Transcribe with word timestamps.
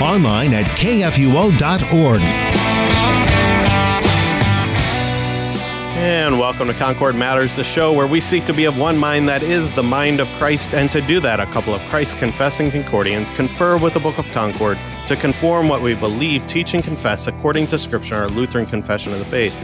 online 0.00 0.54
at 0.54 0.66
kfuo.org. 0.76 2.20
And 6.00 6.38
welcome 6.38 6.66
to 6.68 6.74
Concord 6.74 7.14
Matters, 7.14 7.56
the 7.56 7.64
show 7.64 7.92
where 7.92 8.06
we 8.06 8.20
seek 8.20 8.46
to 8.46 8.54
be 8.54 8.64
of 8.64 8.76
one 8.76 8.96
mind 8.96 9.28
that 9.28 9.42
is 9.42 9.70
the 9.72 9.82
mind 9.82 10.18
of 10.18 10.28
Christ. 10.38 10.72
And 10.72 10.90
to 10.92 11.00
do 11.02 11.20
that, 11.20 11.40
a 11.40 11.46
couple 11.46 11.74
of 11.74 11.82
Christ 11.90 12.16
confessing 12.16 12.70
Concordians 12.70 13.28
confer 13.30 13.76
with 13.76 13.92
the 13.92 14.00
Book 14.00 14.16
of 14.16 14.26
Concord 14.30 14.78
to 15.08 15.16
conform 15.16 15.68
what 15.68 15.82
we 15.82 15.94
believe, 15.94 16.46
teach, 16.46 16.72
and 16.72 16.82
confess 16.82 17.26
according 17.26 17.66
to 17.66 17.78
Scripture, 17.78 18.14
our 18.14 18.28
Lutheran 18.28 18.64
Confession 18.64 19.12
of 19.12 19.18
the 19.18 19.26
Faith. 19.26 19.54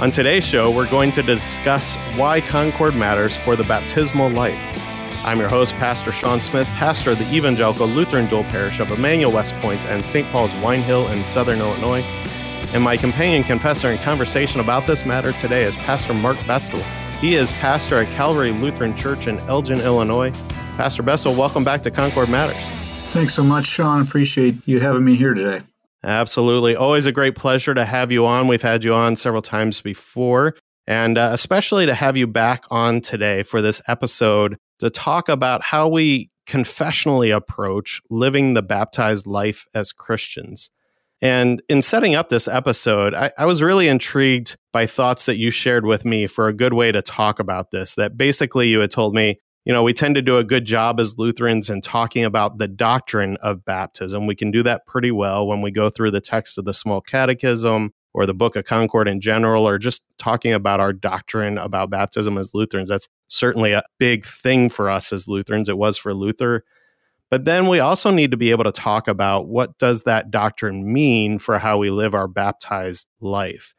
On 0.00 0.10
today's 0.10 0.44
show, 0.44 0.70
we're 0.70 0.90
going 0.90 1.12
to 1.12 1.22
discuss 1.22 1.94
why 2.16 2.40
Concord 2.40 2.96
matters 2.96 3.36
for 3.36 3.54
the 3.54 3.64
baptismal 3.64 4.30
life. 4.30 4.89
I'm 5.30 5.38
your 5.38 5.48
host, 5.48 5.76
Pastor 5.76 6.10
Sean 6.10 6.40
Smith, 6.40 6.66
pastor 6.70 7.12
of 7.12 7.18
the 7.20 7.32
Evangelical 7.32 7.86
Lutheran 7.86 8.26
Dual 8.26 8.42
Parish 8.42 8.80
of 8.80 8.90
Emmanuel 8.90 9.30
West 9.30 9.54
Point 9.60 9.86
and 9.86 10.04
St. 10.04 10.28
Paul's 10.32 10.56
Wine 10.56 10.82
Hill 10.82 11.06
in 11.06 11.22
Southern 11.22 11.60
Illinois. 11.60 12.00
And 12.74 12.82
my 12.82 12.96
companion 12.96 13.44
confessor 13.44 13.92
in 13.92 13.98
conversation 13.98 14.58
about 14.58 14.88
this 14.88 15.06
matter 15.06 15.30
today 15.34 15.62
is 15.62 15.76
Pastor 15.76 16.14
Mark 16.14 16.36
Bestel. 16.38 16.82
He 17.20 17.36
is 17.36 17.52
pastor 17.52 18.00
at 18.00 18.12
Calvary 18.16 18.50
Lutheran 18.50 18.96
Church 18.96 19.28
in 19.28 19.38
Elgin, 19.42 19.80
Illinois. 19.80 20.32
Pastor 20.76 21.04
Bestel, 21.04 21.36
welcome 21.36 21.62
back 21.62 21.84
to 21.84 21.92
Concord 21.92 22.28
Matters. 22.28 22.60
Thanks 23.12 23.32
so 23.32 23.44
much, 23.44 23.66
Sean. 23.66 24.02
Appreciate 24.02 24.56
you 24.66 24.80
having 24.80 25.04
me 25.04 25.14
here 25.14 25.34
today. 25.34 25.64
Absolutely. 26.02 26.74
Always 26.74 27.06
a 27.06 27.12
great 27.12 27.36
pleasure 27.36 27.72
to 27.72 27.84
have 27.84 28.10
you 28.10 28.26
on. 28.26 28.48
We've 28.48 28.60
had 28.60 28.82
you 28.82 28.94
on 28.94 29.14
several 29.14 29.42
times 29.42 29.80
before, 29.80 30.56
and 30.88 31.16
uh, 31.16 31.30
especially 31.32 31.86
to 31.86 31.94
have 31.94 32.16
you 32.16 32.26
back 32.26 32.64
on 32.68 33.00
today 33.00 33.44
for 33.44 33.62
this 33.62 33.80
episode 33.86 34.58
to 34.80 34.90
talk 34.90 35.28
about 35.28 35.62
how 35.62 35.88
we 35.88 36.30
confessionally 36.46 37.34
approach 37.34 38.00
living 38.10 38.54
the 38.54 38.62
baptized 38.62 39.26
life 39.26 39.66
as 39.72 39.92
Christians. 39.92 40.70
And 41.22 41.62
in 41.68 41.82
setting 41.82 42.14
up 42.14 42.28
this 42.28 42.48
episode, 42.48 43.14
I, 43.14 43.30
I, 43.38 43.44
was 43.44 43.62
really 43.62 43.88
intrigued 43.88 44.56
by 44.72 44.86
thoughts 44.86 45.26
that 45.26 45.36
you 45.36 45.50
shared 45.50 45.84
with 45.84 46.04
me 46.04 46.26
for 46.26 46.48
a 46.48 46.54
good 46.54 46.72
way 46.72 46.90
to 46.92 47.02
talk 47.02 47.38
about 47.38 47.70
this. 47.70 47.94
That 47.94 48.16
basically 48.16 48.68
you 48.68 48.80
had 48.80 48.90
told 48.90 49.14
me, 49.14 49.38
you 49.66 49.72
know, 49.72 49.82
we 49.82 49.92
tend 49.92 50.14
to 50.14 50.22
do 50.22 50.38
a 50.38 50.44
good 50.44 50.64
job 50.64 50.98
as 50.98 51.18
Lutherans 51.18 51.68
in 51.68 51.82
talking 51.82 52.24
about 52.24 52.56
the 52.56 52.66
doctrine 52.66 53.36
of 53.42 53.64
baptism. 53.64 54.26
We 54.26 54.34
can 54.34 54.50
do 54.50 54.62
that 54.62 54.86
pretty 54.86 55.10
well 55.10 55.46
when 55.46 55.60
we 55.60 55.70
go 55.70 55.90
through 55.90 56.12
the 56.12 56.22
text 56.22 56.56
of 56.56 56.64
the 56.64 56.72
small 56.72 57.02
catechism 57.02 57.92
or 58.12 58.26
the 58.26 58.34
Book 58.34 58.56
of 58.56 58.64
Concord 58.64 59.08
in 59.08 59.20
general, 59.20 59.66
or 59.66 59.78
just 59.78 60.02
talking 60.18 60.52
about 60.52 60.80
our 60.80 60.92
doctrine 60.92 61.58
about 61.58 61.90
baptism 61.90 62.36
as 62.36 62.54
Lutherans. 62.54 62.88
That's 62.88 63.08
certainly 63.28 63.72
a 63.72 63.82
big 63.98 64.26
thing 64.26 64.68
for 64.68 64.90
us 64.90 65.12
as 65.12 65.28
Lutherans. 65.28 65.68
It 65.68 65.78
was 65.78 65.96
for 65.96 66.12
Luther. 66.12 66.64
But 67.30 67.44
then 67.44 67.68
we 67.68 67.78
also 67.78 68.10
need 68.10 68.32
to 68.32 68.36
be 68.36 68.50
able 68.50 68.64
to 68.64 68.72
talk 68.72 69.06
about 69.06 69.46
what 69.46 69.78
does 69.78 70.02
that 70.02 70.32
doctrine 70.32 70.92
mean 70.92 71.38
for 71.38 71.58
how 71.58 71.78
we 71.78 71.90
live 71.90 72.12
our 72.12 72.26
baptized 72.26 73.06
life. 73.20 73.74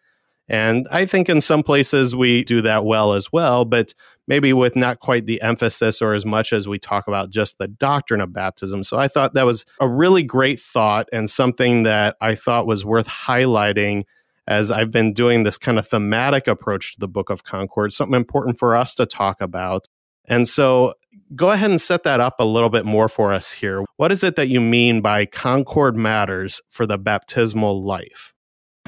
And 0.47 0.88
I 0.91 1.05
think 1.05 1.29
in 1.29 1.41
some 1.41 1.63
places 1.63 2.16
we 2.16 2.44
do 2.44 2.61
that 2.61 2.85
well 2.85 3.13
as 3.13 3.31
well, 3.31 3.66
but 3.66 3.94
maybe 4.28 4.53
with 4.53 4.75
not 4.75 5.00
quite 5.00 5.25
the 5.25 5.41
emphasis 5.41 6.01
or 6.01 6.13
as 6.13 6.25
much 6.25 6.53
as 6.53 6.67
we 6.67 6.79
talk 6.79 7.07
about 7.07 7.29
just 7.29 7.57
the 7.57 7.67
doctrine 7.67 8.22
of 8.22 8.34
baptism. 8.34 8.84
So 8.84 8.97
I 8.97 9.07
thought 9.07 9.34
that 9.34 9.45
was 9.45 9.66
a 9.79 9.88
really 9.88 10.23
great 10.23 10.59
thought 10.59 11.09
and 11.11 11.29
something 11.29 11.84
that 11.84 12.16
I 12.22 12.35
thought 12.35 12.67
was 12.67 12.85
worth 12.85 13.07
highlighting 13.07 14.03
as 14.51 14.69
I've 14.69 14.91
been 14.91 15.13
doing 15.13 15.44
this 15.44 15.57
kind 15.57 15.79
of 15.79 15.88
thematic 15.88 16.45
approach 16.45 16.94
to 16.94 17.00
the 17.00 17.07
Book 17.07 17.29
of 17.29 17.45
Concord, 17.45 17.94
something 17.94 18.16
important 18.16 18.59
for 18.59 18.75
us 18.75 18.94
to 18.95 19.06
talk 19.06 19.39
about. 19.39 19.85
And 20.28 20.45
so 20.45 20.94
go 21.34 21.51
ahead 21.51 21.72
and 21.72 21.79
set 21.79 22.03
that 22.03 22.19
up 22.19 22.35
a 22.39 22.45
little 22.45 22.69
bit 22.69 22.85
more 22.85 23.07
for 23.07 23.31
us 23.31 23.53
here. 23.53 23.85
What 23.95 24.11
is 24.11 24.25
it 24.25 24.35
that 24.35 24.50
you 24.50 24.59
mean 24.59 25.00
by 25.00 25.25
Concord 25.25 25.95
matters 25.95 26.59
for 26.67 26.85
the 26.85 26.97
baptismal 26.97 27.81
life? 27.81 28.34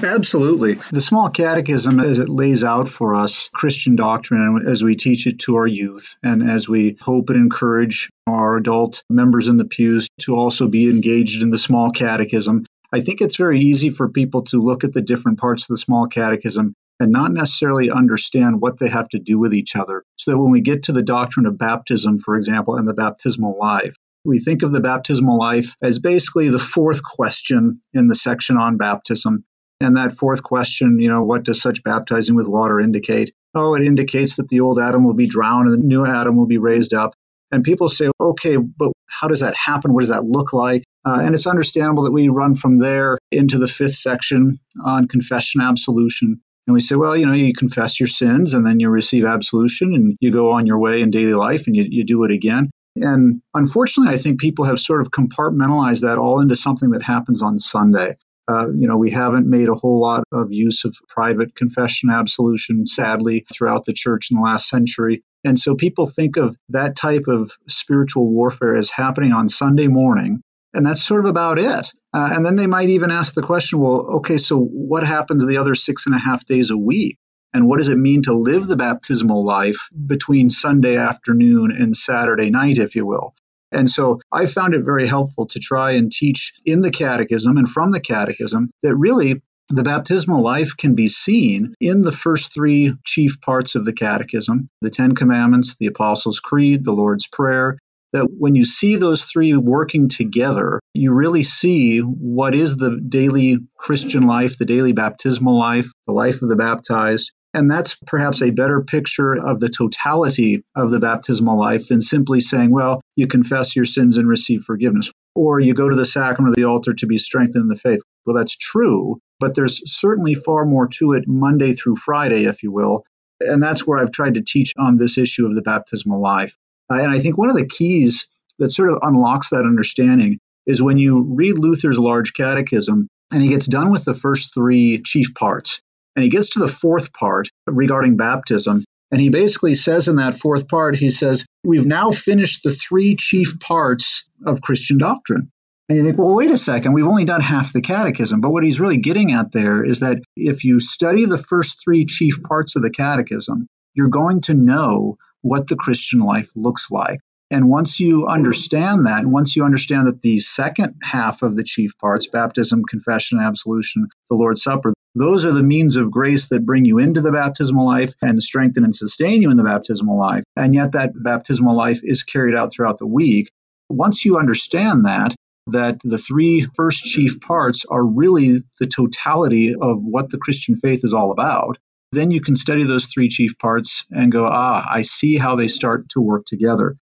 Absolutely. 0.02 0.74
The 0.92 1.00
small 1.00 1.30
catechism, 1.30 1.98
as 1.98 2.18
it 2.18 2.28
lays 2.28 2.62
out 2.62 2.88
for 2.88 3.14
us 3.14 3.48
Christian 3.54 3.96
doctrine 3.96 4.64
as 4.66 4.82
we 4.82 4.96
teach 4.96 5.26
it 5.26 5.38
to 5.40 5.54
our 5.54 5.66
youth, 5.66 6.16
and 6.22 6.42
as 6.42 6.68
we 6.68 6.98
hope 7.00 7.30
and 7.30 7.38
encourage 7.38 8.10
our 8.26 8.56
adult 8.56 9.02
members 9.08 9.48
in 9.48 9.56
the 9.56 9.64
pews 9.64 10.08
to 10.22 10.34
also 10.34 10.68
be 10.68 10.90
engaged 10.90 11.40
in 11.40 11.48
the 11.48 11.56
small 11.56 11.90
catechism, 11.90 12.66
I 12.94 13.00
think 13.00 13.20
it's 13.20 13.34
very 13.34 13.58
easy 13.58 13.90
for 13.90 14.08
people 14.08 14.42
to 14.44 14.62
look 14.62 14.84
at 14.84 14.92
the 14.92 15.02
different 15.02 15.40
parts 15.40 15.64
of 15.64 15.68
the 15.74 15.78
small 15.78 16.06
catechism 16.06 16.74
and 17.00 17.10
not 17.10 17.32
necessarily 17.32 17.90
understand 17.90 18.60
what 18.60 18.78
they 18.78 18.88
have 18.88 19.08
to 19.08 19.18
do 19.18 19.36
with 19.36 19.52
each 19.52 19.74
other. 19.74 20.04
So 20.16 20.30
that 20.30 20.38
when 20.38 20.52
we 20.52 20.60
get 20.60 20.84
to 20.84 20.92
the 20.92 21.02
doctrine 21.02 21.46
of 21.46 21.58
baptism, 21.58 22.18
for 22.18 22.36
example, 22.36 22.76
and 22.76 22.86
the 22.86 22.94
baptismal 22.94 23.58
life, 23.58 23.96
we 24.24 24.38
think 24.38 24.62
of 24.62 24.70
the 24.70 24.80
baptismal 24.80 25.36
life 25.36 25.74
as 25.82 25.98
basically 25.98 26.50
the 26.50 26.60
fourth 26.60 27.02
question 27.02 27.80
in 27.94 28.06
the 28.06 28.14
section 28.14 28.56
on 28.58 28.76
baptism. 28.76 29.44
And 29.80 29.96
that 29.96 30.16
fourth 30.16 30.44
question, 30.44 31.00
you 31.00 31.08
know, 31.08 31.24
what 31.24 31.42
does 31.42 31.60
such 31.60 31.82
baptizing 31.82 32.36
with 32.36 32.46
water 32.46 32.78
indicate? 32.78 33.32
Oh, 33.56 33.74
it 33.74 33.82
indicates 33.82 34.36
that 34.36 34.48
the 34.48 34.60
old 34.60 34.78
Adam 34.78 35.02
will 35.02 35.14
be 35.14 35.26
drowned 35.26 35.68
and 35.68 35.82
the 35.82 35.84
new 35.84 36.06
Adam 36.06 36.36
will 36.36 36.46
be 36.46 36.58
raised 36.58 36.94
up. 36.94 37.16
And 37.54 37.64
people 37.64 37.88
say, 37.88 38.10
okay, 38.20 38.56
but 38.56 38.92
how 39.06 39.28
does 39.28 39.40
that 39.40 39.54
happen? 39.54 39.92
What 39.92 40.00
does 40.00 40.10
that 40.10 40.24
look 40.24 40.52
like? 40.52 40.84
Uh, 41.04 41.20
and 41.22 41.34
it's 41.34 41.46
understandable 41.46 42.04
that 42.04 42.12
we 42.12 42.28
run 42.28 42.54
from 42.54 42.78
there 42.78 43.18
into 43.30 43.58
the 43.58 43.68
fifth 43.68 43.94
section 43.94 44.58
on 44.84 45.06
confession 45.06 45.60
absolution. 45.60 46.40
And 46.66 46.74
we 46.74 46.80
say, 46.80 46.96
well, 46.96 47.16
you 47.16 47.26
know, 47.26 47.32
you 47.32 47.52
confess 47.52 48.00
your 48.00 48.06
sins 48.06 48.54
and 48.54 48.66
then 48.66 48.80
you 48.80 48.88
receive 48.88 49.24
absolution 49.24 49.94
and 49.94 50.16
you 50.20 50.32
go 50.32 50.50
on 50.50 50.66
your 50.66 50.80
way 50.80 51.02
in 51.02 51.10
daily 51.10 51.34
life 51.34 51.66
and 51.66 51.76
you, 51.76 51.86
you 51.88 52.04
do 52.04 52.24
it 52.24 52.32
again. 52.32 52.70
And 52.96 53.42
unfortunately, 53.54 54.14
I 54.14 54.16
think 54.16 54.40
people 54.40 54.64
have 54.64 54.80
sort 54.80 55.00
of 55.00 55.10
compartmentalized 55.10 56.02
that 56.02 56.18
all 56.18 56.40
into 56.40 56.56
something 56.56 56.90
that 56.90 57.02
happens 57.02 57.42
on 57.42 57.58
Sunday. 57.58 58.16
Uh, 58.46 58.68
you 58.68 58.86
know, 58.86 58.96
we 58.96 59.10
haven't 59.10 59.48
made 59.48 59.68
a 59.68 59.74
whole 59.74 60.00
lot 60.00 60.24
of 60.30 60.52
use 60.52 60.84
of 60.84 60.96
private 61.08 61.54
confession 61.54 62.10
absolution, 62.10 62.86
sadly, 62.86 63.46
throughout 63.52 63.84
the 63.84 63.92
church 63.92 64.30
in 64.30 64.36
the 64.36 64.42
last 64.42 64.68
century. 64.68 65.22
And 65.44 65.58
so 65.58 65.74
people 65.74 66.06
think 66.06 66.36
of 66.36 66.56
that 66.70 66.96
type 66.96 67.26
of 67.26 67.52
spiritual 67.68 68.28
warfare 68.28 68.76
as 68.76 68.90
happening 68.90 69.32
on 69.32 69.48
Sunday 69.48 69.88
morning 69.88 70.42
and 70.74 70.84
that's 70.84 71.02
sort 71.02 71.24
of 71.24 71.30
about 71.30 71.58
it. 71.58 71.92
Uh, 72.12 72.30
and 72.32 72.44
then 72.44 72.56
they 72.56 72.66
might 72.66 72.88
even 72.88 73.10
ask 73.10 73.34
the 73.34 73.42
question 73.42 73.78
well, 73.78 74.16
okay, 74.16 74.38
so 74.38 74.58
what 74.58 75.06
happens 75.06 75.46
the 75.46 75.58
other 75.58 75.74
six 75.74 76.06
and 76.06 76.14
a 76.14 76.18
half 76.18 76.44
days 76.44 76.70
a 76.70 76.76
week? 76.76 77.18
And 77.54 77.68
what 77.68 77.78
does 77.78 77.88
it 77.88 77.96
mean 77.96 78.22
to 78.22 78.34
live 78.34 78.66
the 78.66 78.76
baptismal 78.76 79.44
life 79.44 79.88
between 80.06 80.50
Sunday 80.50 80.96
afternoon 80.96 81.70
and 81.70 81.96
Saturday 81.96 82.50
night, 82.50 82.78
if 82.78 82.96
you 82.96 83.06
will? 83.06 83.34
And 83.74 83.90
so 83.90 84.20
I 84.32 84.46
found 84.46 84.74
it 84.74 84.84
very 84.84 85.06
helpful 85.06 85.46
to 85.46 85.58
try 85.58 85.92
and 85.92 86.10
teach 86.10 86.54
in 86.64 86.80
the 86.80 86.90
catechism 86.90 87.56
and 87.56 87.68
from 87.68 87.90
the 87.90 88.00
catechism 88.00 88.70
that 88.82 88.96
really 88.96 89.42
the 89.68 89.82
baptismal 89.82 90.42
life 90.42 90.76
can 90.76 90.94
be 90.94 91.08
seen 91.08 91.74
in 91.80 92.02
the 92.02 92.12
first 92.12 92.52
three 92.52 92.92
chief 93.04 93.40
parts 93.40 93.74
of 93.74 93.84
the 93.84 93.94
catechism 93.94 94.68
the 94.82 94.90
Ten 94.90 95.14
Commandments, 95.14 95.76
the 95.76 95.86
Apostles' 95.86 96.40
Creed, 96.40 96.84
the 96.84 96.92
Lord's 96.92 97.26
Prayer, 97.26 97.78
that 98.12 98.28
when 98.38 98.54
you 98.54 98.64
see 98.64 98.94
those 98.94 99.24
three 99.24 99.56
working 99.56 100.08
together, 100.08 100.78
you 100.92 101.12
really 101.12 101.42
see 101.42 101.98
what 101.98 102.54
is 102.54 102.76
the 102.76 103.00
daily 103.08 103.58
Christian 103.76 104.22
life, 104.22 104.56
the 104.56 104.64
daily 104.64 104.92
baptismal 104.92 105.58
life, 105.58 105.90
the 106.06 106.12
life 106.12 106.40
of 106.40 106.48
the 106.48 106.56
baptized. 106.56 107.32
And 107.54 107.70
that's 107.70 107.94
perhaps 108.06 108.42
a 108.42 108.50
better 108.50 108.82
picture 108.82 109.32
of 109.34 109.60
the 109.60 109.68
totality 109.68 110.64
of 110.74 110.90
the 110.90 110.98
baptismal 110.98 111.56
life 111.56 111.86
than 111.86 112.00
simply 112.00 112.40
saying, 112.40 112.72
well, 112.72 113.00
you 113.14 113.28
confess 113.28 113.76
your 113.76 113.84
sins 113.84 114.18
and 114.18 114.28
receive 114.28 114.64
forgiveness, 114.64 115.12
or 115.36 115.60
you 115.60 115.72
go 115.72 115.88
to 115.88 115.94
the 115.94 116.04
sacrament 116.04 116.50
of 116.50 116.56
the 116.56 116.64
altar 116.64 116.92
to 116.94 117.06
be 117.06 117.16
strengthened 117.16 117.62
in 117.62 117.68
the 117.68 117.76
faith. 117.76 118.00
Well, 118.26 118.34
that's 118.34 118.56
true, 118.56 119.20
but 119.38 119.54
there's 119.54 119.82
certainly 119.86 120.34
far 120.34 120.64
more 120.64 120.88
to 120.98 121.12
it 121.12 121.28
Monday 121.28 121.72
through 121.72 121.96
Friday, 121.96 122.44
if 122.46 122.64
you 122.64 122.72
will. 122.72 123.04
And 123.40 123.62
that's 123.62 123.86
where 123.86 124.00
I've 124.00 124.12
tried 124.12 124.34
to 124.34 124.42
teach 124.42 124.72
on 124.76 124.96
this 124.96 125.16
issue 125.16 125.46
of 125.46 125.54
the 125.54 125.62
baptismal 125.62 126.20
life. 126.20 126.56
Uh, 126.90 126.96
and 126.96 127.12
I 127.12 127.20
think 127.20 127.38
one 127.38 127.50
of 127.50 127.56
the 127.56 127.68
keys 127.68 128.28
that 128.58 128.70
sort 128.70 128.90
of 128.90 128.98
unlocks 129.02 129.50
that 129.50 129.64
understanding 129.64 130.38
is 130.66 130.82
when 130.82 130.98
you 130.98 131.34
read 131.34 131.58
Luther's 131.58 131.98
large 132.00 132.32
catechism 132.32 133.08
and 133.32 133.42
he 133.42 133.48
gets 133.48 133.66
done 133.66 133.90
with 133.90 134.04
the 134.04 134.14
first 134.14 134.54
three 134.54 135.02
chief 135.02 135.34
parts 135.34 135.80
and 136.16 136.22
he 136.22 136.30
gets 136.30 136.50
to 136.50 136.60
the 136.60 136.68
fourth 136.68 137.12
part 137.12 137.48
regarding 137.66 138.16
baptism. 138.16 138.84
And 139.10 139.20
he 139.20 139.28
basically 139.28 139.74
says 139.74 140.08
in 140.08 140.16
that 140.16 140.40
fourth 140.40 140.68
part, 140.68 140.96
he 140.96 141.10
says, 141.10 141.44
We've 141.62 141.86
now 141.86 142.10
finished 142.10 142.62
the 142.62 142.72
three 142.72 143.16
chief 143.16 143.60
parts 143.60 144.24
of 144.44 144.60
Christian 144.60 144.98
doctrine. 144.98 145.50
And 145.88 145.98
you 145.98 146.04
think, 146.04 146.18
well, 146.18 146.34
wait 146.34 146.50
a 146.50 146.56
second, 146.56 146.94
we've 146.94 147.06
only 147.06 147.26
done 147.26 147.42
half 147.42 147.72
the 147.72 147.82
catechism. 147.82 148.40
But 148.40 148.50
what 148.50 148.64
he's 148.64 148.80
really 148.80 148.96
getting 148.96 149.32
at 149.32 149.52
there 149.52 149.84
is 149.84 150.00
that 150.00 150.22
if 150.34 150.64
you 150.64 150.80
study 150.80 151.26
the 151.26 151.38
first 151.38 151.82
three 151.84 152.06
chief 152.06 152.42
parts 152.42 152.74
of 152.74 152.82
the 152.82 152.90
catechism, 152.90 153.66
you're 153.94 154.08
going 154.08 154.40
to 154.42 154.54
know 154.54 155.18
what 155.42 155.68
the 155.68 155.76
Christian 155.76 156.20
life 156.20 156.50
looks 156.56 156.90
like. 156.90 157.20
And 157.50 157.68
once 157.68 158.00
you 158.00 158.26
understand 158.26 159.06
that, 159.06 159.26
once 159.26 159.54
you 159.54 159.64
understand 159.64 160.06
that 160.06 160.22
the 160.22 160.40
second 160.40 160.96
half 161.02 161.42
of 161.42 161.54
the 161.54 161.62
chief 161.62 161.98
parts, 161.98 162.26
baptism, 162.26 162.82
confession, 162.88 163.38
absolution, 163.38 164.08
the 164.30 164.36
Lord's 164.36 164.62
Supper, 164.62 164.94
those 165.14 165.44
are 165.44 165.52
the 165.52 165.62
means 165.62 165.96
of 165.96 166.10
grace 166.10 166.48
that 166.48 166.66
bring 166.66 166.84
you 166.84 166.98
into 166.98 167.20
the 167.20 167.32
baptismal 167.32 167.86
life 167.86 168.14
and 168.20 168.42
strengthen 168.42 168.84
and 168.84 168.94
sustain 168.94 169.42
you 169.42 169.50
in 169.50 169.56
the 169.56 169.64
baptismal 169.64 170.18
life. 170.18 170.42
And 170.56 170.74
yet 170.74 170.92
that 170.92 171.12
baptismal 171.14 171.76
life 171.76 172.00
is 172.02 172.24
carried 172.24 172.56
out 172.56 172.72
throughout 172.72 172.98
the 172.98 173.06
week. 173.06 173.50
Once 173.88 174.24
you 174.24 174.38
understand 174.38 175.04
that, 175.04 175.34
that 175.68 176.00
the 176.02 176.18
three 176.18 176.66
first 176.74 177.04
chief 177.04 177.40
parts 177.40 177.84
are 177.88 178.04
really 178.04 178.62
the 178.78 178.86
totality 178.86 179.74
of 179.74 180.04
what 180.04 180.30
the 180.30 180.38
Christian 180.38 180.76
faith 180.76 181.04
is 181.04 181.14
all 181.14 181.30
about, 181.30 181.78
then 182.12 182.30
you 182.30 182.40
can 182.40 182.56
study 182.56 182.84
those 182.84 183.06
three 183.06 183.28
chief 183.28 183.58
parts 183.58 184.06
and 184.10 184.32
go, 184.32 184.46
ah, 184.46 184.84
I 184.88 185.02
see 185.02 185.36
how 185.36 185.56
they 185.56 185.68
start 185.68 186.08
to 186.10 186.20
work 186.20 186.44
together. 186.46 186.96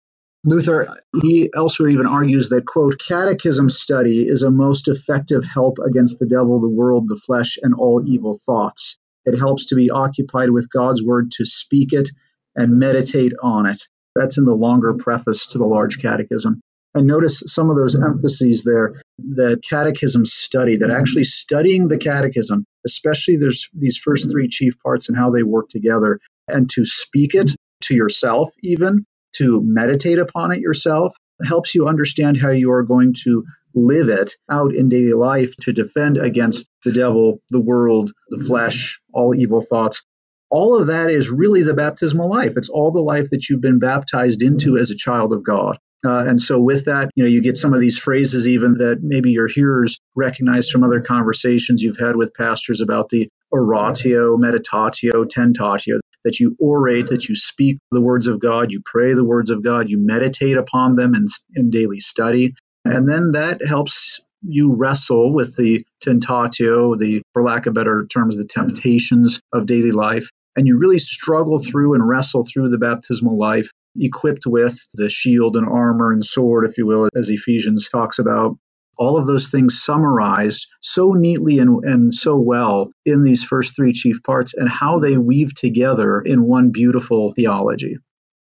Luther, 0.45 0.87
he 1.21 1.51
elsewhere 1.53 1.89
even 1.89 2.05
argues 2.05 2.49
that, 2.49 2.65
quote, 2.65 2.97
catechism 2.97 3.69
study 3.69 4.25
is 4.25 4.41
a 4.41 4.51
most 4.51 4.87
effective 4.87 5.43
help 5.43 5.79
against 5.79 6.17
the 6.19 6.27
devil, 6.27 6.61
the 6.61 6.69
world, 6.69 7.09
the 7.09 7.17
flesh, 7.17 7.57
and 7.61 7.73
all 7.73 8.03
evil 8.07 8.37
thoughts. 8.45 8.97
It 9.25 9.37
helps 9.37 9.67
to 9.67 9.75
be 9.75 9.89
occupied 9.89 10.49
with 10.49 10.69
God's 10.71 11.03
word, 11.03 11.31
to 11.31 11.45
speak 11.45 11.91
it 11.91 12.09
and 12.55 12.79
meditate 12.79 13.33
on 13.43 13.65
it. 13.65 13.83
That's 14.15 14.37
in 14.37 14.45
the 14.45 14.55
longer 14.55 14.93
preface 14.93 15.47
to 15.47 15.57
the 15.57 15.67
large 15.67 16.01
catechism. 16.01 16.61
And 16.95 17.05
notice 17.05 17.43
some 17.45 17.69
of 17.69 17.75
those 17.75 17.95
emphases 17.95 18.63
there 18.63 19.01
that 19.35 19.59
catechism 19.69 20.25
study, 20.25 20.77
that 20.77 20.89
actually 20.89 21.25
studying 21.25 21.87
the 21.87 21.97
catechism, 21.97 22.65
especially 22.85 23.35
there's 23.35 23.69
these 23.73 23.97
first 23.97 24.31
three 24.31 24.47
chief 24.47 24.79
parts 24.81 25.09
and 25.09 25.17
how 25.17 25.29
they 25.29 25.43
work 25.43 25.69
together, 25.69 26.19
and 26.47 26.69
to 26.71 26.85
speak 26.85 27.35
it 27.35 27.51
to 27.83 27.95
yourself, 27.95 28.53
even 28.63 29.05
to 29.39 29.61
meditate 29.63 30.19
upon 30.19 30.51
it 30.51 30.61
yourself 30.61 31.15
helps 31.45 31.73
you 31.75 31.87
understand 31.87 32.37
how 32.37 32.51
you 32.51 32.71
are 32.71 32.83
going 32.83 33.13
to 33.23 33.43
live 33.73 34.09
it 34.09 34.35
out 34.49 34.73
in 34.73 34.89
daily 34.89 35.13
life 35.13 35.55
to 35.57 35.73
defend 35.73 36.17
against 36.17 36.69
the 36.83 36.91
devil, 36.91 37.41
the 37.49 37.61
world, 37.61 38.11
the 38.29 38.43
flesh, 38.43 38.99
all 39.13 39.35
evil 39.35 39.61
thoughts. 39.61 40.05
All 40.49 40.79
of 40.79 40.87
that 40.87 41.11
is 41.11 41.29
really 41.29 41.61
the 41.63 41.75
baptismal 41.75 42.29
life. 42.29 42.53
It's 42.57 42.69
all 42.69 42.91
the 42.91 43.01
life 43.01 43.29
that 43.29 43.47
you've 43.47 43.61
been 43.61 43.79
baptized 43.79 44.41
into 44.41 44.77
as 44.77 44.89
a 44.89 44.95
child 44.95 45.31
of 45.31 45.43
God. 45.43 45.77
Uh, 46.03 46.23
and 46.27 46.41
so 46.41 46.59
with 46.59 46.85
that, 46.85 47.11
you 47.15 47.23
know, 47.23 47.29
you 47.29 47.41
get 47.41 47.57
some 47.57 47.73
of 47.73 47.79
these 47.79 47.99
phrases 47.99 48.47
even 48.47 48.71
that 48.73 48.99
maybe 49.01 49.31
your 49.31 49.47
hearers 49.47 49.99
recognize 50.15 50.69
from 50.69 50.83
other 50.83 51.01
conversations 51.01 51.83
you've 51.83 51.99
had 51.99 52.15
with 52.15 52.33
pastors 52.33 52.81
about 52.81 53.09
the 53.09 53.29
oratio, 53.51 54.37
meditatio, 54.37 55.25
tentatio, 55.25 55.99
that 56.23 56.39
you 56.39 56.55
orate, 56.61 57.07
that 57.07 57.27
you 57.29 57.35
speak 57.35 57.79
the 57.91 58.01
words 58.01 58.27
of 58.27 58.39
God, 58.39 58.71
you 58.71 58.81
pray 58.83 59.13
the 59.13 59.23
words 59.23 59.49
of 59.49 59.63
God, 59.63 59.89
you 59.89 59.97
meditate 59.97 60.57
upon 60.57 60.95
them 60.95 61.15
in, 61.15 61.25
in 61.55 61.69
daily 61.69 61.99
study. 61.99 62.53
And 62.85 63.09
then 63.09 63.33
that 63.33 63.65
helps 63.65 64.19
you 64.41 64.75
wrestle 64.75 65.33
with 65.33 65.55
the 65.57 65.85
tentatio, 66.03 66.97
the, 66.97 67.21
for 67.33 67.43
lack 67.43 67.65
of 67.65 67.73
better 67.73 68.07
terms, 68.07 68.37
the 68.37 68.45
temptations 68.45 69.41
of 69.51 69.65
daily 69.65 69.91
life. 69.91 70.29
And 70.55 70.67
you 70.67 70.77
really 70.77 70.99
struggle 70.99 71.57
through 71.59 71.93
and 71.93 72.07
wrestle 72.07 72.43
through 72.43 72.69
the 72.69 72.77
baptismal 72.77 73.37
life 73.37 73.71
equipped 73.97 74.45
with 74.45 74.87
the 74.93 75.09
shield 75.09 75.55
and 75.55 75.67
armor 75.67 76.11
and 76.11 76.23
sword, 76.23 76.65
if 76.69 76.77
you 76.77 76.85
will, 76.85 77.09
as 77.15 77.29
Ephesians 77.29 77.89
talks 77.89 78.19
about. 78.19 78.57
All 78.99 79.17
of 79.17 79.25
those 79.25 79.49
things 79.49 79.81
summarized 79.81 80.67
so 80.81 81.13
neatly 81.13 81.57
and, 81.59 81.83
and 81.85 82.13
so 82.13 82.39
well 82.39 82.91
in 83.05 83.23
these 83.23 83.43
first 83.43 83.75
three 83.75 83.93
chief 83.93 84.21
parts 84.23 84.53
and 84.53 84.69
how 84.69 84.99
they 84.99 85.17
weave 85.17 85.55
together 85.55 86.21
in 86.21 86.43
one 86.43 86.71
beautiful 86.71 87.31
theology. 87.31 87.97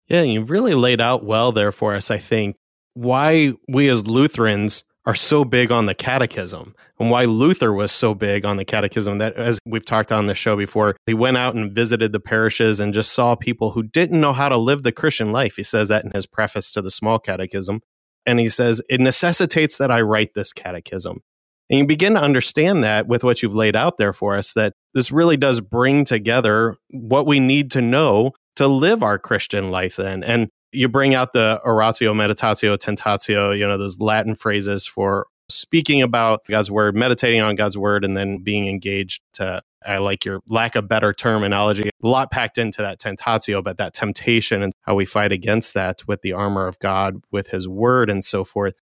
Yeah, 0.08 0.23
you've 0.23 0.50
really 0.50 0.75
laid 0.75 1.00
out 1.00 1.25
well 1.25 1.53
there 1.53 1.73
for 1.73 1.94
us, 1.94 2.11
I 2.11 2.19
think, 2.19 2.56
why 2.94 3.53
we 3.69 3.88
as 3.88 4.06
Lutherans 4.06 4.82
are 5.06 5.14
so 5.14 5.44
big 5.44 5.70
on 5.70 5.87
the 5.87 5.94
catechism 5.94 6.75
and 6.99 7.11
why 7.11 7.25
Luther 7.25 7.73
was 7.73 7.93
so 7.93 8.14
big 8.14 8.44
on 8.44 8.56
the 8.56 8.64
catechism 8.64 9.19
that 9.19 9.35
as 9.35 9.59
we've 9.64 9.85
talked 9.85 10.11
on 10.11 10.26
the 10.26 10.35
show 10.35 10.56
before 10.56 10.97
he 11.06 11.14
went 11.14 11.37
out 11.37 11.55
and 11.55 11.73
visited 11.73 12.12
the 12.12 12.20
parishes 12.20 12.81
and 12.81 12.93
just 12.93 13.12
saw 13.12 13.37
people 13.37 13.70
who 13.70 13.85
didn't 13.85 14.20
know 14.20 14.32
how 14.32 14.49
to 14.49 14.56
live 14.56 14.82
the 14.82 14.93
Christian 14.93 15.31
life 15.31 15.56
he 15.56 15.62
says 15.62 15.88
that 15.88 16.05
in 16.05 16.11
his 16.12 16.26
preface 16.26 16.73
to 16.73 16.82
the 16.82 16.91
small 16.91 17.20
catechism 17.20 17.81
and 18.26 18.40
he 18.40 18.49
says 18.49 18.82
it 18.88 19.00
necessitates 19.00 19.76
that 19.76 19.90
I 19.90 20.00
write 20.00 20.34
this 20.34 20.52
catechism. 20.52 21.20
And 21.69 21.81
you 21.81 21.87
begin 21.87 22.14
to 22.14 22.23
understand 22.23 22.84
that 22.84 23.08
with 23.08 23.25
what 23.25 23.43
you've 23.43 23.55
laid 23.55 23.75
out 23.75 23.96
there 23.96 24.12
for 24.12 24.37
us 24.37 24.52
that 24.52 24.75
this 24.94 25.11
really 25.11 25.37
does 25.37 25.61
bring 25.61 26.05
together 26.05 26.76
what 26.90 27.26
we 27.26 27.40
need 27.40 27.70
to 27.73 27.82
know 27.82 28.32
to 28.56 28.69
live 28.69 29.02
our 29.02 29.19
Christian 29.19 29.70
life 29.70 29.96
then 29.96 30.23
and 30.23 30.49
you 30.73 30.88
bring 30.88 31.14
out 31.14 31.32
the 31.32 31.61
oratio, 31.64 32.12
meditatio, 32.12 32.76
tentatio, 32.76 33.56
you 33.56 33.67
know, 33.67 33.78
those 33.78 33.99
Latin 33.99 34.34
phrases 34.34 34.87
for 34.87 35.26
speaking 35.49 36.02
about 36.02 36.43
God's 36.49 36.70
word, 36.70 36.96
meditating 36.96 37.40
on 37.40 37.56
God's 37.56 37.78
word, 37.78 38.05
and 38.05 38.17
then 38.17 38.43
being 38.43 38.69
engaged 38.69 39.23
to, 39.34 39.62
I 39.87 39.99
like 39.99 40.25
your 40.25 40.41
lack 40.49 40.77
of 40.77 40.88
better 40.88 41.12
terminology, 41.12 41.88
a 41.88 42.06
lot 42.06 42.31
packed 42.31 42.59
into 42.59 42.83
that 42.83 43.00
tentatio, 43.00 43.62
but 43.62 43.79
that 43.79 43.94
temptation 43.94 44.62
and 44.62 44.73
how 44.83 44.94
we 44.94 45.05
fight 45.05 45.33
against 45.33 45.75
that 45.75 46.03
with 46.06 46.23
the 46.23 46.33
armor 46.33 46.67
of 46.67 46.79
God, 46.79 47.23
with 47.31 47.49
his 47.49 47.69
word, 47.69 48.11
and 48.11 48.25
so 48.25 48.44
forth. 48.44 48.75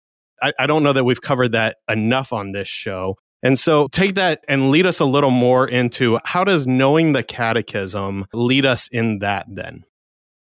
I, 0.43 0.53
I 0.59 0.67
don't 0.67 0.83
know 0.83 0.93
that 0.93 1.05
we've 1.05 1.21
covered 1.21 1.53
that 1.53 1.77
enough 1.89 2.33
on 2.33 2.53
this 2.53 2.69
show. 2.69 3.17
And 3.43 3.59
so 3.59 3.89
take 3.89 4.15
that 4.15 4.43
and 4.49 4.71
lead 4.71 4.87
us 4.87 5.01
a 5.01 5.05
little 5.05 5.31
more 5.31 5.69
into 5.69 6.19
how 6.25 6.45
does 6.45 6.67
knowing 6.67 7.13
the 7.13 7.23
catechism 7.23 8.25
lead 8.33 8.65
us 8.65 8.89
in 8.89 9.19
that 9.19 9.47
then? 9.49 9.85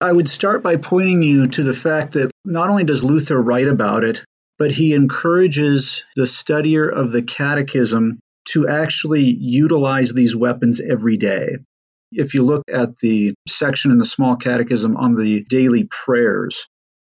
I 0.00 0.12
would 0.12 0.28
start 0.28 0.62
by 0.62 0.76
pointing 0.76 1.22
you 1.22 1.48
to 1.48 1.62
the 1.62 1.74
fact 1.74 2.14
that 2.14 2.30
not 2.44 2.70
only 2.70 2.84
does 2.84 3.04
Luther 3.04 3.40
write 3.40 3.68
about 3.68 4.04
it, 4.04 4.24
but 4.58 4.70
he 4.70 4.94
encourages 4.94 6.04
the 6.14 6.22
studier 6.22 6.92
of 6.92 7.10
the 7.10 7.22
catechism 7.22 8.20
to 8.50 8.68
actually 8.68 9.24
utilize 9.24 10.12
these 10.12 10.36
weapons 10.36 10.80
every 10.80 11.16
day. 11.16 11.58
If 12.10 12.34
you 12.34 12.42
look 12.42 12.64
at 12.72 12.98
the 12.98 13.34
section 13.48 13.90
in 13.90 13.98
the 13.98 14.04
small 14.04 14.36
catechism 14.36 14.96
on 14.96 15.14
the 15.14 15.44
daily 15.48 15.88
prayers, 15.90 16.68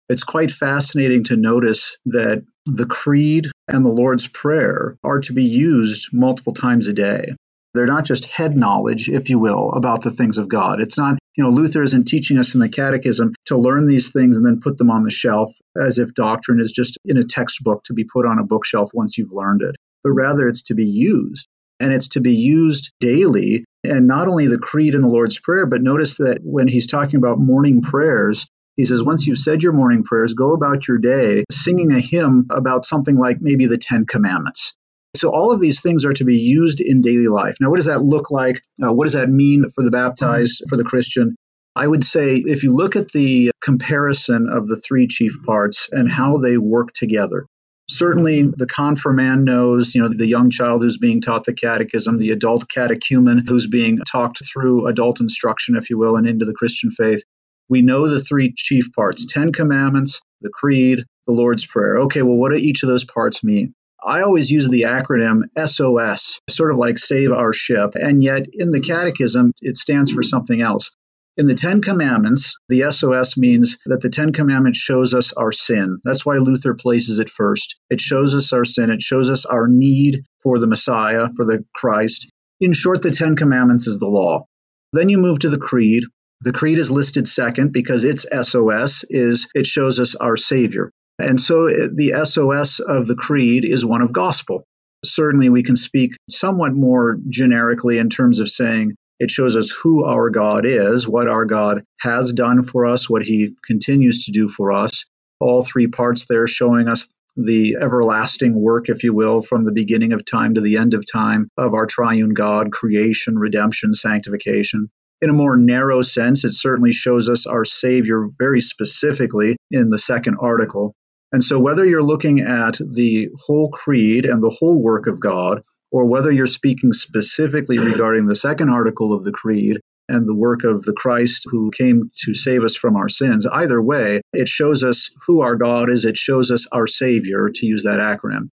it's 0.08 0.24
quite 0.24 0.50
fascinating 0.50 1.24
to 1.24 1.36
notice 1.36 1.98
that 2.06 2.42
the 2.64 2.86
creed 2.86 3.50
and 3.68 3.84
the 3.84 3.90
Lord's 3.90 4.26
Prayer 4.26 4.96
are 5.04 5.20
to 5.20 5.32
be 5.32 5.44
used 5.44 6.08
multiple 6.12 6.54
times 6.54 6.86
a 6.86 6.92
day. 6.92 7.34
They're 7.74 7.86
not 7.86 8.06
just 8.06 8.24
head 8.24 8.56
knowledge, 8.56 9.08
if 9.08 9.28
you 9.28 9.38
will, 9.38 9.70
about 9.70 10.02
the 10.02 10.10
things 10.10 10.38
of 10.38 10.48
God. 10.48 10.80
It's 10.80 10.98
not, 10.98 11.18
you 11.36 11.44
know, 11.44 11.50
Luther 11.50 11.82
isn't 11.82 12.08
teaching 12.08 12.38
us 12.38 12.54
in 12.54 12.60
the 12.60 12.68
catechism 12.68 13.34
to 13.46 13.58
learn 13.58 13.86
these 13.86 14.10
things 14.10 14.36
and 14.36 14.44
then 14.44 14.60
put 14.60 14.78
them 14.78 14.90
on 14.90 15.04
the 15.04 15.10
shelf 15.10 15.52
as 15.76 15.98
if 15.98 16.14
doctrine 16.14 16.60
is 16.60 16.72
just 16.72 16.98
in 17.04 17.18
a 17.18 17.24
textbook 17.24 17.84
to 17.84 17.92
be 17.92 18.04
put 18.04 18.26
on 18.26 18.38
a 18.38 18.44
bookshelf 18.44 18.90
once 18.94 19.18
you've 19.18 19.32
learned 19.32 19.62
it, 19.62 19.76
but 20.04 20.10
rather 20.10 20.48
it's 20.48 20.62
to 20.64 20.74
be 20.74 20.86
used. 20.86 21.48
And 21.80 21.92
it's 21.92 22.08
to 22.08 22.20
be 22.20 22.34
used 22.34 22.92
daily. 23.00 23.64
And 23.84 24.06
not 24.06 24.26
only 24.26 24.48
the 24.48 24.58
creed 24.58 24.94
and 24.94 25.04
the 25.04 25.08
Lord's 25.08 25.38
Prayer, 25.38 25.66
but 25.66 25.82
notice 25.82 26.16
that 26.16 26.40
when 26.42 26.66
he's 26.66 26.88
talking 26.88 27.16
about 27.16 27.38
morning 27.38 27.82
prayers, 27.82 28.48
he 28.76 28.84
says, 28.84 29.02
once 29.02 29.26
you've 29.26 29.38
said 29.38 29.62
your 29.62 29.72
morning 29.72 30.04
prayers, 30.04 30.34
go 30.34 30.52
about 30.52 30.86
your 30.86 30.98
day 30.98 31.44
singing 31.50 31.92
a 31.92 32.00
hymn 32.00 32.46
about 32.50 32.86
something 32.86 33.16
like 33.16 33.38
maybe 33.40 33.66
the 33.66 33.78
Ten 33.78 34.06
Commandments. 34.06 34.74
So 35.16 35.30
all 35.30 35.52
of 35.52 35.60
these 35.60 35.80
things 35.80 36.04
are 36.04 36.12
to 36.12 36.24
be 36.24 36.36
used 36.36 36.80
in 36.80 37.00
daily 37.00 37.28
life. 37.28 37.56
Now, 37.60 37.70
what 37.70 37.76
does 37.76 37.86
that 37.86 38.02
look 38.02 38.30
like? 38.30 38.62
Uh, 38.82 38.92
what 38.92 39.04
does 39.04 39.14
that 39.14 39.30
mean 39.30 39.68
for 39.70 39.82
the 39.82 39.90
baptized, 39.90 40.64
for 40.68 40.76
the 40.76 40.84
Christian? 40.84 41.34
I 41.74 41.86
would 41.86 42.04
say 42.04 42.36
if 42.36 42.62
you 42.62 42.74
look 42.74 42.96
at 42.96 43.10
the 43.12 43.50
comparison 43.62 44.48
of 44.48 44.66
the 44.66 44.76
three 44.76 45.06
chief 45.06 45.42
parts 45.44 45.88
and 45.90 46.10
how 46.10 46.36
they 46.36 46.58
work 46.58 46.92
together, 46.92 47.46
certainly 47.88 48.42
the 48.42 48.66
confirmand 48.66 49.44
knows, 49.44 49.94
you 49.94 50.02
know, 50.02 50.08
the 50.08 50.26
young 50.26 50.50
child 50.50 50.82
who's 50.82 50.98
being 50.98 51.20
taught 51.20 51.44
the 51.44 51.54
catechism, 51.54 52.18
the 52.18 52.30
adult 52.30 52.68
catechumen 52.68 53.44
who's 53.46 53.66
being 53.66 53.98
talked 53.98 54.44
through 54.44 54.86
adult 54.86 55.20
instruction, 55.20 55.76
if 55.76 55.90
you 55.90 55.98
will, 55.98 56.16
and 56.16 56.28
into 56.28 56.44
the 56.44 56.54
Christian 56.54 56.90
faith. 56.90 57.24
We 57.68 57.82
know 57.82 58.08
the 58.08 58.20
three 58.20 58.52
chief 58.56 58.92
parts 58.92 59.26
Ten 59.26 59.52
Commandments, 59.52 60.22
the 60.40 60.50
Creed, 60.50 61.04
the 61.26 61.32
Lord's 61.32 61.66
Prayer. 61.66 61.98
Okay, 62.00 62.22
well, 62.22 62.36
what 62.36 62.50
do 62.50 62.56
each 62.56 62.82
of 62.82 62.88
those 62.88 63.04
parts 63.04 63.44
mean? 63.44 63.74
I 64.02 64.22
always 64.22 64.50
use 64.50 64.68
the 64.68 64.82
acronym 64.82 65.42
SOS, 65.56 66.38
sort 66.48 66.70
of 66.70 66.78
like 66.78 66.98
save 66.98 67.32
our 67.32 67.52
ship. 67.52 67.94
And 67.94 68.22
yet 68.22 68.46
in 68.52 68.70
the 68.70 68.80
catechism, 68.80 69.52
it 69.60 69.76
stands 69.76 70.12
for 70.12 70.22
something 70.22 70.60
else. 70.60 70.92
In 71.38 71.46
the 71.46 71.54
Ten 71.54 71.82
Commandments, 71.82 72.56
the 72.68 72.90
SOS 72.90 73.36
means 73.36 73.78
that 73.86 74.00
the 74.00 74.10
Ten 74.10 74.32
Commandments 74.32 74.80
shows 74.80 75.14
us 75.14 75.32
our 75.32 75.52
sin. 75.52 76.00
That's 76.02 76.26
why 76.26 76.38
Luther 76.38 76.74
places 76.74 77.20
it 77.20 77.30
first. 77.30 77.78
It 77.90 78.00
shows 78.00 78.34
us 78.34 78.52
our 78.52 78.64
sin. 78.64 78.90
It 78.90 79.02
shows 79.02 79.30
us 79.30 79.46
our 79.46 79.68
need 79.68 80.24
for 80.42 80.58
the 80.58 80.66
Messiah, 80.66 81.28
for 81.36 81.44
the 81.44 81.64
Christ. 81.72 82.28
In 82.60 82.72
short, 82.72 83.02
the 83.02 83.12
Ten 83.12 83.36
Commandments 83.36 83.86
is 83.86 84.00
the 84.00 84.08
law. 84.08 84.46
Then 84.92 85.10
you 85.10 85.18
move 85.18 85.38
to 85.38 85.48
the 85.48 85.58
Creed. 85.58 86.02
The 86.40 86.52
Creed 86.52 86.78
is 86.78 86.90
listed 86.90 87.28
second 87.28 87.72
because 87.72 88.04
its 88.04 88.26
SOS 88.32 89.04
is 89.08 89.48
it 89.54 89.68
shows 89.68 90.00
us 90.00 90.16
our 90.16 90.36
Savior. 90.36 90.90
And 91.20 91.40
so 91.40 91.68
uh, 91.68 91.86
the 91.94 92.14
SOS 92.24 92.80
of 92.80 93.06
the 93.06 93.16
creed 93.16 93.64
is 93.64 93.84
one 93.84 94.02
of 94.02 94.12
gospel. 94.12 94.64
Certainly, 95.04 95.50
we 95.50 95.62
can 95.62 95.76
speak 95.76 96.16
somewhat 96.28 96.74
more 96.74 97.16
generically 97.28 97.98
in 97.98 98.08
terms 98.08 98.40
of 98.40 98.48
saying 98.48 98.96
it 99.18 99.30
shows 99.30 99.56
us 99.56 99.70
who 99.70 100.04
our 100.04 100.30
God 100.30 100.64
is, 100.64 101.08
what 101.08 101.28
our 101.28 101.44
God 101.44 101.84
has 102.00 102.32
done 102.32 102.62
for 102.62 102.86
us, 102.86 103.08
what 103.08 103.22
he 103.22 103.54
continues 103.66 104.26
to 104.26 104.32
do 104.32 104.48
for 104.48 104.72
us. 104.72 105.06
All 105.40 105.62
three 105.62 105.88
parts 105.88 106.26
there 106.26 106.46
showing 106.46 106.88
us 106.88 107.08
the 107.36 107.76
everlasting 107.80 108.60
work, 108.60 108.88
if 108.88 109.04
you 109.04 109.14
will, 109.14 109.42
from 109.42 109.62
the 109.62 109.72
beginning 109.72 110.12
of 110.12 110.24
time 110.24 110.54
to 110.54 110.60
the 110.60 110.76
end 110.76 110.94
of 110.94 111.10
time 111.10 111.48
of 111.56 111.74
our 111.74 111.86
triune 111.86 112.34
God, 112.34 112.72
creation, 112.72 113.38
redemption, 113.38 113.94
sanctification. 113.94 114.90
In 115.20 115.30
a 115.30 115.34
more 115.34 115.56
narrow 115.56 116.02
sense, 116.02 116.44
it 116.44 116.52
certainly 116.52 116.92
shows 116.92 117.28
us 117.28 117.46
our 117.46 117.64
Savior 117.64 118.28
very 118.38 118.60
specifically 118.60 119.56
in 119.70 119.88
the 119.88 119.98
second 119.98 120.36
article. 120.40 120.94
And 121.32 121.42
so, 121.42 121.58
whether 121.58 121.84
you're 121.84 122.02
looking 122.02 122.40
at 122.40 122.78
the 122.78 123.28
whole 123.46 123.70
creed 123.70 124.24
and 124.24 124.42
the 124.42 124.50
whole 124.56 124.82
work 124.82 125.06
of 125.06 125.20
God, 125.20 125.62
or 125.90 126.08
whether 126.08 126.30
you're 126.30 126.46
speaking 126.46 126.92
specifically 126.92 127.78
regarding 127.78 128.26
the 128.26 128.36
second 128.36 128.68
article 128.68 129.12
of 129.12 129.24
the 129.24 129.32
creed 129.32 129.80
and 130.08 130.26
the 130.26 130.34
work 130.34 130.64
of 130.64 130.82
the 130.84 130.92
Christ 130.92 131.46
who 131.50 131.70
came 131.70 132.10
to 132.24 132.34
save 132.34 132.62
us 132.62 132.76
from 132.76 132.96
our 132.96 133.08
sins, 133.08 133.46
either 133.46 133.80
way, 133.80 134.20
it 134.32 134.48
shows 134.48 134.84
us 134.84 135.10
who 135.26 135.42
our 135.42 135.56
God 135.56 135.90
is, 135.90 136.04
it 136.04 136.16
shows 136.16 136.50
us 136.50 136.66
our 136.72 136.86
Savior, 136.86 137.50
to 137.54 137.66
use 137.66 137.84
that 137.84 138.00
acronym. 138.00 138.48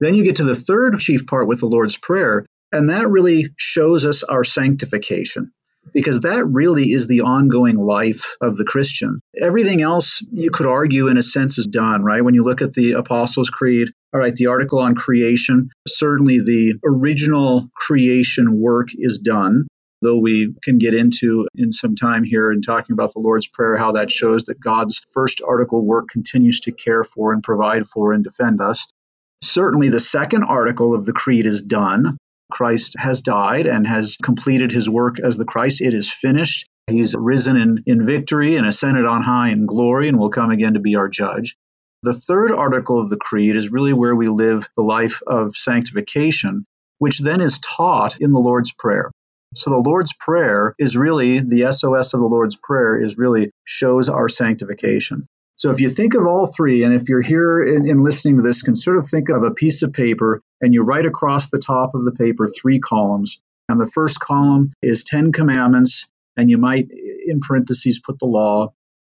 Then 0.00 0.14
you 0.14 0.24
get 0.24 0.36
to 0.36 0.44
the 0.44 0.54
third 0.54 0.98
chief 0.98 1.26
part 1.26 1.48
with 1.48 1.60
the 1.60 1.66
Lord's 1.66 1.96
Prayer, 1.96 2.44
and 2.72 2.90
that 2.90 3.08
really 3.08 3.48
shows 3.56 4.04
us 4.04 4.24
our 4.24 4.44
sanctification 4.44 5.52
because 5.92 6.20
that 6.20 6.46
really 6.46 6.84
is 6.84 7.06
the 7.06 7.22
ongoing 7.22 7.76
life 7.76 8.36
of 8.40 8.56
the 8.56 8.64
Christian. 8.64 9.20
Everything 9.40 9.82
else, 9.82 10.24
you 10.30 10.50
could 10.50 10.66
argue, 10.66 11.08
in 11.08 11.16
a 11.16 11.22
sense, 11.22 11.58
is 11.58 11.66
done, 11.66 12.02
right? 12.02 12.24
When 12.24 12.34
you 12.34 12.44
look 12.44 12.62
at 12.62 12.72
the 12.72 12.92
Apostles' 12.92 13.50
Creed, 13.50 13.88
all 14.12 14.20
right, 14.20 14.34
the 14.34 14.46
article 14.46 14.78
on 14.78 14.94
creation, 14.94 15.70
certainly 15.86 16.40
the 16.40 16.74
original 16.84 17.68
creation 17.74 18.60
work 18.60 18.88
is 18.94 19.18
done. 19.18 19.66
Though 20.02 20.18
we 20.18 20.54
can 20.62 20.78
get 20.78 20.92
into 20.92 21.48
in 21.54 21.72
some 21.72 21.96
time 21.96 22.22
here 22.22 22.52
in 22.52 22.60
talking 22.60 22.92
about 22.92 23.14
the 23.14 23.20
Lord's 23.20 23.48
Prayer, 23.48 23.76
how 23.76 23.92
that 23.92 24.10
shows 24.10 24.44
that 24.44 24.60
God's 24.60 25.00
first 25.14 25.40
article 25.46 25.84
work 25.84 26.08
continues 26.08 26.60
to 26.60 26.72
care 26.72 27.02
for 27.02 27.32
and 27.32 27.42
provide 27.42 27.86
for 27.86 28.12
and 28.12 28.22
defend 28.22 28.60
us. 28.60 28.86
Certainly, 29.42 29.88
the 29.88 30.00
second 30.00 30.44
article 30.44 30.94
of 30.94 31.06
the 31.06 31.14
Creed 31.14 31.46
is 31.46 31.62
done. 31.62 32.18
Christ 32.50 32.96
has 32.98 33.22
died 33.22 33.66
and 33.66 33.86
has 33.86 34.16
completed 34.22 34.72
his 34.72 34.88
work 34.88 35.18
as 35.20 35.36
the 35.36 35.44
Christ. 35.44 35.80
It 35.80 35.94
is 35.94 36.12
finished. 36.12 36.68
He's 36.86 37.14
risen 37.18 37.56
in, 37.56 37.82
in 37.86 38.06
victory 38.06 38.56
and 38.56 38.66
ascended 38.66 39.04
on 39.04 39.22
high 39.22 39.50
in 39.50 39.66
glory 39.66 40.08
and 40.08 40.18
will 40.18 40.30
come 40.30 40.50
again 40.50 40.74
to 40.74 40.80
be 40.80 40.96
our 40.96 41.08
judge. 41.08 41.56
The 42.02 42.14
third 42.14 42.52
article 42.52 43.00
of 43.00 43.10
the 43.10 43.16
Creed 43.16 43.56
is 43.56 43.72
really 43.72 43.92
where 43.92 44.14
we 44.14 44.28
live 44.28 44.68
the 44.76 44.82
life 44.82 45.22
of 45.26 45.56
sanctification, 45.56 46.64
which 46.98 47.18
then 47.18 47.40
is 47.40 47.58
taught 47.58 48.20
in 48.20 48.32
the 48.32 48.38
Lord's 48.38 48.72
Prayer. 48.72 49.10
So 49.56 49.70
the 49.70 49.78
Lord's 49.78 50.12
Prayer 50.12 50.74
is 50.78 50.96
really 50.96 51.40
the 51.40 51.72
SOS 51.72 52.14
of 52.14 52.20
the 52.20 52.26
Lord's 52.26 52.56
Prayer 52.56 52.96
is 52.96 53.18
really 53.18 53.50
shows 53.64 54.08
our 54.08 54.28
sanctification. 54.28 55.26
So 55.56 55.70
if 55.70 55.80
you 55.80 55.88
think 55.88 56.14
of 56.14 56.26
all 56.26 56.46
three, 56.46 56.84
and 56.84 56.94
if 56.94 57.08
you're 57.08 57.22
here 57.22 57.62
in, 57.62 57.88
in, 57.88 58.00
listening 58.00 58.36
to 58.36 58.42
this, 58.42 58.62
can 58.62 58.76
sort 58.76 58.98
of 58.98 59.06
think 59.06 59.30
of 59.30 59.42
a 59.42 59.52
piece 59.52 59.82
of 59.82 59.92
paper 59.92 60.42
and 60.60 60.74
you 60.74 60.82
write 60.82 61.06
across 61.06 61.48
the 61.48 61.58
top 61.58 61.94
of 61.94 62.04
the 62.04 62.12
paper 62.12 62.46
three 62.46 62.78
columns. 62.78 63.40
And 63.68 63.80
the 63.80 63.86
first 63.86 64.20
column 64.20 64.72
is 64.82 65.02
10 65.04 65.32
commandments, 65.32 66.06
and 66.36 66.50
you 66.50 66.58
might, 66.58 66.90
in 66.90 67.40
parentheses, 67.40 67.98
put 67.98 68.18
the 68.18 68.26
law. 68.26 68.74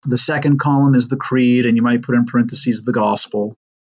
The 0.05 0.17
second 0.17 0.59
column 0.59 0.93
is 0.93 1.09
the 1.09 1.17
creed, 1.17 1.65
and 1.65 1.75
you 1.75 1.81
might 1.81 2.03
put 2.03 2.15
in 2.15 2.25
parentheses 2.25 2.83
the 2.83 2.93
gospel. 2.93 3.55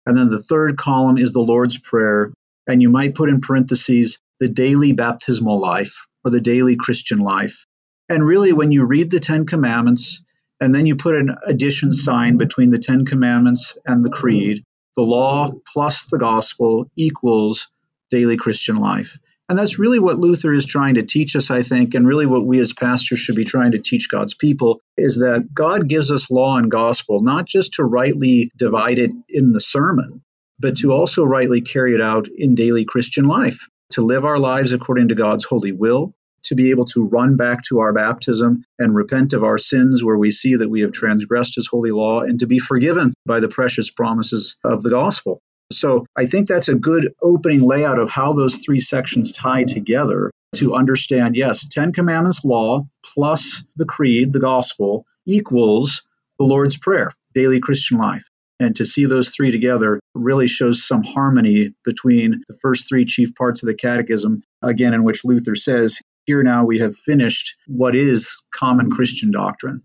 And 0.06 0.16
then 0.16 0.28
the 0.28 0.38
third 0.38 0.78
column 0.78 1.18
is 1.18 1.32
the 1.32 1.40
Lord's 1.40 1.76
Prayer, 1.76 2.32
and 2.66 2.80
you 2.80 2.88
might 2.88 3.14
put 3.14 3.28
in 3.28 3.40
parentheses 3.40 4.20
the 4.38 4.48
daily 4.48 4.92
baptismal 4.92 5.60
life 5.60 6.06
or 6.24 6.30
the 6.30 6.40
daily 6.40 6.76
Christian 6.76 7.18
life. 7.18 7.66
And 8.08 8.24
really, 8.24 8.52
when 8.52 8.72
you 8.72 8.86
read 8.86 9.10
the 9.10 9.20
Ten 9.20 9.44
Commandments, 9.44 10.22
and 10.60 10.74
then 10.74 10.86
you 10.86 10.96
put 10.96 11.14
an 11.14 11.34
addition 11.46 11.92
sign 11.92 12.36
between 12.36 12.70
the 12.70 12.78
Ten 12.78 13.04
Commandments 13.04 13.78
and 13.86 14.04
the 14.04 14.10
Creed. 14.10 14.64
The 14.96 15.02
law 15.02 15.52
plus 15.72 16.06
the 16.06 16.18
gospel 16.18 16.90
equals 16.96 17.70
daily 18.10 18.36
Christian 18.36 18.76
life. 18.76 19.18
And 19.48 19.58
that's 19.58 19.78
really 19.78 19.98
what 19.98 20.18
Luther 20.18 20.52
is 20.52 20.66
trying 20.66 20.96
to 20.96 21.04
teach 21.04 21.34
us, 21.34 21.50
I 21.50 21.62
think, 21.62 21.94
and 21.94 22.06
really 22.06 22.26
what 22.26 22.44
we 22.44 22.58
as 22.58 22.74
pastors 22.74 23.18
should 23.18 23.36
be 23.36 23.44
trying 23.44 23.72
to 23.72 23.78
teach 23.78 24.10
God's 24.10 24.34
people 24.34 24.80
is 24.96 25.16
that 25.16 25.48
God 25.54 25.88
gives 25.88 26.10
us 26.10 26.30
law 26.30 26.58
and 26.58 26.70
gospel, 26.70 27.22
not 27.22 27.46
just 27.46 27.74
to 27.74 27.84
rightly 27.84 28.50
divide 28.56 28.98
it 28.98 29.12
in 29.28 29.52
the 29.52 29.60
sermon, 29.60 30.22
but 30.58 30.76
to 30.78 30.92
also 30.92 31.24
rightly 31.24 31.62
carry 31.62 31.94
it 31.94 32.02
out 32.02 32.28
in 32.28 32.56
daily 32.56 32.84
Christian 32.84 33.24
life, 33.24 33.68
to 33.92 34.02
live 34.02 34.26
our 34.26 34.38
lives 34.38 34.72
according 34.72 35.08
to 35.08 35.14
God's 35.14 35.46
holy 35.46 35.72
will, 35.72 36.14
to 36.44 36.54
be 36.54 36.70
able 36.70 36.84
to 36.86 37.08
run 37.08 37.36
back 37.36 37.62
to 37.64 37.80
our 37.80 37.92
baptism 37.92 38.64
and 38.78 38.94
repent 38.94 39.32
of 39.32 39.44
our 39.44 39.58
sins 39.58 40.02
where 40.02 40.16
we 40.16 40.30
see 40.30 40.56
that 40.56 40.70
we 40.70 40.82
have 40.82 40.92
transgressed 40.92 41.56
his 41.56 41.66
holy 41.66 41.90
law 41.90 42.20
and 42.20 42.40
to 42.40 42.46
be 42.46 42.58
forgiven 42.58 43.14
by 43.26 43.40
the 43.40 43.48
precious 43.48 43.90
promises 43.90 44.56
of 44.64 44.82
the 44.82 44.90
gospel. 44.90 45.40
So 45.70 46.06
I 46.16 46.26
think 46.26 46.48
that's 46.48 46.68
a 46.68 46.74
good 46.74 47.12
opening 47.22 47.60
layout 47.60 47.98
of 47.98 48.08
how 48.08 48.32
those 48.32 48.56
three 48.56 48.80
sections 48.80 49.32
tie 49.32 49.64
together 49.64 50.30
to 50.56 50.74
understand 50.74 51.36
yes, 51.36 51.66
10 51.68 51.92
commandments 51.92 52.44
law 52.44 52.86
plus 53.04 53.64
the 53.76 53.84
creed, 53.84 54.32
the 54.32 54.40
gospel, 54.40 55.04
equals 55.26 56.06
the 56.38 56.46
Lord's 56.46 56.78
Prayer, 56.78 57.12
daily 57.34 57.60
Christian 57.60 57.98
life. 57.98 58.24
And 58.60 58.74
to 58.76 58.86
see 58.86 59.04
those 59.04 59.30
three 59.30 59.52
together 59.52 60.00
really 60.14 60.48
shows 60.48 60.84
some 60.84 61.04
harmony 61.04 61.74
between 61.84 62.42
the 62.48 62.56
first 62.60 62.88
three 62.88 63.04
chief 63.04 63.34
parts 63.34 63.62
of 63.62 63.68
the 63.68 63.74
catechism, 63.74 64.42
again, 64.62 64.94
in 64.94 65.04
which 65.04 65.24
Luther 65.24 65.54
says 65.54 66.00
here 66.28 66.42
now 66.42 66.66
we 66.66 66.78
have 66.78 66.94
finished 66.94 67.56
what 67.66 67.96
is 67.96 68.42
common 68.54 68.90
Christian 68.90 69.30
doctrine. 69.30 69.82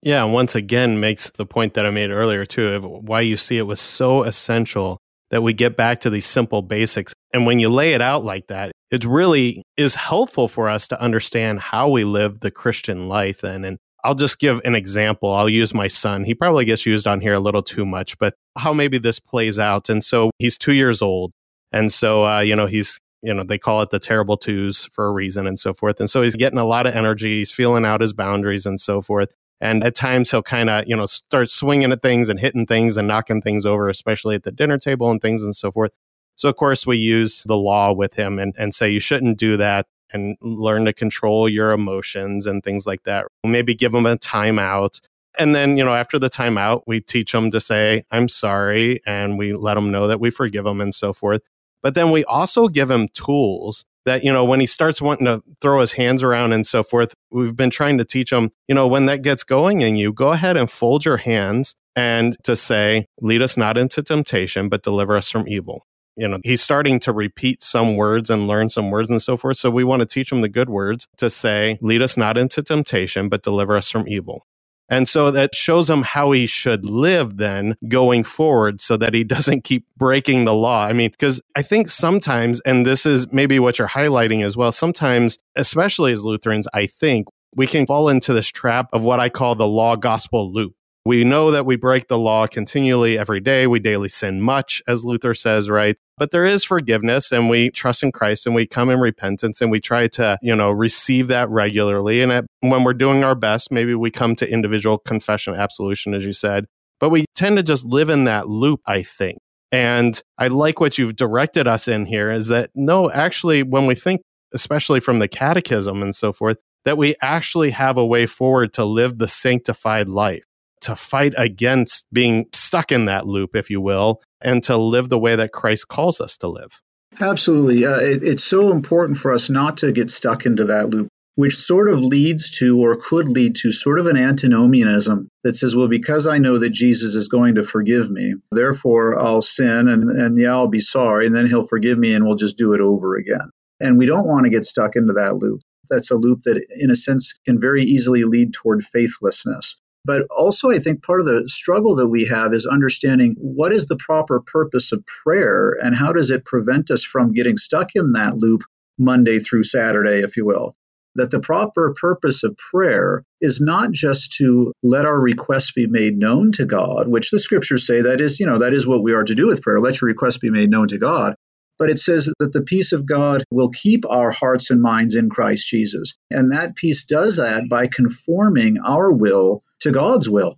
Yeah, 0.00 0.22
once 0.22 0.54
again 0.54 1.00
makes 1.00 1.30
the 1.30 1.44
point 1.44 1.74
that 1.74 1.84
I 1.84 1.90
made 1.90 2.10
earlier 2.10 2.46
too 2.46 2.68
of 2.68 2.84
why 2.84 3.22
you 3.22 3.36
see 3.36 3.58
it 3.58 3.66
was 3.66 3.80
so 3.80 4.22
essential 4.22 4.98
that 5.30 5.42
we 5.42 5.52
get 5.52 5.76
back 5.76 6.02
to 6.02 6.10
these 6.10 6.24
simple 6.24 6.62
basics. 6.62 7.12
And 7.34 7.46
when 7.46 7.58
you 7.58 7.68
lay 7.68 7.94
it 7.94 8.00
out 8.00 8.24
like 8.24 8.46
that, 8.46 8.70
it 8.92 9.04
really 9.04 9.64
is 9.76 9.96
helpful 9.96 10.46
for 10.46 10.68
us 10.68 10.86
to 10.88 11.02
understand 11.02 11.58
how 11.58 11.88
we 11.88 12.04
live 12.04 12.38
the 12.38 12.52
Christian 12.52 13.08
life 13.08 13.40
then. 13.40 13.64
And 13.64 13.78
I'll 14.04 14.14
just 14.14 14.38
give 14.38 14.60
an 14.64 14.76
example. 14.76 15.32
I'll 15.32 15.48
use 15.48 15.74
my 15.74 15.88
son. 15.88 16.22
He 16.22 16.34
probably 16.34 16.64
gets 16.64 16.86
used 16.86 17.08
on 17.08 17.20
here 17.20 17.32
a 17.32 17.40
little 17.40 17.64
too 17.64 17.84
much, 17.84 18.16
but 18.20 18.34
how 18.56 18.72
maybe 18.72 18.98
this 18.98 19.18
plays 19.18 19.58
out. 19.58 19.88
And 19.88 20.04
so 20.04 20.30
he's 20.38 20.56
two 20.56 20.74
years 20.74 21.02
old. 21.02 21.32
And 21.72 21.92
so, 21.92 22.24
uh, 22.24 22.38
you 22.38 22.54
know, 22.54 22.66
he's 22.66 23.00
you 23.22 23.32
know 23.32 23.44
they 23.44 23.58
call 23.58 23.82
it 23.82 23.90
the 23.90 23.98
terrible 23.98 24.36
twos 24.36 24.84
for 24.86 25.06
a 25.06 25.12
reason 25.12 25.46
and 25.46 25.58
so 25.58 25.74
forth. 25.74 26.00
And 26.00 26.08
so 26.08 26.22
he's 26.22 26.36
getting 26.36 26.58
a 26.58 26.64
lot 26.64 26.86
of 26.86 26.94
energy 26.94 27.38
he's 27.38 27.52
feeling 27.52 27.84
out 27.84 28.00
his 28.00 28.12
boundaries 28.12 28.66
and 28.66 28.80
so 28.80 29.00
forth. 29.00 29.32
And 29.60 29.82
at 29.82 29.94
times 29.94 30.30
he'll 30.30 30.42
kind 30.42 30.70
of 30.70 30.86
you 30.86 30.96
know 30.96 31.06
start 31.06 31.50
swinging 31.50 31.92
at 31.92 32.02
things 32.02 32.28
and 32.28 32.38
hitting 32.38 32.66
things 32.66 32.96
and 32.96 33.08
knocking 33.08 33.42
things 33.42 33.66
over 33.66 33.88
especially 33.88 34.34
at 34.34 34.42
the 34.42 34.52
dinner 34.52 34.78
table 34.78 35.10
and 35.10 35.20
things 35.20 35.42
and 35.42 35.56
so 35.56 35.70
forth. 35.70 35.92
So 36.36 36.48
of 36.48 36.56
course 36.56 36.86
we 36.86 36.98
use 36.98 37.42
the 37.44 37.56
law 37.56 37.92
with 37.92 38.14
him 38.14 38.38
and, 38.38 38.54
and 38.58 38.74
say 38.74 38.90
you 38.90 39.00
shouldn't 39.00 39.38
do 39.38 39.56
that 39.56 39.86
and 40.12 40.36
learn 40.40 40.84
to 40.84 40.92
control 40.92 41.48
your 41.48 41.72
emotions 41.72 42.46
and 42.46 42.62
things 42.62 42.86
like 42.86 43.04
that. 43.04 43.26
Maybe 43.42 43.74
give 43.74 43.94
him 43.94 44.06
a 44.06 44.16
timeout. 44.16 45.00
And 45.38 45.54
then 45.54 45.76
you 45.76 45.84
know 45.84 45.94
after 45.94 46.18
the 46.18 46.30
timeout 46.30 46.82
we 46.86 47.00
teach 47.00 47.32
them 47.32 47.50
to 47.50 47.60
say 47.60 48.04
i'm 48.10 48.28
sorry 48.28 49.02
and 49.04 49.36
we 49.36 49.52
let 49.52 49.74
them 49.74 49.90
know 49.90 50.08
that 50.08 50.18
we 50.18 50.30
forgive 50.30 50.64
them 50.64 50.80
and 50.80 50.94
so 50.94 51.12
forth 51.12 51.42
but 51.86 51.94
then 51.94 52.10
we 52.10 52.24
also 52.24 52.66
give 52.66 52.90
him 52.90 53.06
tools 53.14 53.84
that, 54.06 54.24
you 54.24 54.32
know, 54.32 54.44
when 54.44 54.58
he 54.58 54.66
starts 54.66 55.00
wanting 55.00 55.26
to 55.26 55.40
throw 55.60 55.78
his 55.78 55.92
hands 55.92 56.20
around 56.20 56.52
and 56.52 56.66
so 56.66 56.82
forth, 56.82 57.14
we've 57.30 57.54
been 57.54 57.70
trying 57.70 57.96
to 57.98 58.04
teach 58.04 58.32
him, 58.32 58.50
you 58.66 58.74
know, 58.74 58.88
when 58.88 59.06
that 59.06 59.22
gets 59.22 59.44
going 59.44 59.82
in 59.82 59.94
you, 59.94 60.12
go 60.12 60.32
ahead 60.32 60.56
and 60.56 60.68
fold 60.68 61.04
your 61.04 61.18
hands 61.18 61.76
and 61.94 62.36
to 62.42 62.56
say, 62.56 63.06
lead 63.20 63.40
us 63.40 63.56
not 63.56 63.78
into 63.78 64.02
temptation, 64.02 64.68
but 64.68 64.82
deliver 64.82 65.16
us 65.16 65.30
from 65.30 65.48
evil. 65.48 65.86
You 66.16 66.26
know, 66.26 66.40
he's 66.42 66.60
starting 66.60 66.98
to 66.98 67.12
repeat 67.12 67.62
some 67.62 67.94
words 67.94 68.30
and 68.30 68.48
learn 68.48 68.68
some 68.68 68.90
words 68.90 69.08
and 69.08 69.22
so 69.22 69.36
forth. 69.36 69.56
So 69.56 69.70
we 69.70 69.84
want 69.84 70.00
to 70.00 70.06
teach 70.06 70.32
him 70.32 70.40
the 70.40 70.48
good 70.48 70.68
words 70.68 71.06
to 71.18 71.30
say, 71.30 71.78
lead 71.80 72.02
us 72.02 72.16
not 72.16 72.36
into 72.36 72.64
temptation, 72.64 73.28
but 73.28 73.44
deliver 73.44 73.76
us 73.76 73.92
from 73.92 74.08
evil. 74.08 74.44
And 74.88 75.08
so 75.08 75.30
that 75.32 75.54
shows 75.54 75.90
him 75.90 76.02
how 76.02 76.32
he 76.32 76.46
should 76.46 76.86
live 76.86 77.38
then 77.38 77.76
going 77.88 78.24
forward 78.24 78.80
so 78.80 78.96
that 78.98 79.14
he 79.14 79.24
doesn't 79.36 79.64
keep 79.64 79.86
breaking 79.96 80.44
the 80.44 80.54
law. 80.54 80.86
I 80.86 80.92
mean, 80.92 81.10
because 81.10 81.40
I 81.56 81.62
think 81.62 81.90
sometimes, 81.90 82.60
and 82.60 82.86
this 82.86 83.06
is 83.06 83.32
maybe 83.32 83.58
what 83.58 83.78
you're 83.78 83.88
highlighting 83.88 84.44
as 84.44 84.56
well, 84.56 84.72
sometimes, 84.72 85.38
especially 85.56 86.12
as 86.12 86.24
Lutherans, 86.24 86.68
I 86.74 86.86
think 86.86 87.28
we 87.54 87.66
can 87.66 87.86
fall 87.86 88.08
into 88.08 88.32
this 88.32 88.48
trap 88.48 88.88
of 88.92 89.04
what 89.04 89.20
I 89.20 89.28
call 89.30 89.54
the 89.54 89.66
law 89.66 89.96
gospel 89.96 90.52
loop. 90.52 90.74
We 91.06 91.22
know 91.22 91.52
that 91.52 91.64
we 91.64 91.76
break 91.76 92.08
the 92.08 92.18
law 92.18 92.48
continually 92.48 93.16
every 93.16 93.38
day. 93.38 93.68
We 93.68 93.78
daily 93.78 94.08
sin 94.08 94.40
much, 94.40 94.82
as 94.88 95.04
Luther 95.04 95.34
says, 95.34 95.70
right? 95.70 95.96
But 96.18 96.32
there 96.32 96.44
is 96.44 96.64
forgiveness 96.64 97.30
and 97.30 97.48
we 97.48 97.70
trust 97.70 98.02
in 98.02 98.10
Christ 98.10 98.44
and 98.44 98.56
we 98.56 98.66
come 98.66 98.90
in 98.90 98.98
repentance 98.98 99.60
and 99.60 99.70
we 99.70 99.80
try 99.80 100.08
to, 100.08 100.36
you 100.42 100.56
know, 100.56 100.72
receive 100.72 101.28
that 101.28 101.48
regularly. 101.48 102.22
And 102.22 102.48
when 102.58 102.82
we're 102.82 102.92
doing 102.92 103.22
our 103.22 103.36
best, 103.36 103.70
maybe 103.70 103.94
we 103.94 104.10
come 104.10 104.34
to 104.34 104.50
individual 104.50 104.98
confession, 104.98 105.54
absolution, 105.54 106.12
as 106.12 106.24
you 106.24 106.32
said. 106.32 106.64
But 106.98 107.10
we 107.10 107.24
tend 107.36 107.56
to 107.58 107.62
just 107.62 107.84
live 107.84 108.08
in 108.10 108.24
that 108.24 108.48
loop, 108.48 108.80
I 108.84 109.04
think. 109.04 109.38
And 109.70 110.20
I 110.38 110.48
like 110.48 110.80
what 110.80 110.98
you've 110.98 111.14
directed 111.14 111.68
us 111.68 111.86
in 111.86 112.06
here 112.06 112.32
is 112.32 112.48
that 112.48 112.70
no, 112.74 113.12
actually, 113.12 113.62
when 113.62 113.86
we 113.86 113.94
think, 113.94 114.22
especially 114.52 114.98
from 114.98 115.20
the 115.20 115.28
catechism 115.28 116.02
and 116.02 116.16
so 116.16 116.32
forth, 116.32 116.56
that 116.84 116.98
we 116.98 117.14
actually 117.22 117.70
have 117.70 117.96
a 117.96 118.04
way 118.04 118.26
forward 118.26 118.72
to 118.72 118.84
live 118.84 119.18
the 119.18 119.28
sanctified 119.28 120.08
life, 120.08 120.42
to 120.82 120.96
fight 120.96 121.34
against 121.36 122.06
being 122.12 122.46
stuck 122.52 122.92
in 122.92 123.06
that 123.06 123.26
loop, 123.26 123.56
if 123.56 123.70
you 123.70 123.80
will, 123.80 124.20
and 124.40 124.62
to 124.64 124.76
live 124.76 125.08
the 125.08 125.18
way 125.18 125.36
that 125.36 125.52
Christ 125.52 125.88
calls 125.88 126.20
us 126.20 126.36
to 126.38 126.48
live. 126.48 126.80
Absolutely. 127.20 127.86
Uh, 127.86 127.98
it, 127.98 128.22
it's 128.22 128.44
so 128.44 128.72
important 128.72 129.18
for 129.18 129.32
us 129.32 129.48
not 129.48 129.78
to 129.78 129.92
get 129.92 130.10
stuck 130.10 130.44
into 130.44 130.64
that 130.66 130.88
loop 130.88 131.08
which 131.36 131.56
sort 131.56 131.90
of 131.90 132.00
leads 132.00 132.50
to 132.58 132.80
or 132.80 132.96
could 132.96 133.28
lead 133.28 133.56
to 133.56 133.70
sort 133.70 134.00
of 134.00 134.06
an 134.06 134.16
antinomianism 134.16 135.28
that 135.44 135.54
says, 135.54 135.76
well, 135.76 135.86
because 135.86 136.26
I 136.26 136.38
know 136.38 136.58
that 136.58 136.70
Jesus 136.70 137.14
is 137.14 137.28
going 137.28 137.56
to 137.56 137.62
forgive 137.62 138.10
me, 138.10 138.34
therefore 138.50 139.18
I'll 139.18 139.42
sin 139.42 139.88
and, 139.88 140.10
and 140.10 140.40
yeah, 140.40 140.52
I'll 140.52 140.68
be 140.68 140.80
sorry, 140.80 141.26
and 141.26 141.34
then 141.34 141.46
he'll 141.46 141.66
forgive 141.66 141.98
me 141.98 142.14
and 142.14 142.24
we'll 142.24 142.36
just 142.36 142.56
do 142.56 142.72
it 142.72 142.80
over 142.80 143.16
again. 143.16 143.50
And 143.78 143.98
we 143.98 144.06
don't 144.06 144.26
want 144.26 144.44
to 144.44 144.50
get 144.50 144.64
stuck 144.64 144.96
into 144.96 145.12
that 145.14 145.36
loop. 145.36 145.60
That's 145.90 146.10
a 146.10 146.16
loop 146.16 146.40
that, 146.44 146.64
in 146.70 146.90
a 146.90 146.96
sense, 146.96 147.34
can 147.44 147.60
very 147.60 147.82
easily 147.82 148.24
lead 148.24 148.54
toward 148.54 148.82
faithlessness. 148.82 149.76
But 150.06 150.26
also, 150.30 150.70
I 150.70 150.78
think 150.78 151.02
part 151.02 151.20
of 151.20 151.26
the 151.26 151.48
struggle 151.48 151.96
that 151.96 152.08
we 152.08 152.26
have 152.26 152.54
is 152.54 152.64
understanding 152.64 153.34
what 153.38 153.72
is 153.72 153.86
the 153.86 153.96
proper 153.96 154.40
purpose 154.40 154.92
of 154.92 155.04
prayer 155.04 155.76
and 155.82 155.94
how 155.94 156.12
does 156.12 156.30
it 156.30 156.44
prevent 156.44 156.90
us 156.92 157.02
from 157.02 157.32
getting 157.32 157.56
stuck 157.56 157.90
in 157.96 158.12
that 158.12 158.36
loop 158.36 158.62
Monday 158.98 159.40
through 159.40 159.64
Saturday, 159.64 160.20
if 160.22 160.36
you 160.36 160.46
will 160.46 160.74
that 161.16 161.30
the 161.30 161.40
proper 161.40 161.94
purpose 161.98 162.44
of 162.44 162.56
prayer 162.56 163.24
is 163.40 163.60
not 163.60 163.90
just 163.90 164.34
to 164.34 164.72
let 164.82 165.06
our 165.06 165.18
requests 165.18 165.72
be 165.72 165.86
made 165.86 166.16
known 166.16 166.52
to 166.52 166.66
God, 166.66 167.08
which 167.08 167.30
the 167.30 167.38
scriptures 167.38 167.86
say 167.86 168.02
that 168.02 168.20
is, 168.20 168.38
you 168.38 168.46
know, 168.46 168.58
that 168.58 168.74
is 168.74 168.86
what 168.86 169.02
we 169.02 169.14
are 169.14 169.24
to 169.24 169.34
do 169.34 169.46
with 169.46 169.62
prayer. 169.62 169.80
Let 169.80 170.00
your 170.00 170.08
requests 170.08 170.38
be 170.38 170.50
made 170.50 170.70
known 170.70 170.88
to 170.88 170.98
God. 170.98 171.34
But 171.78 171.90
it 171.90 171.98
says 171.98 172.32
that 172.38 172.52
the 172.52 172.62
peace 172.62 172.92
of 172.92 173.06
God 173.06 173.44
will 173.50 173.70
keep 173.70 174.04
our 174.08 174.30
hearts 174.30 174.70
and 174.70 174.80
minds 174.80 175.14
in 175.14 175.28
Christ 175.28 175.68
Jesus. 175.68 176.14
And 176.30 176.52
that 176.52 176.76
peace 176.76 177.04
does 177.04 177.36
that 177.36 177.68
by 177.68 177.86
conforming 177.86 178.78
our 178.78 179.12
will 179.12 179.62
to 179.80 179.92
God's 179.92 180.28
will. 180.28 180.56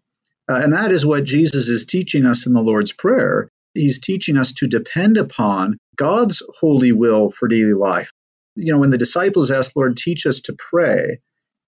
Uh, 0.49 0.61
and 0.63 0.73
that 0.73 0.93
is 0.93 1.05
what 1.05 1.25
Jesus 1.25 1.69
is 1.69 1.87
teaching 1.87 2.25
us 2.25 2.47
in 2.47 2.53
the 2.53 2.63
Lord's 2.63 2.93
Prayer. 2.93 3.51
He's 3.75 4.01
teaching 4.01 4.37
us 4.37 4.53
to 4.55 4.67
depend 4.67 5.17
upon 5.17 5.79
God's 5.97 6.43
holy 6.61 6.93
will 6.93 7.31
for 7.31 7.49
daily 7.49 7.75
life 7.75 8.11
you 8.59 8.73
know, 8.73 8.81
when 8.81 8.91
the 8.91 8.99
disciples 8.99 9.51
asked, 9.51 9.77
Lord, 9.77 9.97
teach 9.97 10.27
us 10.27 10.43
to 10.43 10.57
pray, 10.59 11.21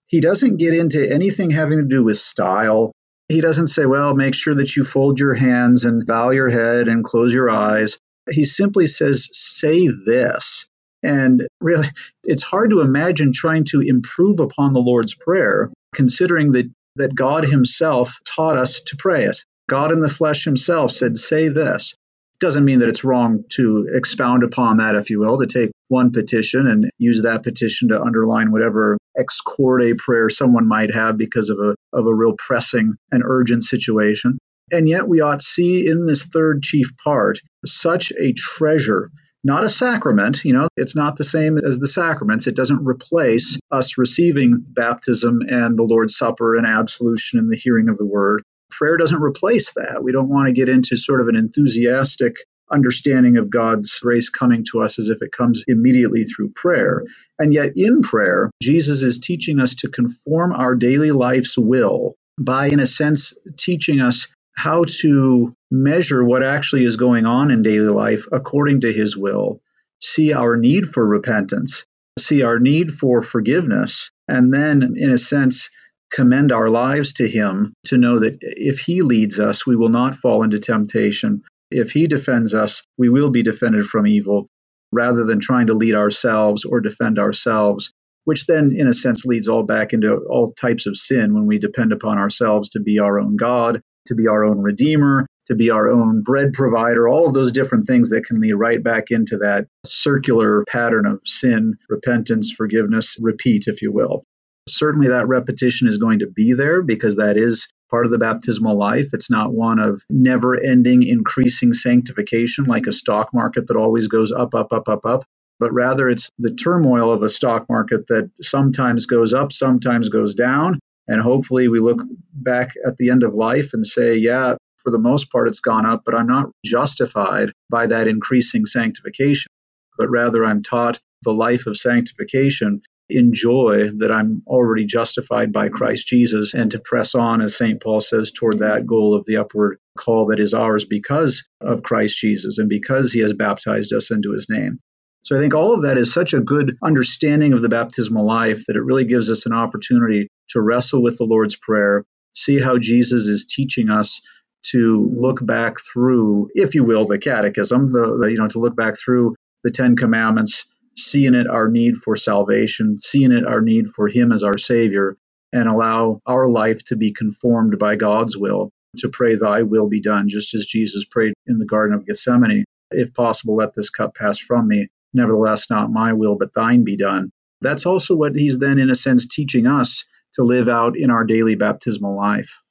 he 0.06 0.20
doesn't 0.20 0.56
get 0.56 0.74
into 0.74 1.10
anything 1.10 1.50
having 1.50 1.78
to 1.78 1.84
do 1.84 2.02
with 2.02 2.16
style. 2.16 2.92
He 3.28 3.40
doesn't 3.40 3.68
say, 3.68 3.86
well, 3.86 4.14
make 4.14 4.34
sure 4.34 4.54
that 4.54 4.74
you 4.74 4.84
fold 4.84 5.20
your 5.20 5.34
hands 5.34 5.84
and 5.84 6.04
bow 6.04 6.30
your 6.30 6.50
head 6.50 6.88
and 6.88 7.04
close 7.04 7.32
your 7.32 7.48
eyes. 7.48 7.98
He 8.30 8.44
simply 8.44 8.86
says, 8.86 9.28
say 9.32 9.88
this. 9.88 10.68
And 11.02 11.46
really, 11.60 11.88
it's 12.24 12.42
hard 12.42 12.70
to 12.70 12.80
imagine 12.80 13.32
trying 13.32 13.64
to 13.66 13.80
improve 13.80 14.40
upon 14.40 14.72
the 14.72 14.80
Lord's 14.80 15.14
Prayer, 15.14 15.70
considering 15.94 16.52
that, 16.52 16.70
that 16.96 17.14
God 17.14 17.44
Himself 17.44 18.18
taught 18.24 18.56
us 18.56 18.80
to 18.82 18.96
pray 18.96 19.24
it. 19.24 19.44
God 19.68 19.92
in 19.92 20.00
the 20.00 20.08
flesh 20.08 20.44
Himself 20.44 20.90
said, 20.90 21.18
say 21.18 21.48
this. 21.48 21.94
Doesn't 22.38 22.64
mean 22.64 22.78
that 22.78 22.88
it's 22.88 23.04
wrong 23.04 23.44
to 23.50 23.88
expound 23.92 24.42
upon 24.42 24.78
that, 24.78 24.94
if 24.94 25.10
you 25.10 25.20
will, 25.20 25.38
to 25.38 25.46
take 25.46 25.70
one 25.88 26.10
petition 26.10 26.66
and 26.66 26.90
use 26.98 27.22
that 27.22 27.42
petition 27.42 27.88
to 27.88 28.00
underline 28.00 28.50
whatever 28.50 28.96
ex 29.16 29.40
corde 29.40 29.98
prayer 29.98 30.30
someone 30.30 30.66
might 30.66 30.94
have 30.94 31.18
because 31.18 31.50
of 31.50 31.58
a, 31.58 31.74
of 31.92 32.06
a 32.06 32.14
real 32.14 32.34
pressing 32.38 32.94
and 33.12 33.22
urgent 33.26 33.64
situation. 33.64 34.38
And 34.72 34.88
yet 34.88 35.08
we 35.08 35.20
ought 35.20 35.42
see 35.42 35.86
in 35.86 36.06
this 36.06 36.26
third 36.26 36.62
chief 36.62 36.96
part 36.96 37.40
such 37.64 38.12
a 38.18 38.32
treasure 38.32 39.10
not 39.42 39.64
a 39.64 39.68
sacrament. 39.68 40.44
You 40.44 40.52
know, 40.52 40.68
it's 40.76 40.96
not 40.96 41.16
the 41.16 41.24
same 41.24 41.58
as 41.58 41.78
the 41.78 41.88
sacraments. 41.88 42.46
It 42.46 42.56
doesn't 42.56 42.84
replace 42.84 43.58
us 43.70 43.98
receiving 43.98 44.62
baptism 44.66 45.40
and 45.48 45.78
the 45.78 45.84
Lord's 45.84 46.16
Supper 46.16 46.56
and 46.56 46.66
absolution 46.66 47.38
and 47.38 47.50
the 47.50 47.56
hearing 47.56 47.88
of 47.88 47.96
the 47.96 48.06
word. 48.06 48.42
Prayer 48.70 48.96
doesn't 48.96 49.22
replace 49.22 49.72
that. 49.74 50.02
We 50.02 50.12
don't 50.12 50.28
want 50.28 50.46
to 50.46 50.52
get 50.52 50.68
into 50.68 50.96
sort 50.96 51.20
of 51.20 51.28
an 51.28 51.36
enthusiastic 51.36 52.36
understanding 52.70 53.36
of 53.36 53.50
God's 53.50 53.98
grace 53.98 54.30
coming 54.30 54.64
to 54.70 54.82
us 54.82 54.98
as 54.98 55.08
if 55.08 55.22
it 55.22 55.32
comes 55.32 55.64
immediately 55.66 56.22
through 56.22 56.50
prayer. 56.50 57.02
And 57.38 57.52
yet, 57.52 57.72
in 57.74 58.00
prayer, 58.00 58.50
Jesus 58.62 59.02
is 59.02 59.18
teaching 59.18 59.58
us 59.58 59.76
to 59.76 59.88
conform 59.88 60.52
our 60.52 60.76
daily 60.76 61.10
life's 61.10 61.58
will 61.58 62.14
by, 62.38 62.66
in 62.66 62.78
a 62.78 62.86
sense, 62.86 63.34
teaching 63.56 64.00
us 64.00 64.28
how 64.54 64.84
to 65.00 65.54
measure 65.70 66.24
what 66.24 66.42
actually 66.42 66.84
is 66.84 66.96
going 66.96 67.26
on 67.26 67.50
in 67.50 67.62
daily 67.62 67.88
life 67.88 68.26
according 68.32 68.82
to 68.82 68.92
his 68.92 69.16
will, 69.16 69.60
see 70.00 70.32
our 70.32 70.56
need 70.56 70.88
for 70.88 71.06
repentance, 71.06 71.86
see 72.18 72.42
our 72.42 72.58
need 72.58 72.92
for 72.92 73.22
forgiveness, 73.22 74.10
and 74.28 74.52
then, 74.52 74.94
in 74.96 75.10
a 75.10 75.18
sense, 75.18 75.70
commend 76.12 76.52
our 76.52 76.68
lives 76.68 77.14
to 77.14 77.28
him 77.28 77.72
to 77.86 77.96
know 77.96 78.18
that 78.18 78.38
if 78.40 78.80
he 78.80 79.02
leads 79.02 79.38
us, 79.38 79.66
we 79.66 79.76
will 79.76 79.88
not 79.88 80.14
fall 80.14 80.42
into 80.42 80.58
temptation, 80.58 81.42
if 81.70 81.92
he 81.92 82.06
defends 82.06 82.52
us, 82.52 82.82
we 82.98 83.08
will 83.08 83.30
be 83.30 83.42
defended 83.42 83.86
from 83.86 84.06
evil 84.06 84.48
rather 84.92 85.24
than 85.24 85.38
trying 85.38 85.68
to 85.68 85.74
lead 85.74 85.94
ourselves 85.94 86.64
or 86.64 86.80
defend 86.80 87.18
ourselves, 87.18 87.92
which 88.24 88.46
then, 88.46 88.72
in 88.76 88.88
a 88.88 88.94
sense, 88.94 89.24
leads 89.24 89.48
all 89.48 89.62
back 89.62 89.92
into 89.92 90.16
all 90.28 90.52
types 90.52 90.86
of 90.86 90.96
sin 90.96 91.32
when 91.32 91.46
we 91.46 91.58
depend 91.58 91.92
upon 91.92 92.18
ourselves 92.18 92.70
to 92.70 92.80
be 92.80 92.98
our 92.98 93.20
own 93.20 93.36
God, 93.36 93.82
to 94.06 94.14
be 94.14 94.28
our 94.28 94.44
own 94.44 94.58
Redeemer, 94.58 95.26
to 95.46 95.54
be 95.54 95.70
our 95.70 95.90
own 95.90 96.22
bread 96.22 96.52
provider, 96.52 97.08
all 97.08 97.26
of 97.26 97.34
those 97.34 97.52
different 97.52 97.86
things 97.86 98.10
that 98.10 98.24
can 98.24 98.40
lead 98.40 98.52
right 98.52 98.82
back 98.82 99.10
into 99.10 99.38
that 99.38 99.66
circular 99.84 100.64
pattern 100.68 101.06
of 101.06 101.20
sin, 101.24 101.76
repentance, 101.88 102.52
forgiveness, 102.52 103.18
repeat, 103.20 103.64
if 103.66 103.82
you 103.82 103.92
will. 103.92 104.22
Certainly, 104.68 105.08
that 105.08 105.26
repetition 105.26 105.88
is 105.88 105.98
going 105.98 106.20
to 106.20 106.28
be 106.28 106.52
there 106.52 106.82
because 106.82 107.16
that 107.16 107.36
is 107.36 107.68
part 107.90 108.06
of 108.06 108.12
the 108.12 108.18
baptismal 108.18 108.78
life. 108.78 109.08
It's 109.12 109.30
not 109.30 109.52
one 109.52 109.80
of 109.80 110.02
never 110.08 110.58
ending 110.58 111.02
increasing 111.02 111.72
sanctification 111.72 112.66
like 112.66 112.86
a 112.86 112.92
stock 112.92 113.34
market 113.34 113.66
that 113.66 113.76
always 113.76 114.06
goes 114.06 114.30
up, 114.30 114.54
up, 114.54 114.72
up, 114.72 114.88
up, 114.88 115.04
up, 115.04 115.24
but 115.58 115.72
rather 115.72 116.08
it's 116.08 116.30
the 116.38 116.54
turmoil 116.54 117.12
of 117.12 117.22
a 117.22 117.28
stock 117.28 117.66
market 117.68 118.06
that 118.08 118.30
sometimes 118.40 119.06
goes 119.06 119.34
up, 119.34 119.52
sometimes 119.52 120.08
goes 120.08 120.34
down. 120.34 120.78
And 121.10 121.20
hopefully 121.20 121.66
we 121.66 121.80
look 121.80 122.04
back 122.32 122.74
at 122.86 122.96
the 122.96 123.10
end 123.10 123.24
of 123.24 123.34
life 123.34 123.74
and 123.74 123.84
say, 123.84 124.14
yeah, 124.14 124.54
for 124.76 124.92
the 124.92 124.98
most 124.98 125.32
part 125.32 125.48
it's 125.48 125.58
gone 125.58 125.84
up, 125.84 126.02
but 126.04 126.14
I'm 126.14 126.28
not 126.28 126.52
justified 126.64 127.50
by 127.68 127.88
that 127.88 128.06
increasing 128.06 128.64
sanctification, 128.64 129.50
but 129.98 130.08
rather 130.08 130.44
I'm 130.44 130.62
taught 130.62 131.00
the 131.24 131.32
life 131.34 131.66
of 131.66 131.76
sanctification 131.76 132.82
in 133.08 133.34
joy 133.34 133.90
that 133.96 134.12
I'm 134.12 134.44
already 134.46 134.86
justified 134.86 135.52
by 135.52 135.68
Christ 135.68 136.06
Jesus 136.06 136.54
and 136.54 136.70
to 136.70 136.78
press 136.78 137.16
on, 137.16 137.40
as 137.40 137.56
St. 137.56 137.82
Paul 137.82 138.00
says, 138.00 138.30
toward 138.30 138.60
that 138.60 138.86
goal 138.86 139.16
of 139.16 139.26
the 139.26 139.38
upward 139.38 139.78
call 139.98 140.26
that 140.26 140.38
is 140.38 140.54
ours 140.54 140.84
because 140.84 141.48
of 141.60 141.82
Christ 141.82 142.16
Jesus 142.20 142.58
and 142.58 142.68
because 142.68 143.12
he 143.12 143.18
has 143.18 143.32
baptized 143.32 143.92
us 143.92 144.12
into 144.12 144.30
his 144.30 144.48
name. 144.48 144.78
So 145.22 145.36
I 145.36 145.38
think 145.38 145.54
all 145.54 145.74
of 145.74 145.82
that 145.82 145.98
is 145.98 146.12
such 146.12 146.34
a 146.34 146.40
good 146.40 146.76
understanding 146.82 147.52
of 147.52 147.62
the 147.62 147.68
baptismal 147.68 148.24
life 148.24 148.64
that 148.66 148.76
it 148.76 148.82
really 148.82 149.04
gives 149.04 149.30
us 149.30 149.46
an 149.46 149.52
opportunity 149.52 150.28
to 150.50 150.60
wrestle 150.60 151.02
with 151.02 151.18
the 151.18 151.24
Lord's 151.24 151.56
Prayer, 151.56 152.04
see 152.34 152.58
how 152.58 152.78
Jesus 152.78 153.26
is 153.26 153.44
teaching 153.44 153.90
us 153.90 154.22
to 154.70 155.10
look 155.14 155.44
back 155.44 155.76
through, 155.80 156.50
if 156.54 156.74
you 156.74 156.84
will, 156.84 157.06
the 157.06 157.18
catechism, 157.18 157.90
the, 157.90 158.18
the 158.18 158.30
you 158.30 158.38
know, 158.38 158.48
to 158.48 158.58
look 158.58 158.76
back 158.76 158.98
through 158.98 159.34
the 159.62 159.70
Ten 159.70 159.96
Commandments 159.96 160.66
see 160.96 161.26
in 161.26 161.34
it 161.34 161.48
our 161.48 161.68
need 161.68 161.96
for 161.96 162.16
salvation, 162.16 162.98
see 162.98 163.24
in 163.24 163.32
it 163.32 163.46
our 163.46 163.60
need 163.60 163.88
for 163.88 164.08
Him 164.08 164.32
as 164.32 164.44
our 164.44 164.58
Savior, 164.58 165.16
and 165.52 165.68
allow 165.68 166.20
our 166.26 166.48
life 166.48 166.84
to 166.84 166.96
be 166.96 167.12
conformed 167.12 167.78
by 167.78 167.96
God's 167.96 168.36
will, 168.36 168.70
to 168.98 169.08
pray, 169.08 169.34
Thy 169.34 169.62
will 169.62 169.88
be 169.88 170.00
done, 170.00 170.28
just 170.28 170.54
as 170.54 170.66
Jesus 170.66 171.04
prayed 171.04 171.34
in 171.46 171.58
the 171.58 171.66
Garden 171.66 171.94
of 171.94 172.06
Gethsemane. 172.06 172.64
If 172.90 173.14
possible, 173.14 173.56
let 173.56 173.74
this 173.74 173.90
cup 173.90 174.14
pass 174.14 174.38
from 174.38 174.68
me. 174.68 174.88
Nevertheless, 175.12 175.70
not 175.70 175.90
my 175.90 176.12
will, 176.12 176.36
but 176.36 176.54
thine 176.54 176.84
be 176.84 176.96
done. 176.96 177.30
That's 177.60 177.86
also 177.86 178.14
what 178.14 178.34
he's 178.34 178.58
then, 178.58 178.78
in 178.78 178.90
a 178.90 178.94
sense, 178.94 179.26
teaching 179.26 179.66
us 179.66 180.04
to 180.34 180.42
live 180.44 180.68
out 180.68 180.96
in 180.96 181.10
our 181.10 181.24
daily 181.24 181.56
baptismal 181.56 182.16
life. 182.16 182.62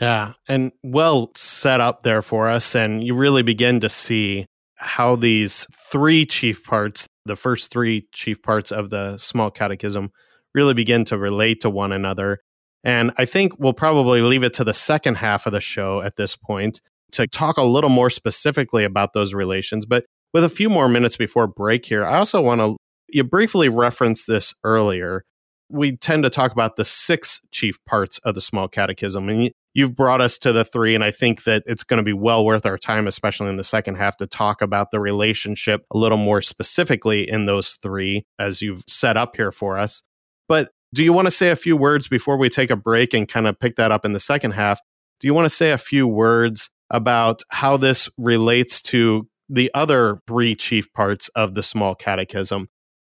Yeah, 0.00 0.32
and 0.48 0.72
well 0.82 1.32
set 1.36 1.80
up 1.80 2.02
there 2.02 2.22
for 2.22 2.48
us. 2.48 2.74
And 2.74 3.04
you 3.04 3.14
really 3.14 3.42
begin 3.42 3.80
to 3.80 3.88
see 3.88 4.46
how 4.76 5.16
these 5.16 5.66
three 5.90 6.26
chief 6.26 6.64
parts, 6.64 7.06
the 7.24 7.36
first 7.36 7.70
three 7.70 8.08
chief 8.12 8.42
parts 8.42 8.72
of 8.72 8.90
the 8.90 9.16
small 9.16 9.50
catechism, 9.50 10.10
really 10.54 10.74
begin 10.74 11.04
to 11.06 11.18
relate 11.18 11.60
to 11.62 11.70
one 11.70 11.92
another. 11.92 12.40
And 12.84 13.12
I 13.16 13.26
think 13.26 13.58
we'll 13.58 13.74
probably 13.74 14.22
leave 14.22 14.42
it 14.42 14.54
to 14.54 14.64
the 14.64 14.74
second 14.74 15.16
half 15.16 15.46
of 15.46 15.52
the 15.52 15.60
show 15.60 16.02
at 16.02 16.16
this 16.16 16.36
point 16.36 16.80
to 17.12 17.26
talk 17.26 17.56
a 17.56 17.62
little 17.62 17.90
more 17.90 18.10
specifically 18.10 18.84
about 18.84 19.12
those 19.12 19.34
relations. 19.34 19.86
But 19.86 20.04
with 20.32 20.44
a 20.44 20.48
few 20.48 20.68
more 20.68 20.88
minutes 20.88 21.16
before 21.16 21.46
break 21.46 21.86
here, 21.86 22.04
I 22.04 22.18
also 22.18 22.40
want 22.40 22.60
to, 22.60 22.76
you 23.08 23.24
briefly 23.24 23.68
referenced 23.68 24.26
this 24.26 24.54
earlier, 24.64 25.24
we 25.68 25.96
tend 25.96 26.24
to 26.24 26.30
talk 26.30 26.52
about 26.52 26.76
the 26.76 26.84
six 26.84 27.40
chief 27.50 27.82
parts 27.86 28.18
of 28.18 28.34
the 28.34 28.40
small 28.40 28.68
catechism. 28.68 29.28
And 29.28 29.50
you've 29.74 29.96
brought 29.96 30.20
us 30.20 30.38
to 30.38 30.52
the 30.52 30.64
three. 30.64 30.94
And 30.94 31.02
I 31.02 31.10
think 31.10 31.44
that 31.44 31.62
it's 31.66 31.84
going 31.84 31.98
to 31.98 32.02
be 32.02 32.12
well 32.12 32.44
worth 32.44 32.66
our 32.66 32.76
time, 32.76 33.06
especially 33.06 33.48
in 33.48 33.56
the 33.56 33.64
second 33.64 33.94
half, 33.96 34.16
to 34.18 34.26
talk 34.26 34.60
about 34.60 34.90
the 34.90 35.00
relationship 35.00 35.84
a 35.90 35.98
little 35.98 36.18
more 36.18 36.42
specifically 36.42 37.28
in 37.28 37.46
those 37.46 37.72
three, 37.82 38.26
as 38.38 38.60
you've 38.60 38.84
set 38.86 39.16
up 39.16 39.36
here 39.36 39.52
for 39.52 39.78
us. 39.78 40.02
But 40.48 40.70
do 40.94 41.02
you 41.02 41.12
want 41.12 41.26
to 41.26 41.30
say 41.30 41.50
a 41.50 41.56
few 41.56 41.76
words 41.76 42.06
before 42.06 42.36
we 42.36 42.50
take 42.50 42.70
a 42.70 42.76
break 42.76 43.14
and 43.14 43.26
kind 43.26 43.46
of 43.46 43.58
pick 43.58 43.76
that 43.76 43.92
up 43.92 44.04
in 44.04 44.12
the 44.12 44.20
second 44.20 44.52
half? 44.52 44.78
Do 45.20 45.26
you 45.26 45.32
want 45.32 45.46
to 45.46 45.50
say 45.50 45.70
a 45.70 45.78
few 45.78 46.06
words 46.06 46.68
about 46.90 47.42
how 47.48 47.78
this 47.78 48.10
relates 48.18 48.82
to 48.82 49.26
the 49.52 49.70
other 49.74 50.18
three 50.26 50.54
chief 50.54 50.92
parts 50.92 51.28
of 51.36 51.54
the 51.54 51.62
small 51.62 51.94
catechism? 51.94 52.68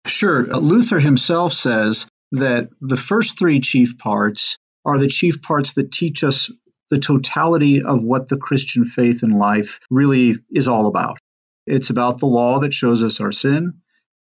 Sure. 0.06 0.52
Uh, 0.52 0.58
Luther 0.58 0.98
himself 0.98 1.52
says 1.52 2.08
that 2.32 2.70
the 2.80 2.96
first 2.96 3.38
three 3.38 3.60
chief 3.60 3.98
parts 3.98 4.56
are 4.84 4.98
the 4.98 5.08
chief 5.08 5.42
parts 5.42 5.74
that 5.74 5.92
teach 5.92 6.24
us 6.24 6.50
the 6.90 6.98
totality 6.98 7.82
of 7.82 8.02
what 8.02 8.28
the 8.28 8.38
Christian 8.38 8.86
faith 8.86 9.22
and 9.22 9.38
life 9.38 9.78
really 9.90 10.36
is 10.50 10.66
all 10.66 10.86
about. 10.86 11.18
It's 11.66 11.90
about 11.90 12.18
the 12.18 12.26
law 12.26 12.60
that 12.60 12.72
shows 12.74 13.04
us 13.04 13.20
our 13.20 13.32
sin. 13.32 13.74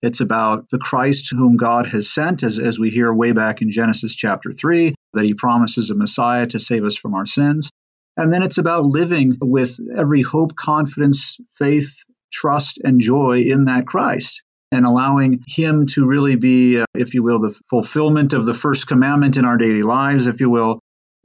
It's 0.02 0.20
about 0.20 0.68
the 0.70 0.78
Christ 0.78 1.30
whom 1.30 1.56
God 1.56 1.86
has 1.86 2.10
sent, 2.10 2.42
as, 2.42 2.58
as 2.58 2.78
we 2.78 2.90
hear 2.90 3.12
way 3.12 3.32
back 3.32 3.60
in 3.60 3.70
Genesis 3.70 4.16
chapter 4.16 4.50
3, 4.50 4.94
that 5.12 5.24
he 5.24 5.34
promises 5.34 5.90
a 5.90 5.94
Messiah 5.94 6.46
to 6.48 6.58
save 6.58 6.84
us 6.84 6.96
from 6.96 7.14
our 7.14 7.26
sins. 7.26 7.70
And 8.16 8.32
then 8.32 8.42
it's 8.42 8.58
about 8.58 8.84
living 8.84 9.36
with 9.40 9.78
every 9.94 10.22
hope, 10.22 10.56
confidence, 10.56 11.36
faith, 11.58 12.04
trust, 12.32 12.78
and 12.82 13.00
joy 13.00 13.42
in 13.42 13.66
that 13.66 13.86
Christ 13.86 14.42
and 14.72 14.84
allowing 14.84 15.42
Him 15.46 15.86
to 15.86 16.06
really 16.06 16.36
be, 16.36 16.80
uh, 16.80 16.84
if 16.94 17.14
you 17.14 17.22
will, 17.22 17.40
the 17.40 17.58
fulfillment 17.70 18.32
of 18.32 18.46
the 18.46 18.54
first 18.54 18.88
commandment 18.88 19.36
in 19.36 19.44
our 19.44 19.56
daily 19.56 19.82
lives, 19.82 20.26
if 20.26 20.40
you 20.40 20.50
will. 20.50 20.80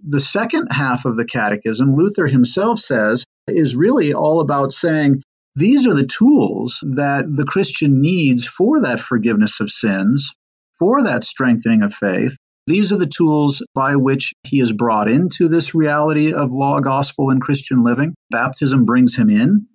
The 0.07 0.19
second 0.19 0.67
half 0.71 1.05
of 1.05 1.15
the 1.15 1.25
catechism, 1.25 1.95
Luther 1.95 2.27
himself 2.27 2.79
says, 2.79 3.23
is 3.47 3.75
really 3.75 4.13
all 4.13 4.39
about 4.41 4.73
saying 4.73 5.21
these 5.55 5.85
are 5.85 5.93
the 5.93 6.07
tools 6.07 6.79
that 6.95 7.25
the 7.27 7.45
Christian 7.45 8.01
needs 8.01 8.47
for 8.47 8.81
that 8.81 8.99
forgiveness 8.99 9.59
of 9.59 9.69
sins, 9.69 10.33
for 10.77 11.03
that 11.03 11.23
strengthening 11.23 11.83
of 11.83 11.93
faith. 11.93 12.37
These 12.67 12.91
are 12.91 12.97
the 12.97 13.07
tools 13.07 13.65
by 13.73 13.95
which 13.95 14.33
he 14.43 14.59
is 14.59 14.71
brought 14.71 15.09
into 15.09 15.47
this 15.47 15.73
reality 15.73 16.33
of 16.33 16.51
law, 16.51 16.79
gospel, 16.79 17.29
and 17.29 17.41
Christian 17.41 17.83
living. 17.83 18.13
Baptism 18.29 18.85
brings 18.85 19.15
him 19.15 19.29
in. 19.29 19.65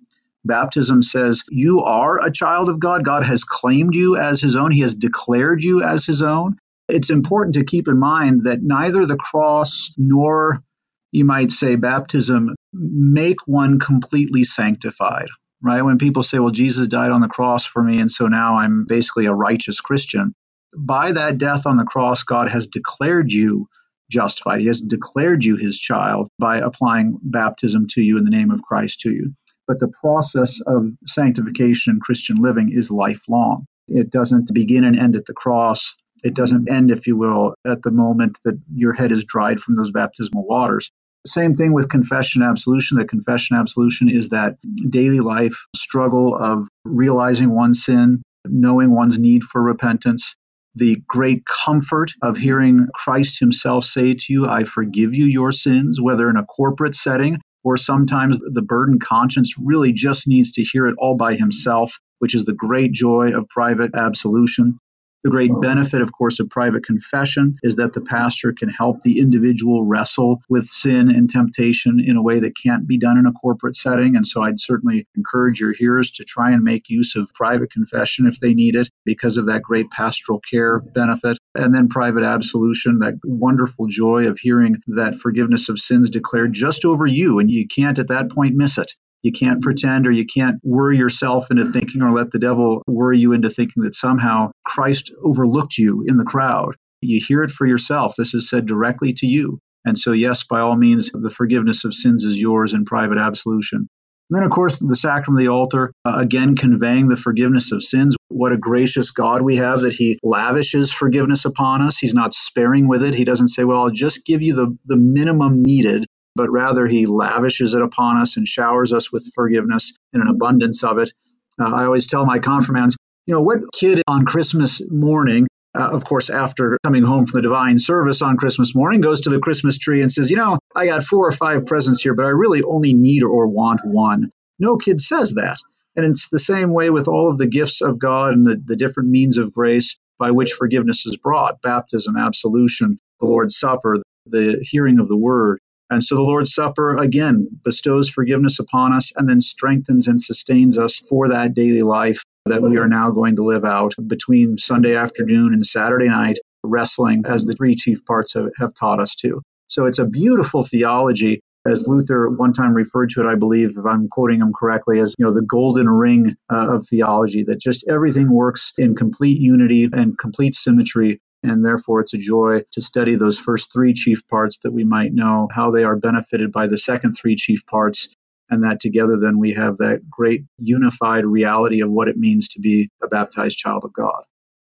Baptism 0.45 1.01
says 1.01 1.43
you 1.49 1.81
are 1.81 2.25
a 2.25 2.31
child 2.31 2.69
of 2.69 2.79
God. 2.79 3.03
God 3.03 3.23
has 3.23 3.43
claimed 3.43 3.95
you 3.95 4.15
as 4.15 4.41
his 4.41 4.55
own, 4.55 4.71
he 4.71 4.81
has 4.81 4.95
declared 4.95 5.63
you 5.63 5.83
as 5.83 6.05
his 6.05 6.21
own. 6.21 6.57
It's 6.87 7.09
important 7.09 7.55
to 7.55 7.65
keep 7.65 7.89
in 7.89 7.99
mind 7.99 8.45
that 8.45 8.61
neither 8.61 9.05
the 9.05 9.17
cross 9.17 9.91
nor, 9.97 10.63
you 11.11 11.25
might 11.25 11.51
say, 11.51 11.75
baptism 11.75 12.55
make 12.71 13.45
one 13.45 13.79
completely 13.79 14.45
sanctified, 14.45 15.27
right? 15.61 15.81
When 15.81 15.97
people 15.97 16.23
say, 16.23 16.39
well, 16.39 16.51
Jesus 16.51 16.87
died 16.87 17.11
on 17.11 17.19
the 17.19 17.27
cross 17.27 17.65
for 17.65 17.83
me, 17.83 17.99
and 17.99 18.09
so 18.09 18.27
now 18.27 18.55
I'm 18.57 18.85
basically 18.85 19.25
a 19.25 19.33
righteous 19.33 19.81
Christian. 19.81 20.33
By 20.77 21.11
that 21.11 21.39
death 21.39 21.65
on 21.65 21.75
the 21.75 21.85
cross, 21.85 22.23
God 22.23 22.49
has 22.49 22.67
declared 22.67 23.31
you 23.31 23.67
justified. 24.11 24.61
He 24.61 24.67
has 24.67 24.79
declared 24.79 25.43
you 25.43 25.57
his 25.57 25.79
child 25.79 26.29
by 26.37 26.59
applying 26.59 27.17
baptism 27.21 27.87
to 27.91 28.01
you 28.01 28.17
in 28.17 28.23
the 28.23 28.29
name 28.29 28.51
of 28.51 28.61
Christ 28.61 29.01
to 29.01 29.11
you. 29.11 29.33
But 29.67 29.79
the 29.79 29.87
process 29.87 30.61
of 30.61 30.91
sanctification 31.05 31.95
in 31.95 31.99
Christian 31.99 32.37
living 32.37 32.71
is 32.71 32.91
lifelong. 32.91 33.65
It 33.87 34.11
doesn't 34.11 34.53
begin 34.53 34.83
and 34.83 34.97
end 34.97 35.15
at 35.15 35.25
the 35.25 35.33
cross. 35.33 35.97
It 36.23 36.35
doesn't 36.35 36.69
end, 36.69 36.91
if 36.91 37.07
you 37.07 37.17
will, 37.17 37.55
at 37.65 37.81
the 37.81 37.91
moment 37.91 38.37
that 38.45 38.59
your 38.73 38.93
head 38.93 39.11
is 39.11 39.25
dried 39.25 39.59
from 39.59 39.75
those 39.75 39.91
baptismal 39.91 40.45
waters. 40.45 40.91
Same 41.25 41.53
thing 41.53 41.73
with 41.73 41.89
confession 41.89 42.43
absolution. 42.43 42.97
The 42.97 43.05
confession 43.05 43.57
absolution 43.57 44.09
is 44.09 44.29
that 44.29 44.57
daily 44.89 45.19
life 45.19 45.65
struggle 45.75 46.35
of 46.35 46.67
realizing 46.85 47.53
one's 47.53 47.83
sin, 47.83 48.21
knowing 48.45 48.91
one's 48.91 49.19
need 49.19 49.43
for 49.43 49.61
repentance, 49.61 50.37
the 50.77 51.01
great 51.07 51.43
comfort 51.45 52.13
of 52.21 52.37
hearing 52.37 52.87
Christ 52.93 53.39
Himself 53.39 53.83
say 53.83 54.13
to 54.13 54.25
you, 54.29 54.47
I 54.47 54.63
forgive 54.63 55.13
you 55.13 55.25
your 55.25 55.51
sins, 55.51 55.99
whether 56.01 56.29
in 56.29 56.37
a 56.37 56.45
corporate 56.45 56.95
setting 56.95 57.39
or 57.63 57.75
sometimes 57.77 58.39
the 58.39 58.61
burdened 58.61 59.01
conscience 59.01 59.55
really 59.61 59.91
just 59.91 60.27
needs 60.27 60.53
to 60.53 60.63
hear 60.63 60.87
it 60.87 60.95
all 60.97 61.17
by 61.17 61.35
himself, 61.35 61.99
which 62.19 62.33
is 62.33 62.45
the 62.45 62.53
great 62.53 62.93
joy 62.93 63.33
of 63.33 63.49
private 63.49 63.93
absolution. 63.93 64.79
The 65.27 65.31
great 65.31 65.59
benefit, 65.59 66.01
of 66.01 66.13
course, 66.13 66.39
of 66.39 66.49
private 66.49 66.85
confession 66.85 67.57
is 67.61 67.75
that 67.75 67.91
the 67.91 67.99
pastor 67.99 68.53
can 68.53 68.69
help 68.69 69.01
the 69.01 69.19
individual 69.19 69.83
wrestle 69.83 70.41
with 70.47 70.63
sin 70.63 71.09
and 71.09 71.29
temptation 71.29 71.99
in 71.99 72.15
a 72.15 72.21
way 72.21 72.39
that 72.39 72.55
can't 72.55 72.87
be 72.87 72.97
done 72.97 73.17
in 73.17 73.25
a 73.25 73.33
corporate 73.33 73.75
setting. 73.75 74.15
And 74.15 74.25
so 74.25 74.41
I'd 74.41 74.61
certainly 74.61 75.05
encourage 75.17 75.59
your 75.59 75.73
hearers 75.73 76.11
to 76.11 76.23
try 76.23 76.51
and 76.51 76.63
make 76.63 76.87
use 76.87 77.17
of 77.17 77.33
private 77.33 77.73
confession 77.73 78.25
if 78.25 78.39
they 78.39 78.53
need 78.53 78.75
it 78.75 78.89
because 79.03 79.35
of 79.35 79.47
that 79.47 79.63
great 79.63 79.91
pastoral 79.91 80.39
care 80.39 80.79
benefit. 80.79 81.37
And 81.53 81.75
then 81.75 81.89
private 81.89 82.23
absolution, 82.23 82.99
that 82.99 83.15
wonderful 83.25 83.87
joy 83.87 84.29
of 84.29 84.39
hearing 84.39 84.77
that 84.95 85.15
forgiveness 85.15 85.67
of 85.67 85.77
sins 85.77 86.09
declared 86.09 86.53
just 86.53 86.85
over 86.85 87.05
you. 87.05 87.39
And 87.39 87.51
you 87.51 87.67
can't 87.67 87.99
at 87.99 88.07
that 88.07 88.31
point 88.31 88.55
miss 88.55 88.77
it. 88.77 88.93
You 89.23 89.31
can't 89.31 89.61
pretend 89.61 90.07
or 90.07 90.11
you 90.11 90.25
can't 90.25 90.59
worry 90.63 90.97
yourself 90.97 91.51
into 91.51 91.65
thinking 91.65 92.01
or 92.01 92.11
let 92.11 92.31
the 92.31 92.39
devil 92.39 92.83
worry 92.87 93.19
you 93.19 93.33
into 93.33 93.49
thinking 93.49 93.83
that 93.83 93.95
somehow 93.95 94.51
Christ 94.63 95.13
overlooked 95.23 95.77
you 95.77 96.05
in 96.07 96.17
the 96.17 96.25
crowd. 96.25 96.75
You 97.01 97.19
hear 97.25 97.43
it 97.43 97.51
for 97.51 97.65
yourself. 97.65 98.15
This 98.15 98.33
is 98.33 98.49
said 98.49 98.65
directly 98.65 99.13
to 99.13 99.27
you. 99.27 99.59
And 99.85 99.97
so, 99.97 100.11
yes, 100.11 100.43
by 100.43 100.59
all 100.59 100.75
means, 100.75 101.11
the 101.11 101.29
forgiveness 101.29 101.85
of 101.85 101.93
sins 101.93 102.23
is 102.23 102.39
yours 102.39 102.73
in 102.73 102.85
private 102.85 103.17
absolution. 103.17 103.87
And 104.29 104.35
then, 104.37 104.43
of 104.43 104.51
course, 104.51 104.77
the 104.79 104.95
sacrament 104.95 105.41
of 105.41 105.45
the 105.45 105.51
altar, 105.51 105.93
uh, 106.03 106.17
again, 106.17 106.55
conveying 106.55 107.07
the 107.07 107.15
forgiveness 107.15 107.71
of 107.71 107.81
sins. 107.81 108.17
What 108.27 108.51
a 108.51 108.57
gracious 108.57 109.11
God 109.11 109.41
we 109.41 109.57
have 109.57 109.81
that 109.81 109.93
He 109.93 110.19
lavishes 110.21 110.91
forgiveness 110.91 111.45
upon 111.45 111.81
us. 111.81 111.97
He's 111.97 112.13
not 112.13 112.33
sparing 112.33 112.89
with 112.89 113.03
it. 113.03 113.15
He 113.15 113.23
doesn't 113.23 113.47
say, 113.47 113.63
Well, 113.63 113.83
I'll 113.83 113.89
just 113.89 114.25
give 114.25 114.41
you 114.41 114.53
the, 114.53 114.77
the 114.85 114.97
minimum 114.97 115.63
needed 115.63 116.05
but 116.37 116.49
rather 116.49 116.87
he 116.87 117.05
lavishes 117.05 117.73
it 117.73 117.81
upon 117.81 118.17
us 118.17 118.37
and 118.37 118.47
showers 118.47 118.93
us 118.93 119.11
with 119.11 119.29
forgiveness 119.33 119.93
and 120.13 120.23
an 120.23 120.29
abundance 120.29 120.83
of 120.83 120.99
it. 120.99 121.11
Uh, 121.59 121.73
I 121.73 121.85
always 121.85 122.07
tell 122.07 122.25
my 122.25 122.39
confirmands, 122.39 122.95
you 123.25 123.33
know, 123.33 123.41
what 123.41 123.73
kid 123.73 124.01
on 124.07 124.25
Christmas 124.25 124.81
morning, 124.89 125.47
uh, 125.75 125.89
of 125.91 126.05
course, 126.05 126.29
after 126.29 126.77
coming 126.83 127.03
home 127.03 127.25
from 127.25 127.39
the 127.39 127.47
divine 127.47 127.79
service 127.79 128.21
on 128.21 128.37
Christmas 128.37 128.73
morning, 128.73 129.01
goes 129.01 129.21
to 129.21 129.29
the 129.29 129.39
Christmas 129.39 129.77
tree 129.77 130.01
and 130.01 130.13
says, 130.13 130.31
you 130.31 130.37
know, 130.37 130.59
I 130.75 130.85
got 130.85 131.03
four 131.03 131.27
or 131.27 131.31
five 131.33 131.65
presents 131.65 132.01
here, 132.01 132.13
but 132.13 132.25
I 132.25 132.29
really 132.29 132.63
only 132.63 132.93
need 132.93 133.23
or 133.23 133.47
want 133.47 133.81
one. 133.83 134.31
No 134.59 134.77
kid 134.77 135.01
says 135.01 135.33
that. 135.33 135.57
And 135.95 136.05
it's 136.05 136.29
the 136.29 136.39
same 136.39 136.71
way 136.71 136.91
with 136.91 137.07
all 137.07 137.31
of 137.31 137.39
the 137.39 137.47
gifts 137.47 137.81
of 137.81 137.99
God 137.99 138.33
and 138.33 138.45
the, 138.45 138.61
the 138.63 138.75
different 138.75 139.09
means 139.09 139.37
of 139.37 139.51
grace 139.51 139.97
by 140.19 140.31
which 140.31 140.53
forgiveness 140.53 141.05
is 141.05 141.17
brought 141.17 141.61
baptism, 141.61 142.15
absolution, 142.15 142.99
the 143.19 143.25
Lord's 143.25 143.57
Supper, 143.57 143.97
the 144.25 144.59
hearing 144.61 144.99
of 144.99 145.07
the 145.07 145.17
word. 145.17 145.59
And 145.89 146.03
so 146.03 146.15
the 146.15 146.21
Lord's 146.21 146.53
Supper, 146.53 146.97
again, 146.97 147.47
bestows 147.63 148.09
forgiveness 148.09 148.59
upon 148.59 148.93
us 148.93 149.13
and 149.15 149.27
then 149.27 149.39
strengthens 149.39 150.07
and 150.07 150.21
sustains 150.21 150.77
us 150.77 150.99
for 150.99 151.29
that 151.29 151.53
daily 151.53 151.83
life 151.83 152.23
that 152.45 152.61
we 152.61 152.77
are 152.77 152.87
now 152.87 153.11
going 153.11 153.37
to 153.37 153.43
live 153.43 153.65
out 153.65 153.93
between 154.05 154.57
Sunday 154.57 154.95
afternoon 154.95 155.53
and 155.53 155.65
Saturday 155.65 156.07
night, 156.07 156.39
wrestling 156.63 157.23
as 157.25 157.45
the 157.45 157.53
three 157.53 157.75
chief 157.75 158.05
parts 158.05 158.33
have, 158.33 158.49
have 158.57 158.73
taught 158.73 159.01
us 159.01 159.15
to. 159.15 159.41
So 159.67 159.85
it's 159.85 159.99
a 159.99 160.05
beautiful 160.05 160.63
theology 160.63 161.41
as 161.65 161.87
Luther 161.87 162.29
one 162.29 162.53
time 162.53 162.73
referred 162.73 163.09
to 163.11 163.21
it, 163.21 163.27
I 163.27 163.35
believe, 163.35 163.77
if 163.77 163.85
I'm 163.85 164.07
quoting 164.07 164.39
him 164.39 164.53
correctly, 164.53 164.99
as 164.99 165.15
you 165.17 165.25
know 165.25 165.33
the 165.33 165.41
golden 165.41 165.89
ring 165.89 166.35
uh, 166.49 166.75
of 166.75 166.87
theology. 166.87 167.43
That 167.43 167.59
just 167.59 167.85
everything 167.89 168.31
works 168.31 168.73
in 168.77 168.95
complete 168.95 169.39
unity 169.39 169.89
and 169.91 170.17
complete 170.17 170.55
symmetry 170.55 171.19
and 171.43 171.65
therefore 171.65 172.01
it's 172.01 172.13
a 172.13 172.17
joy 172.17 172.61
to 172.71 172.81
study 172.81 173.15
those 173.15 173.37
first 173.37 173.71
three 173.71 173.93
chief 173.93 174.27
parts 174.27 174.59
that 174.59 174.71
we 174.71 174.83
might 174.83 175.13
know 175.13 175.47
how 175.51 175.71
they 175.71 175.83
are 175.83 175.95
benefited 175.95 176.51
by 176.51 176.67
the 176.67 176.77
second 176.77 177.13
three 177.13 177.35
chief 177.35 177.65
parts 177.65 178.09
and 178.49 178.63
that 178.63 178.79
together 178.79 179.17
then 179.19 179.39
we 179.39 179.53
have 179.53 179.77
that 179.77 180.09
great 180.09 180.43
unified 180.57 181.25
reality 181.25 181.81
of 181.81 181.89
what 181.89 182.07
it 182.07 182.17
means 182.17 182.47
to 182.49 182.59
be 182.59 182.89
a 183.03 183.07
baptized 183.07 183.57
child 183.57 183.83
of 183.83 183.93
God. 183.93 184.23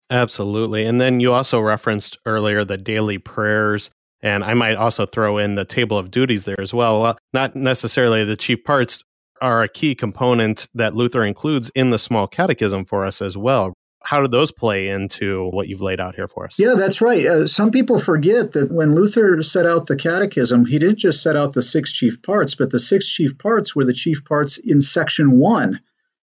Absolutely. 0.10 0.86
And 0.86 1.00
then 1.00 1.20
you 1.20 1.32
also 1.32 1.60
referenced 1.60 2.18
earlier 2.26 2.64
the 2.64 2.78
daily 2.78 3.18
prayers. 3.18 3.90
And 4.22 4.44
I 4.44 4.54
might 4.54 4.76
also 4.76 5.06
throw 5.06 5.38
in 5.38 5.56
the 5.56 5.66
table 5.66 5.98
of 5.98 6.12
duties 6.12 6.44
there 6.44 6.60
as 6.60 6.74
well. 6.74 7.02
well. 7.02 7.18
Not 7.34 7.56
necessarily 7.56 8.24
the 8.24 8.36
chief 8.36 8.64
parts 8.64 9.04
are 9.42 9.64
a 9.64 9.70
key 9.70 9.96
component 9.96 10.68
that 10.76 10.94
Luther 10.94 11.24
includes 11.24 11.72
in 11.74 11.90
the 11.90 11.98
small 11.98 12.28
catechism 12.28 12.86
for 12.86 13.04
us 13.04 13.22
as 13.22 13.36
well 13.36 13.74
how 14.04 14.22
do 14.22 14.28
those 14.28 14.52
play 14.52 14.90
into 14.90 15.48
what 15.50 15.68
you've 15.68 15.82
laid 15.82 16.00
out 16.00 16.16
here 16.16 16.28
for 16.28 16.46
us? 16.46 16.58
Yeah, 16.58 16.74
that's 16.78 17.02
right. 17.02 17.26
Uh, 17.26 17.48
some 17.48 17.72
people 17.72 18.00
forget 18.00 18.54
that 18.54 18.72
when 18.72 18.96
Luther 18.96 19.42
set 19.44 19.66
out 19.66 19.86
the 19.86 19.96
catechism, 19.96 20.66
he 20.66 20.80
didn't 20.80 21.00
just 21.00 21.22
set 21.22 21.36
out 21.36 21.54
the 21.54 21.62
six 21.62 21.92
chief 21.92 22.22
parts, 22.22 22.56
but 22.56 22.72
the 22.72 22.80
six 22.80 23.08
chief 23.08 23.38
parts 23.38 23.76
were 23.76 23.86
the 23.86 23.94
chief 23.94 24.26
parts 24.26 24.58
in 24.58 24.82
section 24.82 25.38
one. 25.38 25.80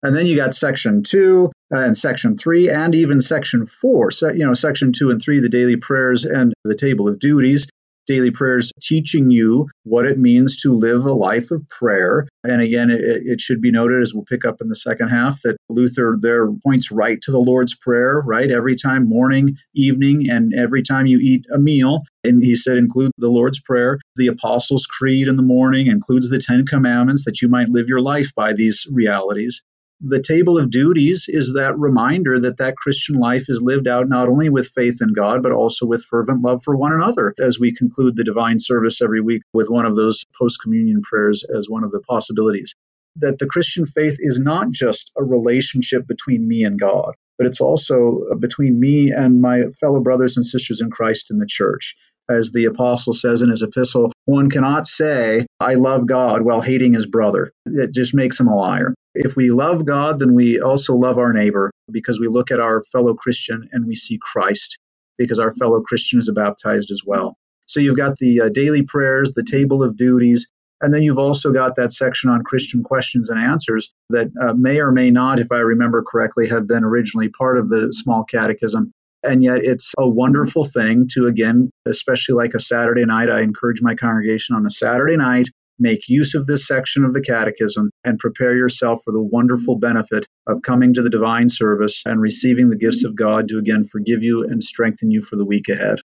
And 0.03 0.14
then 0.14 0.27
you 0.27 0.37
got 0.37 0.55
section 0.55 1.03
two 1.03 1.50
uh, 1.72 1.79
and 1.79 1.96
section 1.96 2.37
three, 2.37 2.68
and 2.68 2.94
even 2.94 3.22
section 3.22 3.64
four. 3.64 4.11
So, 4.11 4.31
you 4.31 4.44
know, 4.44 4.53
section 4.53 4.92
two 4.92 5.11
and 5.11 5.20
three, 5.20 5.40
the 5.40 5.48
daily 5.48 5.77
prayers 5.77 6.27
and 6.27 6.53
the 6.64 6.77
table 6.77 7.09
of 7.09 7.18
duties 7.18 7.68
daily 8.07 8.31
prayers 8.31 8.73
teaching 8.81 9.31
you 9.31 9.69
what 9.85 10.07
it 10.07 10.19
means 10.19 10.59
to 10.62 10.73
live 10.73 11.05
a 11.05 11.12
life 11.12 11.51
of 11.51 11.69
prayer. 11.69 12.27
And 12.43 12.61
again, 12.61 12.90
it, 12.90 13.01
it, 13.01 13.40
should 13.40 13.61
be 13.61 13.71
noted, 13.71 14.03
as 14.03 14.12
we'll 14.14 14.25
pick 14.25 14.45
up 14.45 14.57
in 14.61 14.69
the 14.69 14.77
second 14.77 15.09
half, 15.09 15.40
that 15.45 15.57
Luther 15.69 16.17
there 16.21 16.49
points 16.64 16.90
right 16.90 17.21
to 17.23 17.31
the 17.31 17.38
Lord's 17.38 17.75
Prayer, 17.75 18.23
right? 18.25 18.51
Every 18.51 18.77
time, 18.77 19.09
morning, 19.09 19.57
evening, 19.75 20.31
and 20.31 20.53
every 20.55 20.83
time 20.83 21.07
you 21.07 21.19
eat 21.21 21.47
a 21.53 21.59
meal. 21.59 22.03
And 22.25 22.43
he 22.43 22.57
said, 22.57 22.79
include 22.79 23.12
the 23.19 23.29
Lord's 23.29 23.61
Prayer, 23.61 23.99
the 24.17 24.29
Apostles' 24.29 24.87
Creed 24.87 25.29
in 25.29 25.37
the 25.37 25.43
morning, 25.43 25.88
includes 25.88 26.31
the 26.31 26.38
Ten 26.38 26.64
Commandments 26.64 27.25
that 27.27 27.43
you 27.43 27.49
might 27.49 27.69
live 27.69 27.88
your 27.88 28.01
life 28.01 28.35
by 28.35 28.53
these 28.53 28.87
realities 28.90 29.62
the 30.01 30.23
table 30.23 30.59
of 30.59 30.71
duties 30.71 31.27
is 31.29 31.55
that 31.55 31.79
reminder 31.79 32.39
that 32.41 32.59
that 32.59 32.77
Christian 32.77 33.17
life 33.17 33.45
is 33.49 33.63
lived 33.63 33.89
out 33.89 34.09
not 34.09 34.29
only 34.29 34.49
with 34.49 34.69
faith 34.75 34.99
in 35.01 35.13
God, 35.13 35.43
but 35.43 35.53
also 35.53 35.87
with 35.87 36.05
fervent 36.05 36.43
love 36.43 36.63
for 36.63 36.77
one 36.77 36.93
another 36.93 37.35
as 37.39 37.59
we 37.59 37.75
conclude 37.75 38.17
the 38.17 38.25
divine 38.25 38.59
service 38.59 39.01
every 39.01 39.21
week 39.21 39.43
with 39.53 39.71
one 39.71 39.87
of 39.87 39.97
those 39.97 40.25
post 40.39 40.61
communion 40.63 41.03
prayers 41.03 41.45
as 41.45 41.69
one 41.69 41.85
of 41.85 41.93
the 41.93 42.01
possibilities. 42.01 42.75
That 43.17 43.39
the 43.39 43.47
Christian 43.47 43.87
faith 43.87 44.17
is 44.19 44.41
not 44.41 44.71
just 44.73 45.13
a 45.17 45.23
relationship 45.23 46.07
between 46.07 46.47
me 46.47 46.65
and 46.65 46.79
God, 46.79 47.15
but 47.39 47.47
it's 47.47 47.61
also 47.61 48.35
between 48.39 48.79
me 48.79 49.13
and 49.13 49.41
my 49.41 49.69
fellow 49.81 50.01
brothers 50.01 50.37
and 50.37 50.45
sisters 50.45 50.81
in 50.81 50.91
Christ 50.91 51.31
in 51.31 51.39
the 51.39 51.47
church. 51.49 51.95
As 52.29 52.53
the 52.53 52.65
apostle 52.65 53.13
says 53.13 53.43
in 53.43 53.51
his 53.51 53.63
epistle, 53.63 54.11
one 54.25 54.51
cannot 54.51 54.87
say, 54.87 55.47
I 55.61 55.75
love 55.75 56.07
God 56.07 56.43
while 56.43 56.61
hating 56.61 56.95
his 56.95 57.07
brother. 57.07 57.53
It 57.67 57.93
just 57.93 58.15
makes 58.15 58.41
him 58.41 58.49
a 58.49 58.57
liar. 58.57 58.95
If 59.14 59.37
we 59.37 59.50
love 59.50 59.85
God, 59.85 60.18
then 60.18 60.35
we 60.35 60.61
also 60.61 60.94
love 60.94 61.18
our 61.18 61.33
neighbor 61.33 61.70
because 61.90 62.18
we 62.18 62.29
look 62.29 62.50
at 62.50 62.61
our 62.61 62.85
fellow 62.85 63.14
Christian 63.14 63.68
and 63.72 63.87
we 63.87 63.94
see 63.94 64.18
Christ 64.20 64.79
because 65.16 65.38
our 65.38 65.55
fellow 65.55 65.83
Christian 65.83 66.18
is 66.18 66.31
baptized 66.35 66.90
as 66.90 67.03
well. 67.05 67.37
So 67.66 67.81
you've 67.81 67.96
got 67.96 68.18
the 68.18 68.42
uh, 68.42 68.48
daily 68.48 68.83
prayers, 68.83 69.33
the 69.33 69.44
table 69.44 69.83
of 69.83 69.96
duties, 69.96 70.50
and 70.81 70.92
then 70.92 71.03
you've 71.03 71.18
also 71.18 71.53
got 71.53 71.77
that 71.77 71.92
section 71.92 72.29
on 72.29 72.42
Christian 72.42 72.83
questions 72.83 73.31
and 73.31 73.40
answers 73.40 73.92
that 74.11 74.31
uh, 74.38 74.53
may 74.53 74.81
or 74.81 74.90
may 74.90 75.11
not, 75.11 75.38
if 75.38 75.53
I 75.53 75.59
remember 75.59 76.03
correctly, 76.03 76.48
have 76.48 76.66
been 76.66 76.85
originally 76.85 77.29
part 77.29 77.59
of 77.59 77.68
the 77.68 77.92
small 77.92 78.24
catechism. 78.24 78.92
And 79.22 79.42
yet 79.42 79.64
it's 79.64 79.94
a 79.96 80.07
wonderful 80.07 80.64
thing 80.64 81.09
to, 81.12 81.27
again, 81.27 81.70
especially 81.87 82.35
like 82.35 82.53
a 82.53 82.61
Saturday 82.61 83.07
night, 83.07 83.31
I 83.31 83.40
encourage 83.40 83.81
my 83.81 83.94
congregation 83.94 84.57
on 84.57 84.66
a 84.66 84.70
Saturday 84.70 85.16
night 85.16 85.48
Make 85.79 86.09
use 86.09 86.35
of 86.35 86.47
this 86.47 86.67
section 86.67 87.05
of 87.05 87.13
the 87.13 87.23
Catechism 87.23 87.91
and 88.05 88.19
prepare 88.19 88.55
yourself 88.55 89.01
for 89.05 89.13
the 89.13 89.23
wonderful 89.23 89.77
benefit 89.79 90.27
of 90.47 90.63
coming 90.63 90.95
to 90.95 91.03
the 91.03 91.11
divine 91.11 91.49
service 91.49 92.05
and 92.07 92.21
receiving 92.21 92.69
the 92.71 92.79
gifts 92.79 93.05
of 93.05 93.17
God 93.17 93.49
to 93.49 93.59
again 93.59 93.85
forgive 93.85 94.23
you 94.23 94.45
and 94.45 94.63
strengthen 94.63 95.11
you 95.11 95.21
for 95.21 95.37
the 95.37 95.45
week 95.45 95.69
ahead. 95.69 95.99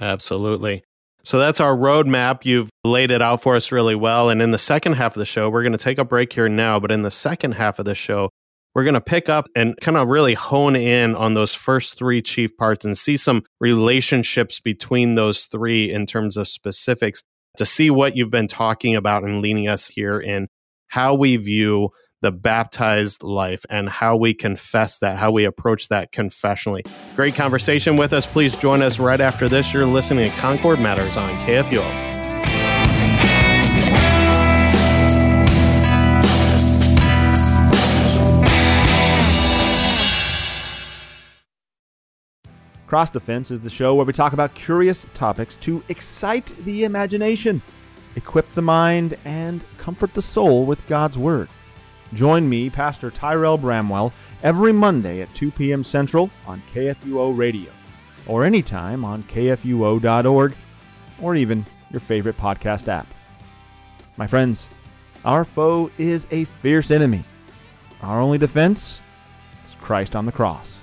Absolutely. 0.00 0.82
So 1.24 1.38
that's 1.38 1.60
our 1.60 1.76
roadmap. 1.76 2.44
You've 2.44 2.70
laid 2.84 3.12
it 3.12 3.22
out 3.22 3.42
for 3.42 3.54
us 3.54 3.70
really 3.70 3.94
well. 3.94 4.28
And 4.28 4.42
in 4.42 4.50
the 4.50 4.58
second 4.58 4.94
half 4.94 5.14
of 5.14 5.20
the 5.20 5.26
show, 5.26 5.48
we're 5.48 5.62
going 5.62 5.72
to 5.72 5.78
take 5.78 5.98
a 5.98 6.04
break 6.04 6.32
here 6.32 6.48
now. 6.48 6.80
But 6.80 6.90
in 6.90 7.02
the 7.02 7.10
second 7.10 7.52
half 7.52 7.78
of 7.78 7.84
the 7.84 7.94
show, 7.94 8.30
we're 8.74 8.84
going 8.84 8.94
to 8.94 9.00
pick 9.00 9.28
up 9.28 9.48
and 9.54 9.76
kind 9.80 9.96
of 9.96 10.08
really 10.08 10.34
hone 10.34 10.74
in 10.74 11.14
on 11.14 11.34
those 11.34 11.54
first 11.54 11.96
three 11.96 12.22
chief 12.22 12.56
parts 12.56 12.84
and 12.84 12.96
see 12.96 13.16
some 13.16 13.44
relationships 13.60 14.60
between 14.60 15.14
those 15.14 15.44
three 15.44 15.92
in 15.92 16.06
terms 16.06 16.36
of 16.36 16.48
specifics 16.48 17.22
to 17.56 17.66
see 17.66 17.90
what 17.90 18.16
you've 18.16 18.30
been 18.30 18.48
talking 18.48 18.96
about 18.96 19.24
and 19.24 19.40
leading 19.40 19.68
us 19.68 19.88
here 19.88 20.18
in 20.18 20.48
how 20.88 21.14
we 21.14 21.36
view 21.36 21.90
the 22.22 22.30
baptized 22.30 23.22
life 23.22 23.66
and 23.68 23.88
how 23.88 24.16
we 24.16 24.32
confess 24.32 24.98
that, 25.00 25.18
how 25.18 25.30
we 25.30 25.44
approach 25.44 25.88
that 25.88 26.12
confessionally. 26.12 26.82
Great 27.16 27.34
conversation 27.34 27.96
with 27.96 28.12
us. 28.12 28.26
Please 28.26 28.54
join 28.56 28.80
us 28.80 28.98
right 28.98 29.20
after 29.20 29.48
this. 29.48 29.74
You're 29.74 29.86
listening 29.86 30.30
to 30.30 30.36
Concord 30.36 30.80
Matters 30.80 31.16
on 31.16 31.34
KFUO. 31.38 32.11
Cross 42.92 43.08
Defense 43.08 43.50
is 43.50 43.60
the 43.60 43.70
show 43.70 43.94
where 43.94 44.04
we 44.04 44.12
talk 44.12 44.34
about 44.34 44.54
curious 44.54 45.06
topics 45.14 45.56
to 45.56 45.82
excite 45.88 46.54
the 46.66 46.84
imagination, 46.84 47.62
equip 48.16 48.52
the 48.52 48.60
mind, 48.60 49.16
and 49.24 49.64
comfort 49.78 50.12
the 50.12 50.20
soul 50.20 50.66
with 50.66 50.86
God's 50.86 51.16
Word. 51.16 51.48
Join 52.12 52.46
me, 52.46 52.68
Pastor 52.68 53.10
Tyrel 53.10 53.58
Bramwell, 53.58 54.12
every 54.42 54.74
Monday 54.74 55.22
at 55.22 55.34
2 55.34 55.52
p.m. 55.52 55.82
Central 55.82 56.30
on 56.46 56.62
KFUO 56.74 57.34
Radio, 57.34 57.72
or 58.26 58.44
anytime 58.44 59.06
on 59.06 59.22
KFUO.org, 59.22 60.54
or 61.22 61.34
even 61.34 61.64
your 61.90 62.00
favorite 62.00 62.36
podcast 62.36 62.88
app. 62.88 63.06
My 64.18 64.26
friends, 64.26 64.68
our 65.24 65.46
foe 65.46 65.90
is 65.96 66.26
a 66.30 66.44
fierce 66.44 66.90
enemy. 66.90 67.24
Our 68.02 68.20
only 68.20 68.36
defense 68.36 69.00
is 69.66 69.74
Christ 69.80 70.14
on 70.14 70.26
the 70.26 70.32
cross. 70.32 70.81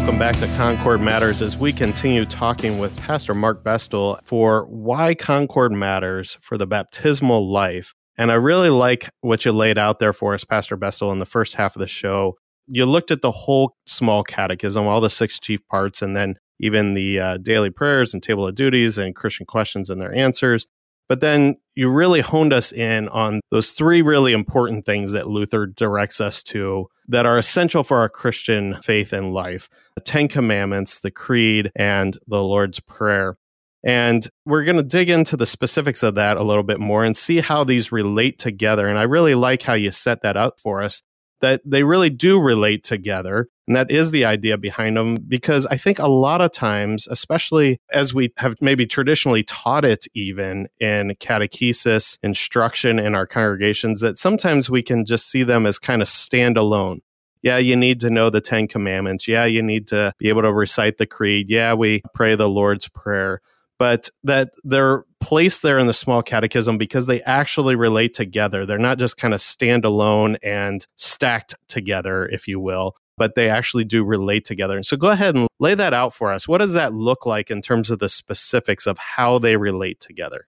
Welcome 0.00 0.18
back 0.18 0.34
to 0.38 0.46
Concord 0.56 0.98
Matters 1.02 1.42
as 1.42 1.58
we 1.58 1.74
continue 1.74 2.24
talking 2.24 2.78
with 2.78 2.98
Pastor 3.02 3.34
Mark 3.34 3.62
Bestel 3.62 4.18
for 4.24 4.64
why 4.64 5.14
Concord 5.14 5.72
matters 5.72 6.38
for 6.40 6.56
the 6.56 6.66
baptismal 6.66 7.52
life. 7.52 7.92
And 8.16 8.32
I 8.32 8.36
really 8.36 8.70
like 8.70 9.10
what 9.20 9.44
you 9.44 9.52
laid 9.52 9.76
out 9.76 9.98
there 9.98 10.14
for 10.14 10.32
us, 10.32 10.42
Pastor 10.42 10.78
Bestel, 10.78 11.12
in 11.12 11.18
the 11.18 11.26
first 11.26 11.52
half 11.52 11.76
of 11.76 11.80
the 11.80 11.86
show. 11.86 12.38
You 12.66 12.86
looked 12.86 13.10
at 13.10 13.20
the 13.20 13.30
whole 13.30 13.76
small 13.86 14.24
catechism, 14.24 14.86
all 14.86 15.02
the 15.02 15.10
six 15.10 15.38
chief 15.38 15.60
parts, 15.68 16.00
and 16.00 16.16
then 16.16 16.36
even 16.58 16.94
the 16.94 17.20
uh, 17.20 17.36
daily 17.36 17.68
prayers 17.68 18.14
and 18.14 18.22
table 18.22 18.46
of 18.46 18.54
duties 18.54 18.96
and 18.96 19.14
Christian 19.14 19.44
questions 19.44 19.90
and 19.90 20.00
their 20.00 20.14
answers. 20.14 20.66
But 21.10 21.20
then 21.20 21.56
you 21.74 21.90
really 21.90 22.22
honed 22.22 22.54
us 22.54 22.72
in 22.72 23.08
on 23.08 23.40
those 23.50 23.72
three 23.72 24.00
really 24.00 24.32
important 24.32 24.86
things 24.86 25.12
that 25.12 25.28
Luther 25.28 25.66
directs 25.66 26.22
us 26.22 26.42
to 26.44 26.86
that 27.10 27.26
are 27.26 27.38
essential 27.38 27.84
for 27.84 27.98
our 27.98 28.08
Christian 28.08 28.80
faith 28.82 29.12
and 29.12 29.32
life 29.32 29.68
the 29.94 30.00
Ten 30.00 30.28
Commandments, 30.28 31.00
the 31.00 31.10
Creed, 31.10 31.70
and 31.76 32.16
the 32.26 32.42
Lord's 32.42 32.80
Prayer. 32.80 33.36
And 33.84 34.26
we're 34.44 34.64
going 34.64 34.76
to 34.76 34.82
dig 34.82 35.08
into 35.10 35.36
the 35.36 35.46
specifics 35.46 36.02
of 36.02 36.14
that 36.16 36.36
a 36.36 36.42
little 36.42 36.62
bit 36.62 36.80
more 36.80 37.04
and 37.04 37.16
see 37.16 37.40
how 37.40 37.64
these 37.64 37.90
relate 37.90 38.38
together. 38.38 38.86
And 38.86 38.98
I 38.98 39.04
really 39.04 39.34
like 39.34 39.62
how 39.62 39.72
you 39.74 39.90
set 39.90 40.22
that 40.22 40.36
up 40.36 40.60
for 40.60 40.82
us 40.82 41.02
that 41.40 41.60
they 41.64 41.82
really 41.82 42.10
do 42.10 42.40
relate 42.40 42.84
together. 42.84 43.48
And 43.66 43.76
that 43.76 43.90
is 43.90 44.10
the 44.10 44.24
idea 44.24 44.58
behind 44.58 44.96
them 44.96 45.16
because 45.16 45.66
I 45.66 45.76
think 45.76 45.98
a 45.98 46.08
lot 46.08 46.40
of 46.40 46.52
times, 46.52 47.06
especially 47.08 47.80
as 47.92 48.12
we 48.12 48.32
have 48.36 48.56
maybe 48.60 48.86
traditionally 48.86 49.44
taught 49.44 49.84
it 49.84 50.06
even 50.14 50.68
in 50.80 51.14
catechesis 51.20 52.18
instruction 52.22 52.98
in 52.98 53.14
our 53.14 53.26
congregations, 53.26 54.00
that 54.00 54.18
sometimes 54.18 54.68
we 54.68 54.82
can 54.82 55.04
just 55.04 55.30
see 55.30 55.42
them 55.42 55.66
as 55.66 55.78
kind 55.78 56.02
of 56.02 56.08
standalone. 56.08 56.98
Yeah, 57.42 57.58
you 57.58 57.74
need 57.74 58.00
to 58.00 58.10
know 58.10 58.28
the 58.28 58.42
Ten 58.42 58.68
Commandments. 58.68 59.26
Yeah, 59.26 59.44
you 59.44 59.62
need 59.62 59.88
to 59.88 60.12
be 60.18 60.28
able 60.28 60.42
to 60.42 60.52
recite 60.52 60.98
the 60.98 61.06
creed. 61.06 61.46
Yeah, 61.48 61.72
we 61.72 62.02
pray 62.12 62.34
the 62.34 62.48
Lord's 62.48 62.88
Prayer 62.88 63.40
but 63.80 64.10
that 64.22 64.50
they're 64.62 65.04
placed 65.20 65.62
there 65.62 65.78
in 65.78 65.86
the 65.86 65.92
small 65.92 66.22
catechism 66.22 66.78
because 66.78 67.06
they 67.06 67.20
actually 67.22 67.76
relate 67.76 68.14
together. 68.14 68.66
They're 68.66 68.78
not 68.78 68.98
just 68.98 69.16
kind 69.16 69.34
of 69.34 69.40
standalone 69.40 70.36
and 70.42 70.86
stacked 70.96 71.54
together, 71.68 72.26
if 72.26 72.48
you 72.48 72.58
will, 72.58 72.96
but 73.16 73.34
they 73.34 73.48
actually 73.48 73.84
do 73.84 74.02
relate 74.02 74.44
together. 74.44 74.76
And 74.76 74.84
so 74.84 74.96
go 74.96 75.10
ahead 75.10 75.36
and 75.36 75.46
lay 75.58 75.74
that 75.74 75.94
out 75.94 76.14
for 76.14 76.32
us. 76.32 76.48
What 76.48 76.58
does 76.58 76.72
that 76.72 76.92
look 76.92 77.26
like 77.26 77.50
in 77.50 77.62
terms 77.62 77.90
of 77.90 77.98
the 77.98 78.08
specifics 78.08 78.86
of 78.86 78.98
how 78.98 79.38
they 79.38 79.56
relate 79.56 80.00
together? 80.00 80.46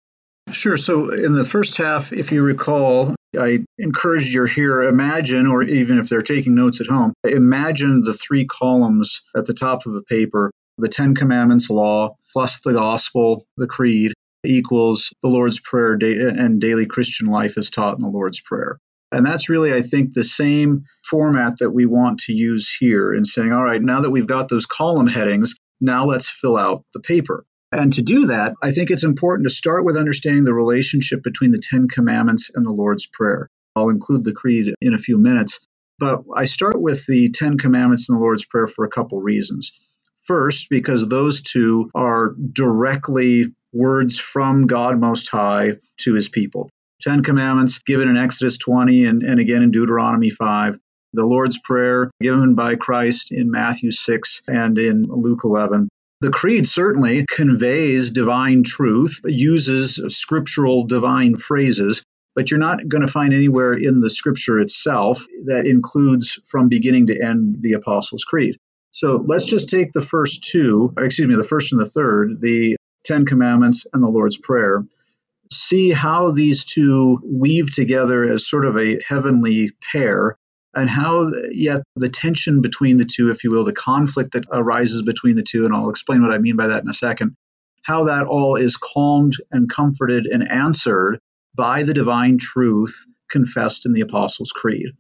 Sure. 0.51 0.77
So, 0.77 1.13
in 1.13 1.35
the 1.35 1.45
first 1.45 1.77
half, 1.77 2.13
if 2.13 2.33
you 2.33 2.43
recall, 2.43 3.15
I 3.39 3.65
encourage 3.79 4.35
your 4.35 4.49
here 4.49 4.83
imagine, 4.83 5.47
or 5.47 5.63
even 5.63 6.01
if 6.01 6.09
they're 6.09 6.21
taking 6.21 6.57
notes 6.57 6.81
at 6.81 6.89
home, 6.89 7.15
imagine 7.25 8.01
the 8.01 8.13
three 8.13 8.45
columns 8.45 9.23
at 9.37 9.47
the 9.47 9.55
top 9.55 9.87
of 9.87 9.95
a 9.95 10.03
paper 10.03 10.51
the 10.79 10.89
Ten 10.89 11.15
Commandments 11.15 11.71
law 11.71 12.17
plus 12.33 12.61
the 12.61 12.73
gospel, 12.73 13.47
the 13.57 13.67
creed, 13.67 14.15
equals 14.45 15.15
the 15.23 15.29
Lord's 15.29 15.61
Prayer 15.61 15.99
and 16.01 16.61
daily 16.61 16.87
Christian 16.87 17.29
life 17.29 17.57
as 17.57 17.71
taught 17.71 17.97
in 17.97 18.03
the 18.03 18.11
Lord's 18.11 18.41
Prayer. 18.41 18.79
And 19.13 19.27
that's 19.27 19.51
really, 19.51 19.75
I 19.75 19.83
think, 19.83 20.15
the 20.15 20.25
same 20.25 20.85
format 21.05 21.59
that 21.59 21.71
we 21.71 21.85
want 21.85 22.21
to 22.21 22.33
use 22.33 22.75
here 22.75 23.13
in 23.13 23.25
saying, 23.25 23.53
all 23.53 23.63
right, 23.63 23.83
now 23.83 24.01
that 24.01 24.11
we've 24.11 24.27
got 24.27 24.49
those 24.49 24.67
column 24.67 25.07
headings, 25.07 25.55
now 25.81 26.07
let's 26.07 26.31
fill 26.31 26.57
out 26.57 26.85
the 26.95 27.01
paper. 27.01 27.45
And 27.71 27.93
to 27.95 28.03
do 28.03 28.27
that, 28.27 28.55
I 28.63 28.73
think 28.73 28.91
it's 28.91 29.05
important 29.05 29.49
to 29.49 29.55
start 29.55 29.85
with 29.85 29.97
understanding 29.97 30.45
the 30.45 30.55
relationship 30.55 31.23
between 31.23 31.51
the 31.51 31.63
Ten 31.63 31.89
Commandments 31.89 32.51
and 32.55 32.65
the 32.65 32.73
Lord's 32.73 33.07
Prayer. 33.07 33.49
I'll 33.77 33.91
include 33.91 34.25
the 34.25 34.35
creed 34.35 34.75
in 34.81 34.95
a 34.95 34.99
few 34.99 35.19
minutes, 35.19 35.67
but 35.99 36.25
I 36.35 36.45
start 36.45 36.81
with 36.81 37.07
the 37.07 37.31
Ten 37.31 37.59
Commandments 37.59 38.09
and 38.09 38.17
the 38.17 38.23
Lord's 38.23 38.45
Prayer 38.45 38.67
for 38.67 38.85
a 38.85 38.91
couple 38.91 39.21
reasons. 39.23 39.73
First, 40.21 40.69
because 40.71 41.09
those 41.09 41.43
two 41.43 41.91
are 41.95 42.35
directly 42.53 43.55
words 43.73 44.19
from 44.19 44.67
God 44.67 45.01
Most 45.01 45.29
High 45.29 45.77
to 45.99 46.15
his 46.15 46.29
people. 46.29 46.71
Ten 47.01 47.23
Commandments 47.23 47.81
given 47.81 48.09
in 48.09 48.17
Exodus 48.17 48.59
20 48.59 49.07
and, 49.07 49.23
and 49.23 49.41
again 49.41 49.63
in 49.63 49.71
Deuteronomy 49.71 50.31
5. 50.31 50.79
The 51.15 51.27
Lord's 51.27 51.59
Prayer 51.59 52.11
given 52.21 52.55
by 52.55 52.77
Christ 52.77 53.33
in 53.33 53.51
Matthew 53.51 53.91
6 53.91 54.43
and 54.49 54.79
in 54.79 55.05
Luke 55.09 55.41
11. 55.45 55.89
The 56.23 56.31
Creed 56.31 56.69
certainly 56.69 57.27
conveys 57.29 58.13
divine 58.13 58.63
truth, 58.63 59.21
uses 59.25 60.01
scriptural 60.17 60.87
divine 60.87 61.37
phrases, 61.37 62.05
but 62.37 62.51
you're 62.51 62.61
not 62.61 62.89
going 62.89 63.03
to 63.03 63.13
find 63.13 63.35
anywhere 63.35 63.75
in 63.75 64.01
the 64.01 64.09
scripture 64.09 64.61
itself 64.61 65.27
that 65.47 65.67
includes 65.67 66.39
from 66.47 66.69
beginning 66.69 67.09
to 67.09 67.21
end 67.21 67.57
the 67.61 67.73
Apostles' 67.73 68.25
Creed. 68.25 68.57
So 68.93 69.23
let's 69.27 69.47
just 69.47 69.69
take 69.69 69.93
the 69.93 70.01
first 70.01 70.45
two, 70.45 70.95
excuse 70.97 71.29
me, 71.29 71.35
the 71.35 71.45
first 71.45 71.73
and 71.73 71.81
the 71.81 71.91
third, 71.91 72.41
the 72.41 72.77
Ten 73.05 73.27
Commandments 73.27 73.87
and 73.93 74.03
the 74.03 74.09
Lord's 74.09 74.37
Prayer. 74.37 74.85
See 75.51 75.91
how 75.91 76.31
these 76.31 76.65
two 76.65 77.21
weave 77.25 77.71
together 77.71 78.25
as 78.25 78.49
sort 78.49 78.65
of 78.65 78.79
a 78.79 79.01
heavenly 79.07 79.71
pair, 79.93 80.37
and 80.75 80.89
how 80.89 81.31
yet 81.51 81.83
the 81.97 82.09
tension 82.09 82.63
between 82.63 82.97
the 82.97 83.05
two, 83.05 83.31
if 83.31 83.45
you 83.45 83.51
will, 83.51 83.65
the 83.65 83.73
conflict 83.73 84.33
that 84.33 84.47
arises 84.51 85.03
between 85.03 85.37
the 85.37 85.43
two, 85.43 85.67
and 85.67 85.75
I'll 85.75 85.91
explain 85.91 86.23
what 86.23 86.33
I 86.33 86.39
mean 86.39 86.57
by 86.57 86.69
that 86.69 86.83
in 86.83 86.89
a 86.89 86.95
second, 86.95 87.35
how 87.83 88.05
that 88.05 88.27
all 88.27 88.57
is 88.57 88.77
calmed 88.77 89.35
and 89.51 89.69
comforted 89.69 90.27
and 90.27 90.49
answered 90.49 91.19
by 91.55 91.83
the 91.83 91.95
divine 91.95 92.39
truth 92.39 93.07
confessed 93.31 93.85
in 93.85 93.93
the 93.93 94.01
Apostles' 94.01 94.53
Creed. 94.53 94.93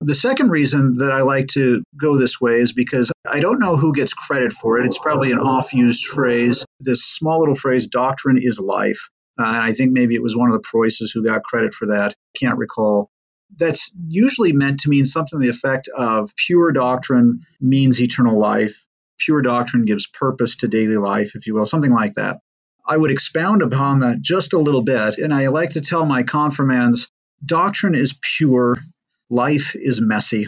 The 0.00 0.14
second 0.14 0.50
reason 0.50 0.98
that 0.98 1.10
I 1.10 1.22
like 1.22 1.48
to 1.48 1.82
go 2.00 2.16
this 2.16 2.40
way 2.40 2.60
is 2.60 2.72
because 2.72 3.10
I 3.28 3.40
don't 3.40 3.58
know 3.58 3.76
who 3.76 3.92
gets 3.92 4.14
credit 4.14 4.52
for 4.52 4.78
it. 4.78 4.86
It's 4.86 4.98
probably 4.98 5.32
an 5.32 5.40
off 5.40 5.72
used 5.72 6.06
phrase. 6.06 6.64
This 6.78 7.04
small 7.04 7.40
little 7.40 7.56
phrase, 7.56 7.88
doctrine 7.88 8.38
is 8.40 8.60
life. 8.60 9.10
Uh, 9.38 9.46
and 9.46 9.56
I 9.56 9.72
think 9.72 9.92
maybe 9.92 10.14
it 10.14 10.22
was 10.22 10.36
one 10.36 10.48
of 10.48 10.52
the 10.52 10.66
Preusses 10.68 11.10
who 11.12 11.24
got 11.24 11.42
credit 11.42 11.74
for 11.74 11.86
that. 11.86 12.14
Can't 12.38 12.58
recall. 12.58 13.10
That's 13.56 13.92
usually 14.06 14.52
meant 14.52 14.80
to 14.80 14.88
mean 14.88 15.06
something 15.06 15.38
to 15.40 15.42
the 15.44 15.50
effect 15.50 15.88
of 15.88 16.34
pure 16.36 16.70
doctrine 16.70 17.40
means 17.60 18.00
eternal 18.00 18.38
life. 18.38 18.84
Pure 19.18 19.42
doctrine 19.42 19.84
gives 19.84 20.06
purpose 20.06 20.56
to 20.56 20.68
daily 20.68 20.96
life, 20.96 21.32
if 21.34 21.46
you 21.46 21.54
will, 21.54 21.66
something 21.66 21.90
like 21.90 22.14
that. 22.14 22.38
I 22.86 22.96
would 22.96 23.10
expound 23.10 23.62
upon 23.62 24.00
that 24.00 24.20
just 24.22 24.52
a 24.52 24.58
little 24.58 24.82
bit. 24.82 25.18
And 25.18 25.34
I 25.34 25.48
like 25.48 25.70
to 25.70 25.80
tell 25.80 26.06
my 26.06 26.22
confirmands 26.22 27.08
doctrine 27.44 27.94
is 27.94 28.18
pure, 28.20 28.78
life 29.30 29.74
is 29.74 30.00
messy. 30.00 30.46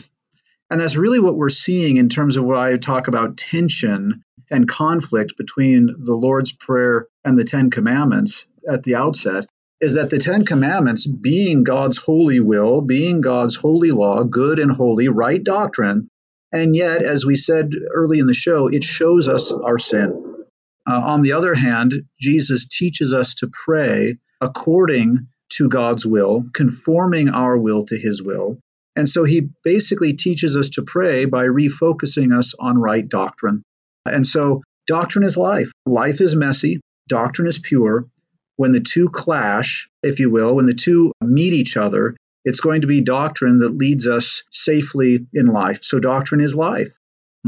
And 0.71 0.81
that's 0.81 0.97
really 0.97 1.19
what 1.19 1.37
we're 1.37 1.49
seeing 1.49 1.97
in 1.97 2.09
terms 2.09 2.37
of 2.37 2.45
what 2.45 2.57
I 2.57 2.77
talk 2.77 3.09
about 3.09 3.37
tension 3.37 4.23
and 4.51 4.69
conflict 4.69 5.35
between 5.37 5.87
the 5.87 6.14
Lord's 6.14 6.53
Prayer 6.53 7.07
and 7.25 7.37
the 7.37 7.45
Ten 7.45 7.71
Commandments 7.71 8.47
at 8.69 8.83
the 8.83 8.97
outset 8.97 9.47
is 9.81 9.95
that 9.95 10.11
the 10.11 10.19
Ten 10.19 10.45
Commandments, 10.45 11.07
being 11.07 11.64
God's 11.64 11.97
holy 11.97 12.40
will, 12.40 12.83
being 12.83 13.21
God's 13.21 13.57
holy 13.57 13.90
law, 13.90 14.25
good 14.25 14.59
and 14.59 14.71
holy, 14.71 15.09
right 15.09 15.43
doctrine, 15.43 16.09
and 16.53 16.75
yet, 16.75 17.03
as 17.03 17.25
we 17.25 17.37
said 17.37 17.71
early 17.93 18.19
in 18.19 18.27
the 18.27 18.35
show, 18.35 18.66
it 18.66 18.85
shows 18.85 19.29
us 19.29 19.53
our 19.53 19.79
sin. 19.79 20.45
Uh, 20.87 21.01
on 21.05 21.23
the 21.23 21.33
other 21.33 21.55
hand, 21.55 21.95
Jesus 22.21 22.66
teaches 22.66 23.14
us 23.14 23.37
to 23.37 23.51
pray 23.53 24.19
according 24.40 25.29
to 25.51 25.69
God's 25.69 26.05
will, 26.05 26.45
conforming 26.53 27.29
our 27.29 27.57
will 27.57 27.85
to 27.87 27.97
his 27.97 28.23
will. 28.23 28.59
And 28.96 29.09
so 29.09 29.24
he 29.24 29.48
basically 29.62 30.14
teaches 30.14 30.57
us 30.57 30.70
to 30.70 30.83
pray 30.83 31.24
by 31.24 31.46
refocusing 31.46 32.37
us 32.37 32.55
on 32.59 32.79
right 32.79 33.09
doctrine. 33.09 33.62
And 34.05 34.26
so 34.26 34.62
doctrine 34.87 35.24
is 35.24 35.37
life. 35.37 35.70
Life 35.87 36.20
is 36.20 36.35
messy, 36.35 36.81
doctrine 37.09 37.48
is 37.48 37.59
pure. 37.59 38.07
When 38.57 38.72
the 38.72 38.81
two 38.81 39.09
clash, 39.09 39.88
if 40.03 40.20
you 40.20 40.31
will, 40.31 40.57
when 40.57 40.66
the 40.66 40.74
two 40.74 41.12
meet 41.22 41.53
each 41.53 41.76
other, 41.76 42.16
it's 42.44 42.61
going 42.61 42.83
to 42.83 42.87
be 42.87 43.00
doctrine 43.00 43.61
that 43.61 43.76
leads 43.76 44.07
us 44.07 44.42
safely 44.50 45.26
in 45.33 45.46
life. 45.46 45.81
So 45.83 46.00
doctrine 46.00 46.40
is 46.40 46.55
life. 46.55 46.96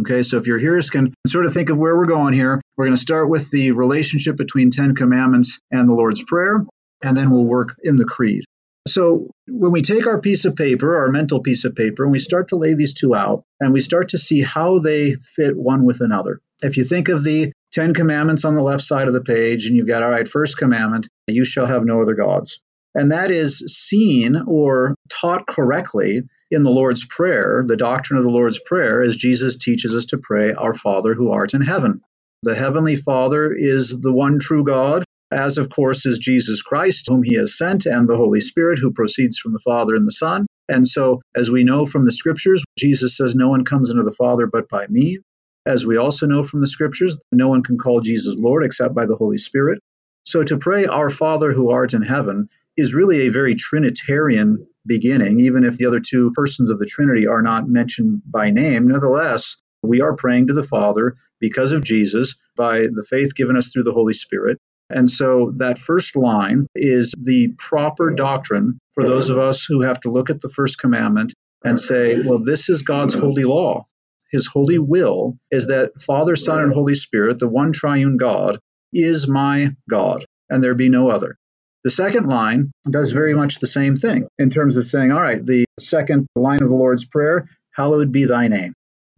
Okay, 0.01 0.23
so 0.23 0.39
if 0.39 0.47
your 0.47 0.59
hearers 0.59 0.89
can 0.89 1.13
sort 1.27 1.45
of 1.45 1.53
think 1.53 1.69
of 1.69 1.77
where 1.77 1.95
we're 1.97 2.07
going 2.07 2.33
here, 2.33 2.61
we're 2.77 2.87
going 2.87 2.97
to 2.97 3.01
start 3.01 3.29
with 3.29 3.51
the 3.51 3.73
relationship 3.73 4.37
between 4.37 4.71
Ten 4.71 4.95
Commandments 4.95 5.61
and 5.71 5.87
the 5.87 5.93
Lord's 5.93 6.23
Prayer, 6.23 6.65
and 7.05 7.17
then 7.17 7.31
we'll 7.31 7.47
work 7.47 7.77
in 7.83 7.97
the 7.97 8.07
Creed. 8.07 8.45
So 8.87 9.31
when 9.47 9.71
we 9.71 9.83
take 9.83 10.07
our 10.07 10.21
piece 10.21 10.45
of 10.45 10.57
paper, 10.57 10.97
our 10.97 11.09
mental 11.09 11.41
piece 11.41 11.65
of 11.65 11.75
paper, 11.75 12.03
and 12.03 12.13
we 12.13 12.19
start 12.19 12.49
to 12.49 12.57
lay 12.57 12.75
these 12.75 12.95
two 12.95 13.15
out, 13.15 13.45
and 13.61 13.73
we 13.73 13.81
start 13.81 14.11
to 14.11 14.19
see 14.19 14.43
how 14.43 14.81
they 14.81 15.15
fit 15.15 15.57
one 15.57 15.85
with 15.85 16.01
another. 16.01 16.41
If 16.63 16.77
you 16.77 16.85
think 16.85 17.09
of 17.09 17.23
the 17.23 17.53
Ten 17.73 17.95
Commandments 17.95 18.45
on 18.45 18.55
the 18.55 18.63
left 18.63 18.83
side 18.83 19.07
of 19.07 19.15
the 19.15 19.23
page, 19.23 19.67
and 19.67 19.77
you've 19.77 19.87
got, 19.87 20.03
all 20.03 20.11
right, 20.11 20.27
first 20.27 20.59
commandment, 20.59 21.09
you 21.27 21.45
shall 21.45 21.67
have 21.67 21.85
no 21.85 22.03
other 22.03 22.15
gods. 22.15 22.61
And 22.95 23.13
that 23.13 23.31
is 23.31 23.59
seen 23.59 24.37
or 24.47 24.95
taught 25.09 25.47
correctly 25.47 26.23
in 26.51 26.63
the 26.63 26.71
Lord's 26.71 27.07
Prayer, 27.07 27.65
the 27.67 27.77
doctrine 27.77 28.19
of 28.19 28.25
the 28.25 28.31
Lord's 28.31 28.59
Prayer, 28.59 29.01
as 29.03 29.17
Jesus 29.17 29.57
teaches 29.57 29.97
us 29.97 30.07
to 30.07 30.19
pray, 30.19 30.53
Our 30.53 30.75
Father 30.75 31.15
who 31.15 31.31
art 31.31 31.55
in 31.55 31.63
heaven. 31.63 32.03
The 32.43 32.55
Heavenly 32.55 32.97
Father 32.97 33.53
is 33.53 33.99
the 33.99 34.13
one 34.13 34.39
true 34.39 34.65
God, 34.65 35.05
as 35.33 35.59
of 35.59 35.71
course 35.71 36.07
is 36.07 36.19
Jesus 36.19 36.63
Christ, 36.63 37.07
whom 37.09 37.23
He 37.23 37.35
has 37.35 37.57
sent, 37.57 37.87
and 37.87 38.09
the 38.09 38.17
Holy 38.17 38.41
Spirit, 38.41 38.79
who 38.79 38.93
proceeds 38.93 39.39
from 39.39 39.53
the 39.53 39.59
Father 39.59 39.95
and 39.95 40.07
the 40.07 40.13
Son. 40.13 40.47
And 40.69 40.87
so, 40.87 41.23
as 41.35 41.51
we 41.51 41.65
know 41.65 41.87
from 41.87 42.05
the 42.05 42.13
Scriptures, 42.13 42.65
Jesus 42.79 43.17
says, 43.17 43.35
No 43.35 43.49
one 43.49 43.65
comes 43.65 43.91
into 43.91 44.05
the 44.05 44.13
Father 44.13 44.47
but 44.47 44.69
by 44.69 44.87
me. 44.87 45.19
As 45.65 45.87
we 45.87 45.97
also 45.97 46.27
know 46.27 46.45
from 46.45 46.61
the 46.61 46.67
Scriptures, 46.67 47.19
no 47.31 47.49
one 47.49 47.63
can 47.63 47.79
call 47.79 48.01
Jesus 48.01 48.37
Lord 48.39 48.65
except 48.65 48.95
by 48.95 49.07
the 49.07 49.17
Holy 49.17 49.39
Spirit. 49.39 49.81
So, 50.25 50.43
to 50.43 50.59
pray, 50.59 50.87
Our 50.87 51.11
Father 51.11 51.53
who 51.53 51.71
art 51.71 51.95
in 51.95 52.03
heaven, 52.03 52.49
is 52.77 52.95
really 52.95 53.23
a 53.23 53.33
very 53.33 53.55
Trinitarian 53.55 54.67
beginning, 54.87 55.41
even 55.41 55.65
if 55.65 55.77
the 55.77 55.87
other 55.87 56.01
two 56.01 56.33
persons 56.33 56.71
of 56.71 56.79
the 56.79 56.87
Trinity 56.87 57.27
are 57.27 57.43
not 57.43 57.69
mentioned 57.69 58.23
by 58.27 58.51
name. 58.51 58.89
Nevertheless, 58.89 59.63
we 59.83 60.01
are 60.01 60.15
praying 60.15 60.47
to 60.47 60.55
the 60.55 60.63
Father 60.63 61.15
because 61.41 61.73
of 61.73 61.85
Jesus 61.85 62.37
by 62.57 62.81
the 62.81 63.05
faith 63.09 63.35
given 63.35 63.57
us 63.57 63.69
through 63.69 63.83
the 63.83 63.93
Holy 63.93 64.15
Spirit. 64.15 64.59
And 64.93 65.11
so 65.11 65.53
that 65.57 65.79
first 65.79 66.17
line 66.17 66.67
is 66.75 67.15
the 67.21 67.55
proper 67.59 68.11
doctrine 68.11 68.79
for 68.95 69.05
those 69.05 69.31
of 69.31 69.39
us 69.39 69.65
who 69.65 69.83
have 69.83 70.01
to 70.01 70.11
look 70.11 70.31
at 70.31 70.41
the 70.41 70.49
first 70.49 70.79
commandment 70.79 71.33
and 71.65 71.79
say, 71.79 72.21
well, 72.21 72.43
this 72.43 72.69
is 72.69 72.83
God's 72.83 73.15
holy 73.15 73.45
law. 73.45 73.87
His 74.31 74.47
holy 74.47 74.79
will 74.79 75.39
is 75.51 75.69
that 75.69 76.01
Father, 76.01 76.37
Son, 76.37 76.63
and 76.63 76.73
Holy 76.73 76.95
Spirit, 76.95 77.39
the 77.39 77.49
one 77.49 77.73
triune 77.73 78.17
God, 78.17 78.59
is 78.93 79.29
my 79.29 79.75
God, 79.89 80.25
and 80.51 80.63
there 80.63 80.75
be 80.75 80.89
no 80.89 81.09
other. 81.09 81.37
The 81.85 81.91
second 81.91 82.27
line 82.27 82.71
does 82.89 83.13
very 83.13 83.35
much 83.35 83.59
the 83.59 83.67
same 83.67 83.97
thing 83.97 84.29
in 84.39 84.51
terms 84.51 84.77
of 84.77 84.87
saying, 84.87 85.13
all 85.13 85.21
right, 85.21 85.45
the 85.45 85.65
second 85.79 86.27
line 86.37 86.63
of 86.63 86.69
the 86.69 86.75
Lord's 86.75 87.05
Prayer, 87.05 87.47
hallowed 87.75 88.13
be 88.13 88.25
thy 88.25 88.49
name. 88.49 88.73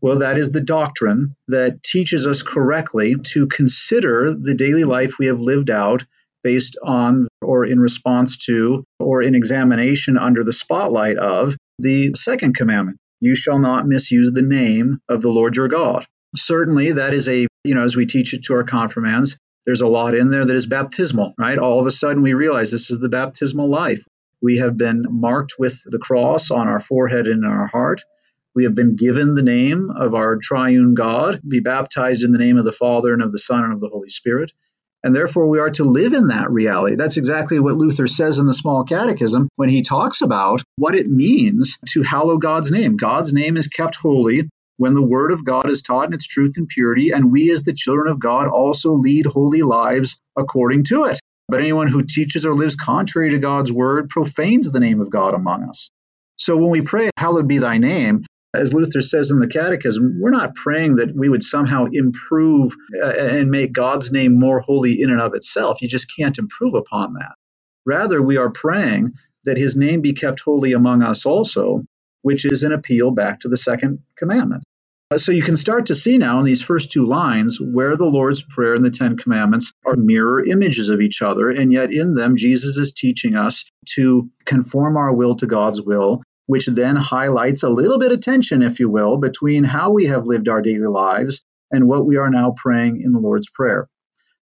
Well, 0.04 0.18
that 0.18 0.36
is 0.36 0.52
the 0.52 0.60
doctrine 0.60 1.34
that 1.48 1.82
teaches 1.82 2.26
us 2.26 2.42
correctly 2.42 3.16
to 3.32 3.46
consider 3.46 4.34
the 4.34 4.52
daily 4.52 4.84
life 4.84 5.18
we 5.18 5.28
have 5.28 5.40
lived 5.40 5.70
out 5.70 6.04
based 6.42 6.76
on 6.82 7.26
or 7.40 7.64
in 7.64 7.80
response 7.80 8.36
to 8.48 8.84
or 9.00 9.22
in 9.22 9.34
examination 9.34 10.18
under 10.18 10.44
the 10.44 10.52
spotlight 10.52 11.16
of 11.16 11.56
the 11.78 12.12
second 12.16 12.54
commandment 12.54 12.98
you 13.22 13.34
shall 13.34 13.58
not 13.58 13.86
misuse 13.86 14.30
the 14.30 14.42
name 14.42 14.98
of 15.08 15.22
the 15.22 15.30
Lord 15.30 15.56
your 15.56 15.68
God. 15.68 16.04
Certainly, 16.36 16.92
that 16.92 17.14
is 17.14 17.26
a, 17.26 17.46
you 17.64 17.74
know, 17.74 17.84
as 17.84 17.96
we 17.96 18.04
teach 18.04 18.34
it 18.34 18.42
to 18.42 18.54
our 18.56 18.64
confirmands, 18.64 19.38
there's 19.64 19.80
a 19.80 19.88
lot 19.88 20.14
in 20.14 20.28
there 20.28 20.44
that 20.44 20.54
is 20.54 20.66
baptismal, 20.66 21.32
right? 21.38 21.56
All 21.56 21.80
of 21.80 21.86
a 21.86 21.90
sudden, 21.90 22.22
we 22.22 22.34
realize 22.34 22.70
this 22.70 22.90
is 22.90 23.00
the 23.00 23.08
baptismal 23.08 23.70
life. 23.70 24.06
We 24.42 24.58
have 24.58 24.76
been 24.76 25.06
marked 25.08 25.54
with 25.58 25.82
the 25.86 25.98
cross 25.98 26.50
on 26.50 26.68
our 26.68 26.80
forehead 26.80 27.26
and 27.26 27.42
in 27.42 27.50
our 27.50 27.68
heart. 27.68 28.02
We 28.54 28.64
have 28.64 28.74
been 28.74 28.94
given 28.94 29.34
the 29.34 29.42
name 29.42 29.90
of 29.90 30.14
our 30.14 30.36
triune 30.36 30.94
God, 30.94 31.40
be 31.46 31.60
baptized 31.60 32.22
in 32.22 32.30
the 32.30 32.38
name 32.38 32.56
of 32.56 32.64
the 32.64 32.72
Father 32.72 33.12
and 33.12 33.22
of 33.22 33.32
the 33.32 33.38
Son 33.38 33.64
and 33.64 33.72
of 33.72 33.80
the 33.80 33.88
Holy 33.88 34.08
Spirit. 34.08 34.52
And 35.02 35.14
therefore, 35.14 35.48
we 35.48 35.58
are 35.58 35.70
to 35.70 35.84
live 35.84 36.12
in 36.12 36.28
that 36.28 36.50
reality. 36.50 36.96
That's 36.96 37.16
exactly 37.16 37.58
what 37.58 37.74
Luther 37.74 38.06
says 38.06 38.38
in 38.38 38.46
the 38.46 38.54
Small 38.54 38.84
Catechism 38.84 39.48
when 39.56 39.68
he 39.68 39.82
talks 39.82 40.22
about 40.22 40.62
what 40.76 40.94
it 40.94 41.08
means 41.08 41.78
to 41.90 42.02
hallow 42.02 42.38
God's 42.38 42.70
name. 42.70 42.96
God's 42.96 43.32
name 43.32 43.56
is 43.56 43.66
kept 43.66 43.96
holy 43.96 44.48
when 44.76 44.94
the 44.94 45.02
word 45.02 45.32
of 45.32 45.44
God 45.44 45.70
is 45.70 45.82
taught 45.82 46.08
in 46.08 46.14
its 46.14 46.26
truth 46.26 46.54
and 46.56 46.68
purity, 46.68 47.10
and 47.10 47.30
we 47.32 47.50
as 47.50 47.64
the 47.64 47.72
children 47.72 48.08
of 48.08 48.18
God 48.18 48.48
also 48.48 48.94
lead 48.94 49.26
holy 49.26 49.62
lives 49.62 50.20
according 50.36 50.84
to 50.84 51.04
it. 51.04 51.18
But 51.48 51.60
anyone 51.60 51.88
who 51.88 52.02
teaches 52.02 52.46
or 52.46 52.54
lives 52.54 52.76
contrary 52.76 53.30
to 53.30 53.38
God's 53.38 53.72
word 53.72 54.08
profanes 54.08 54.70
the 54.70 54.80
name 54.80 55.00
of 55.00 55.10
God 55.10 55.34
among 55.34 55.64
us. 55.64 55.90
So 56.36 56.56
when 56.56 56.70
we 56.70 56.80
pray, 56.80 57.10
Hallowed 57.16 57.46
be 57.46 57.58
thy 57.58 57.78
name, 57.78 58.24
as 58.54 58.72
Luther 58.72 59.02
says 59.02 59.30
in 59.30 59.38
the 59.38 59.48
Catechism, 59.48 60.18
we're 60.20 60.30
not 60.30 60.54
praying 60.54 60.96
that 60.96 61.14
we 61.14 61.28
would 61.28 61.42
somehow 61.42 61.86
improve 61.90 62.74
uh, 63.02 63.12
and 63.18 63.50
make 63.50 63.72
God's 63.72 64.12
name 64.12 64.38
more 64.38 64.60
holy 64.60 65.00
in 65.00 65.10
and 65.10 65.20
of 65.20 65.34
itself. 65.34 65.82
You 65.82 65.88
just 65.88 66.14
can't 66.14 66.38
improve 66.38 66.74
upon 66.74 67.14
that. 67.14 67.34
Rather, 67.84 68.22
we 68.22 68.36
are 68.36 68.50
praying 68.50 69.12
that 69.44 69.58
his 69.58 69.76
name 69.76 70.00
be 70.00 70.12
kept 70.12 70.40
holy 70.40 70.72
among 70.72 71.02
us 71.02 71.26
also, 71.26 71.82
which 72.22 72.44
is 72.44 72.62
an 72.62 72.72
appeal 72.72 73.10
back 73.10 73.40
to 73.40 73.48
the 73.48 73.56
second 73.56 74.00
commandment. 74.16 74.64
Uh, 75.10 75.18
so 75.18 75.32
you 75.32 75.42
can 75.42 75.56
start 75.56 75.86
to 75.86 75.94
see 75.94 76.16
now 76.16 76.38
in 76.38 76.44
these 76.44 76.62
first 76.62 76.90
two 76.90 77.04
lines 77.04 77.60
where 77.60 77.96
the 77.96 78.06
Lord's 78.06 78.42
Prayer 78.42 78.74
and 78.74 78.84
the 78.84 78.90
Ten 78.90 79.16
Commandments 79.16 79.72
are 79.84 79.96
mirror 79.96 80.44
images 80.44 80.88
of 80.88 81.00
each 81.00 81.20
other, 81.20 81.50
and 81.50 81.72
yet 81.72 81.92
in 81.92 82.14
them 82.14 82.36
Jesus 82.36 82.78
is 82.78 82.92
teaching 82.92 83.36
us 83.36 83.66
to 83.90 84.30
conform 84.46 84.96
our 84.96 85.14
will 85.14 85.36
to 85.36 85.46
God's 85.46 85.82
will, 85.82 86.22
which 86.46 86.66
then 86.66 86.96
highlights 86.96 87.62
a 87.62 87.70
little 87.70 87.98
bit 87.98 88.12
of 88.12 88.20
tension, 88.20 88.62
if 88.62 88.80
you 88.80 88.88
will, 88.88 89.18
between 89.18 89.64
how 89.64 89.92
we 89.92 90.06
have 90.06 90.26
lived 90.26 90.48
our 90.48 90.62
daily 90.62 90.86
lives 90.86 91.44
and 91.70 91.88
what 91.88 92.06
we 92.06 92.16
are 92.16 92.30
now 92.30 92.54
praying 92.56 93.00
in 93.00 93.12
the 93.12 93.20
Lord's 93.20 93.48
Prayer. 93.50 93.88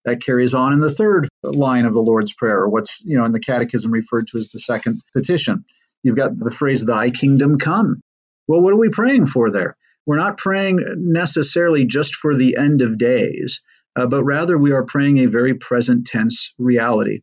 That 0.04 0.20
carries 0.20 0.52
on 0.52 0.72
in 0.72 0.80
the 0.80 0.92
third 0.92 1.28
line 1.44 1.86
of 1.86 1.94
the 1.94 2.00
Lord's 2.00 2.32
Prayer, 2.32 2.68
what's 2.68 3.00
you 3.04 3.16
know 3.16 3.24
in 3.24 3.30
the 3.30 3.38
Catechism 3.38 3.92
referred 3.92 4.26
to 4.28 4.38
as 4.38 4.50
the 4.50 4.58
second 4.58 4.96
petition. 5.14 5.64
You've 6.02 6.16
got 6.16 6.36
the 6.36 6.50
phrase 6.50 6.84
"Thy 6.84 7.10
kingdom 7.10 7.58
come." 7.58 8.00
Well, 8.48 8.60
what 8.60 8.72
are 8.72 8.78
we 8.78 8.88
praying 8.88 9.28
for 9.28 9.52
there? 9.52 9.76
We're 10.04 10.16
not 10.16 10.38
praying 10.38 10.80
necessarily 10.96 11.84
just 11.84 12.16
for 12.16 12.34
the 12.34 12.56
end 12.56 12.82
of 12.82 12.98
days, 12.98 13.62
uh, 13.94 14.06
but 14.06 14.24
rather 14.24 14.58
we 14.58 14.72
are 14.72 14.84
praying 14.84 15.18
a 15.18 15.26
very 15.26 15.54
present 15.54 16.06
tense 16.08 16.52
reality. 16.58 17.20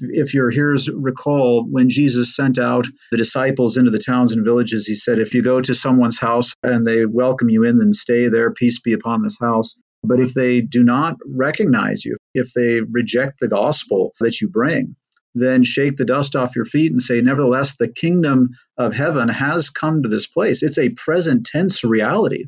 If 0.00 0.34
your 0.34 0.50
hearers 0.50 0.90
recall, 0.90 1.64
when 1.64 1.88
Jesus 1.88 2.34
sent 2.34 2.58
out 2.58 2.86
the 3.10 3.16
disciples 3.16 3.76
into 3.76 3.90
the 3.90 3.98
towns 4.04 4.32
and 4.32 4.44
villages, 4.44 4.86
he 4.86 4.94
said, 4.94 5.18
If 5.18 5.34
you 5.34 5.42
go 5.42 5.60
to 5.60 5.74
someone's 5.74 6.18
house 6.18 6.54
and 6.62 6.86
they 6.86 7.06
welcome 7.06 7.48
you 7.48 7.64
in, 7.64 7.78
then 7.78 7.92
stay 7.92 8.28
there, 8.28 8.52
peace 8.52 8.80
be 8.80 8.92
upon 8.92 9.22
this 9.22 9.38
house. 9.40 9.74
But 10.02 10.20
if 10.20 10.32
they 10.32 10.60
do 10.60 10.82
not 10.82 11.16
recognize 11.26 12.04
you, 12.04 12.16
if 12.34 12.52
they 12.52 12.80
reject 12.80 13.38
the 13.38 13.48
gospel 13.48 14.12
that 14.20 14.40
you 14.40 14.48
bring, 14.48 14.96
then 15.34 15.62
shake 15.64 15.96
the 15.96 16.04
dust 16.04 16.34
off 16.34 16.56
your 16.56 16.64
feet 16.64 16.90
and 16.90 17.02
say, 17.02 17.20
Nevertheless, 17.20 17.76
the 17.76 17.88
kingdom 17.88 18.50
of 18.76 18.94
heaven 18.94 19.28
has 19.28 19.70
come 19.70 20.02
to 20.02 20.08
this 20.08 20.26
place. 20.26 20.62
It's 20.62 20.78
a 20.78 20.90
present 20.90 21.46
tense 21.46 21.84
reality. 21.84 22.46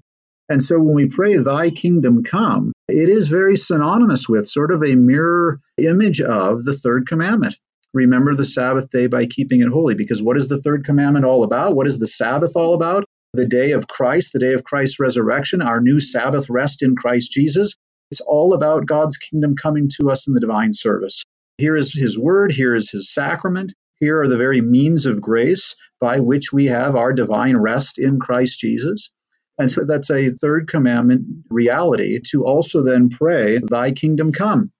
And 0.48 0.62
so 0.62 0.78
when 0.78 0.94
we 0.94 1.08
pray, 1.08 1.36
Thy 1.36 1.70
kingdom 1.70 2.24
come, 2.24 2.72
it 2.88 3.08
is 3.08 3.28
very 3.28 3.56
synonymous 3.56 4.28
with, 4.28 4.48
sort 4.48 4.72
of 4.72 4.82
a 4.82 4.94
mirror 4.94 5.60
image 5.78 6.20
of 6.20 6.64
the 6.64 6.72
third 6.72 7.06
commandment. 7.06 7.56
Remember 7.94 8.34
the 8.34 8.44
Sabbath 8.44 8.90
day 8.90 9.06
by 9.06 9.26
keeping 9.26 9.60
it 9.60 9.68
holy. 9.68 9.94
Because 9.94 10.22
what 10.22 10.36
is 10.36 10.48
the 10.48 10.60
third 10.60 10.84
commandment 10.84 11.24
all 11.24 11.44
about? 11.44 11.76
What 11.76 11.86
is 11.86 11.98
the 11.98 12.06
Sabbath 12.06 12.52
all 12.56 12.74
about? 12.74 13.04
The 13.34 13.46
day 13.46 13.72
of 13.72 13.86
Christ, 13.86 14.32
the 14.32 14.38
day 14.38 14.54
of 14.54 14.64
Christ's 14.64 15.00
resurrection, 15.00 15.62
our 15.62 15.80
new 15.80 16.00
Sabbath 16.00 16.50
rest 16.50 16.82
in 16.82 16.96
Christ 16.96 17.32
Jesus. 17.32 17.74
It's 18.10 18.20
all 18.20 18.52
about 18.52 18.86
God's 18.86 19.16
kingdom 19.16 19.56
coming 19.56 19.88
to 19.96 20.10
us 20.10 20.26
in 20.26 20.34
the 20.34 20.40
divine 20.40 20.72
service. 20.72 21.24
Here 21.58 21.76
is 21.76 21.94
his 21.94 22.18
word, 22.18 22.52
here 22.52 22.74
is 22.74 22.90
his 22.90 23.10
sacrament, 23.12 23.72
here 24.00 24.20
are 24.20 24.28
the 24.28 24.36
very 24.36 24.60
means 24.60 25.06
of 25.06 25.20
grace 25.20 25.76
by 26.00 26.20
which 26.20 26.52
we 26.52 26.66
have 26.66 26.96
our 26.96 27.12
divine 27.12 27.56
rest 27.56 27.98
in 27.98 28.18
Christ 28.18 28.58
Jesus. 28.58 29.10
And 29.58 29.70
so 29.70 29.84
that's 29.84 30.10
a 30.10 30.30
third 30.30 30.68
commandment 30.68 31.44
reality 31.50 32.20
to 32.30 32.44
also 32.44 32.82
then 32.82 33.10
pray, 33.10 33.58
Thy 33.58 33.92
kingdom 33.92 34.32
come. 34.32 34.70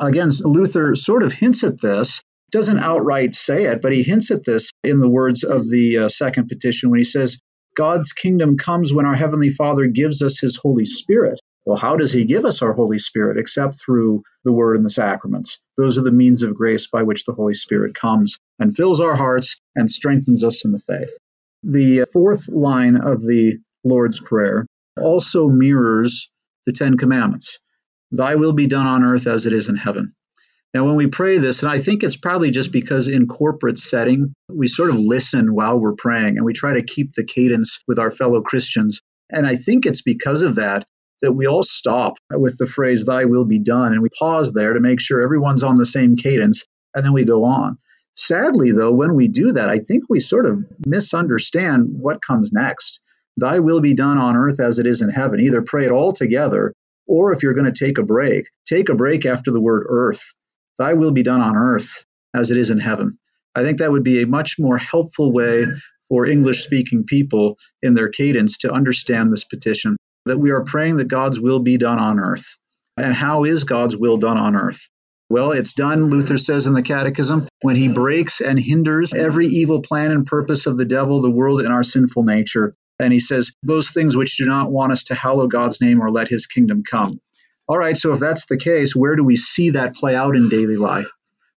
Again, 0.00 0.30
Luther 0.44 0.94
sort 0.94 1.22
of 1.22 1.32
hints 1.32 1.64
at 1.64 1.80
this, 1.80 2.22
doesn't 2.50 2.78
outright 2.78 3.34
say 3.34 3.64
it, 3.64 3.82
but 3.82 3.92
he 3.92 4.02
hints 4.02 4.30
at 4.30 4.44
this 4.44 4.70
in 4.82 5.00
the 5.00 5.08
words 5.08 5.44
of 5.44 5.68
the 5.68 5.98
uh, 5.98 6.08
second 6.08 6.48
petition 6.48 6.90
when 6.90 6.98
he 6.98 7.04
says, 7.04 7.38
God's 7.76 8.12
kingdom 8.12 8.56
comes 8.56 8.92
when 8.92 9.06
our 9.06 9.14
Heavenly 9.14 9.50
Father 9.50 9.86
gives 9.86 10.22
us 10.22 10.40
His 10.40 10.56
Holy 10.56 10.84
Spirit. 10.84 11.40
Well, 11.64 11.76
how 11.76 11.96
does 11.96 12.12
He 12.12 12.24
give 12.24 12.44
us 12.44 12.62
our 12.62 12.72
Holy 12.72 12.98
Spirit 12.98 13.38
except 13.38 13.76
through 13.80 14.22
the 14.44 14.52
Word 14.52 14.76
and 14.76 14.84
the 14.84 14.90
sacraments? 14.90 15.60
Those 15.76 15.96
are 15.98 16.02
the 16.02 16.10
means 16.10 16.42
of 16.42 16.54
grace 16.54 16.88
by 16.88 17.04
which 17.04 17.24
the 17.24 17.32
Holy 17.32 17.54
Spirit 17.54 17.94
comes 17.94 18.38
and 18.58 18.74
fills 18.74 19.00
our 19.00 19.14
hearts 19.14 19.60
and 19.76 19.90
strengthens 19.90 20.42
us 20.42 20.64
in 20.64 20.72
the 20.72 20.80
faith. 20.80 21.16
The 21.62 22.06
fourth 22.12 22.48
line 22.48 22.96
of 22.96 23.22
the 23.24 23.58
Lord's 23.84 24.20
Prayer 24.20 24.66
also 25.00 25.48
mirrors 25.48 26.30
the 26.66 26.72
Ten 26.72 26.96
Commandments 26.96 27.58
Thy 28.12 28.34
will 28.34 28.52
be 28.52 28.66
done 28.66 28.86
on 28.86 29.04
earth 29.04 29.26
as 29.26 29.46
it 29.46 29.52
is 29.52 29.68
in 29.68 29.76
heaven. 29.76 30.14
Now, 30.74 30.86
when 30.86 30.96
we 30.96 31.08
pray 31.08 31.38
this, 31.38 31.62
and 31.62 31.72
I 31.72 31.78
think 31.78 32.02
it's 32.02 32.16
probably 32.16 32.50
just 32.50 32.72
because 32.72 33.08
in 33.08 33.26
corporate 33.26 33.78
setting, 33.78 34.34
we 34.48 34.68
sort 34.68 34.90
of 34.90 34.96
listen 34.96 35.54
while 35.54 35.80
we're 35.80 35.94
praying 35.94 36.36
and 36.36 36.44
we 36.44 36.52
try 36.52 36.74
to 36.74 36.82
keep 36.82 37.12
the 37.12 37.24
cadence 37.24 37.82
with 37.88 37.98
our 37.98 38.10
fellow 38.10 38.40
Christians. 38.40 39.00
And 39.30 39.46
I 39.46 39.56
think 39.56 39.86
it's 39.86 40.02
because 40.02 40.42
of 40.42 40.56
that 40.56 40.86
that 41.22 41.32
we 41.32 41.46
all 41.46 41.62
stop 41.62 42.14
with 42.30 42.56
the 42.58 42.66
phrase, 42.66 43.04
Thy 43.04 43.26
will 43.26 43.44
be 43.44 43.58
done, 43.58 43.92
and 43.92 44.02
we 44.02 44.08
pause 44.16 44.52
there 44.52 44.72
to 44.72 44.80
make 44.80 45.00
sure 45.00 45.22
everyone's 45.22 45.64
on 45.64 45.76
the 45.76 45.86
same 45.86 46.16
cadence, 46.16 46.64
and 46.94 47.04
then 47.04 47.12
we 47.12 47.24
go 47.24 47.44
on. 47.44 47.78
Sadly, 48.14 48.72
though, 48.72 48.92
when 48.92 49.14
we 49.14 49.28
do 49.28 49.52
that, 49.52 49.68
I 49.68 49.78
think 49.78 50.04
we 50.08 50.20
sort 50.20 50.46
of 50.46 50.64
misunderstand 50.84 51.88
what 51.90 52.22
comes 52.22 52.52
next. 52.52 53.00
Thy 53.36 53.58
will 53.60 53.80
be 53.80 53.94
done 53.94 54.18
on 54.18 54.36
earth 54.36 54.60
as 54.60 54.78
it 54.78 54.86
is 54.86 55.02
in 55.02 55.10
heaven. 55.10 55.40
Either 55.40 55.62
pray 55.62 55.84
it 55.84 55.92
all 55.92 56.12
together, 56.12 56.74
or 57.06 57.32
if 57.32 57.42
you're 57.42 57.54
going 57.54 57.72
to 57.72 57.84
take 57.84 57.98
a 57.98 58.02
break, 58.02 58.46
take 58.66 58.88
a 58.88 58.94
break 58.94 59.26
after 59.26 59.50
the 59.50 59.60
word 59.60 59.86
earth. 59.88 60.34
Thy 60.78 60.94
will 60.94 61.12
be 61.12 61.22
done 61.22 61.40
on 61.40 61.56
earth 61.56 62.04
as 62.34 62.50
it 62.50 62.56
is 62.56 62.70
in 62.70 62.78
heaven. 62.78 63.18
I 63.54 63.62
think 63.62 63.78
that 63.78 63.90
would 63.90 64.04
be 64.04 64.22
a 64.22 64.26
much 64.26 64.56
more 64.58 64.78
helpful 64.78 65.32
way 65.32 65.66
for 66.08 66.26
English 66.26 66.64
speaking 66.64 67.04
people 67.04 67.56
in 67.82 67.94
their 67.94 68.08
cadence 68.08 68.58
to 68.58 68.72
understand 68.72 69.32
this 69.32 69.44
petition 69.44 69.96
that 70.26 70.38
we 70.38 70.50
are 70.50 70.64
praying 70.64 70.96
that 70.96 71.08
God's 71.08 71.40
will 71.40 71.60
be 71.60 71.78
done 71.78 71.98
on 71.98 72.18
earth. 72.18 72.58
And 72.96 73.14
how 73.14 73.44
is 73.44 73.64
God's 73.64 73.96
will 73.96 74.18
done 74.18 74.36
on 74.36 74.56
earth? 74.56 74.88
Well, 75.30 75.52
it's 75.52 75.74
done, 75.74 76.10
Luther 76.10 76.38
says 76.38 76.66
in 76.66 76.74
the 76.74 76.82
Catechism, 76.82 77.46
when 77.62 77.76
he 77.76 77.88
breaks 77.88 78.40
and 78.40 78.58
hinders 78.58 79.14
every 79.14 79.46
evil 79.46 79.80
plan 79.80 80.10
and 80.10 80.26
purpose 80.26 80.66
of 80.66 80.76
the 80.76 80.84
devil, 80.84 81.22
the 81.22 81.30
world, 81.30 81.60
and 81.60 81.72
our 81.72 81.84
sinful 81.84 82.24
nature. 82.24 82.74
And 83.00 83.12
he 83.12 83.18
says, 83.18 83.52
those 83.62 83.90
things 83.90 84.16
which 84.16 84.36
do 84.36 84.44
not 84.44 84.70
want 84.70 84.92
us 84.92 85.04
to 85.04 85.14
hallow 85.14 85.48
God's 85.48 85.80
name 85.80 86.02
or 86.02 86.10
let 86.10 86.28
his 86.28 86.46
kingdom 86.46 86.82
come. 86.84 87.20
All 87.66 87.78
right, 87.78 87.96
so 87.96 88.12
if 88.12 88.20
that's 88.20 88.46
the 88.46 88.58
case, 88.58 88.94
where 88.94 89.16
do 89.16 89.24
we 89.24 89.36
see 89.36 89.70
that 89.70 89.94
play 89.94 90.14
out 90.14 90.36
in 90.36 90.48
daily 90.48 90.76
life? 90.76 91.10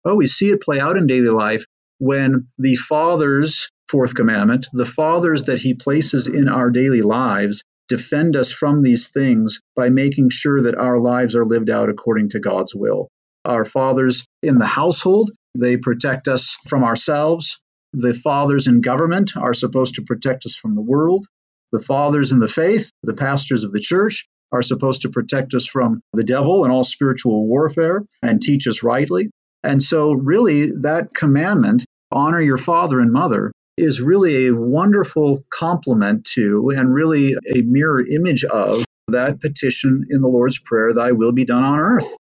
Well, 0.05 0.17
we 0.17 0.27
see 0.27 0.49
it 0.49 0.61
play 0.61 0.79
out 0.79 0.97
in 0.97 1.07
daily 1.07 1.29
life 1.29 1.65
when 1.99 2.47
the 2.57 2.75
Father's 2.75 3.69
fourth 3.87 4.13
commandment, 4.13 4.67
the 4.71 4.85
fathers 4.85 5.45
that 5.45 5.61
he 5.61 5.73
places 5.73 6.27
in 6.27 6.47
our 6.47 6.69
daily 6.69 7.01
lives, 7.01 7.63
defend 7.87 8.35
us 8.35 8.51
from 8.51 8.81
these 8.81 9.09
things 9.09 9.59
by 9.75 9.89
making 9.89 10.29
sure 10.29 10.61
that 10.61 10.77
our 10.77 10.99
lives 10.99 11.35
are 11.35 11.45
lived 11.45 11.69
out 11.69 11.89
according 11.89 12.29
to 12.29 12.39
God's 12.39 12.73
will. 12.75 13.09
Our 13.45 13.65
fathers 13.65 14.25
in 14.43 14.57
the 14.57 14.65
household, 14.65 15.31
they 15.57 15.77
protect 15.77 16.27
us 16.27 16.57
from 16.67 16.83
ourselves. 16.83 17.59
The 17.93 18.13
fathers 18.13 18.67
in 18.67 18.81
government 18.81 19.35
are 19.35 19.53
supposed 19.53 19.95
to 19.95 20.03
protect 20.03 20.45
us 20.45 20.55
from 20.55 20.75
the 20.75 20.81
world. 20.81 21.27
The 21.71 21.79
fathers 21.79 22.31
in 22.31 22.39
the 22.39 22.47
faith, 22.47 22.91
the 23.03 23.13
pastors 23.13 23.63
of 23.63 23.73
the 23.73 23.79
church, 23.79 24.27
are 24.51 24.61
supposed 24.61 25.03
to 25.03 25.09
protect 25.09 25.53
us 25.53 25.65
from 25.65 26.01
the 26.13 26.23
devil 26.23 26.63
and 26.63 26.71
all 26.71 26.83
spiritual 26.83 27.47
warfare 27.47 28.03
and 28.21 28.41
teach 28.41 28.67
us 28.67 28.83
rightly. 28.83 29.29
And 29.63 29.81
so, 29.81 30.13
really, 30.13 30.71
that 30.81 31.13
commandment, 31.13 31.85
honor 32.11 32.41
your 32.41 32.57
father 32.57 32.99
and 32.99 33.11
mother, 33.11 33.51
is 33.77 34.01
really 34.01 34.47
a 34.47 34.55
wonderful 34.55 35.43
complement 35.49 36.25
to 36.35 36.71
and 36.75 36.93
really 36.93 37.35
a 37.53 37.61
mirror 37.61 38.05
image 38.05 38.43
of 38.43 38.83
that 39.09 39.41
petition 39.41 40.05
in 40.09 40.21
the 40.21 40.27
Lord's 40.27 40.59
Prayer, 40.59 40.93
Thy 40.93 41.11
will 41.11 41.31
be 41.31 41.45
done 41.45 41.63
on 41.63 41.79
earth. 41.79 42.15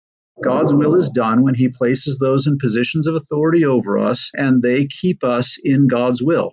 God's 0.42 0.74
will 0.74 0.94
is 0.94 1.08
done 1.08 1.42
when 1.42 1.54
He 1.54 1.68
places 1.68 2.18
those 2.18 2.46
in 2.46 2.58
positions 2.58 3.06
of 3.06 3.14
authority 3.14 3.64
over 3.64 3.98
us 3.98 4.30
and 4.34 4.62
they 4.62 4.86
keep 4.86 5.24
us 5.24 5.58
in 5.62 5.86
God's 5.88 6.22
will. 6.22 6.52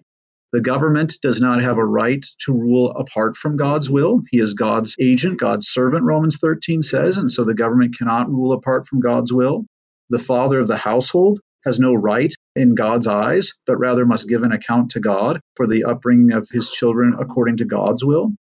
The 0.53 0.61
government 0.61 1.17
does 1.21 1.41
not 1.41 1.61
have 1.63 1.79
a 1.79 1.85
right 1.85 2.23
to 2.45 2.53
rule 2.53 2.91
apart 2.91 3.35
from 3.35 3.57
God's 3.57 3.89
will. 3.89 4.21
He 4.31 4.39
is 4.39 4.53
God's 4.53 4.95
agent, 5.01 5.39
God's 5.39 5.67
servant, 5.67 6.03
Romans 6.03 6.37
13 6.37 6.83
says, 6.83 7.17
and 7.17 7.31
so 7.31 7.43
the 7.43 7.55
government 7.55 7.97
cannot 7.97 8.29
rule 8.29 8.53
apart 8.53 8.87
from 8.87 8.99
God's 8.99 9.33
will. 9.33 9.65
The 10.11 10.19
father 10.19 10.59
of 10.59 10.67
the 10.67 10.77
household 10.77 11.39
has 11.65 11.79
no 11.79 11.95
right 11.95 12.31
in 12.55 12.75
God's 12.75 13.07
eyes, 13.07 13.53
but 13.65 13.77
rather 13.77 14.05
must 14.05 14.29
give 14.29 14.43
an 14.43 14.51
account 14.51 14.91
to 14.91 14.99
God 14.99 15.39
for 15.55 15.65
the 15.65 15.85
upbringing 15.85 16.33
of 16.33 16.47
his 16.51 16.71
children 16.71 17.15
according 17.19 17.57
to 17.57 17.65
God's 17.65 18.05
will. 18.05 18.33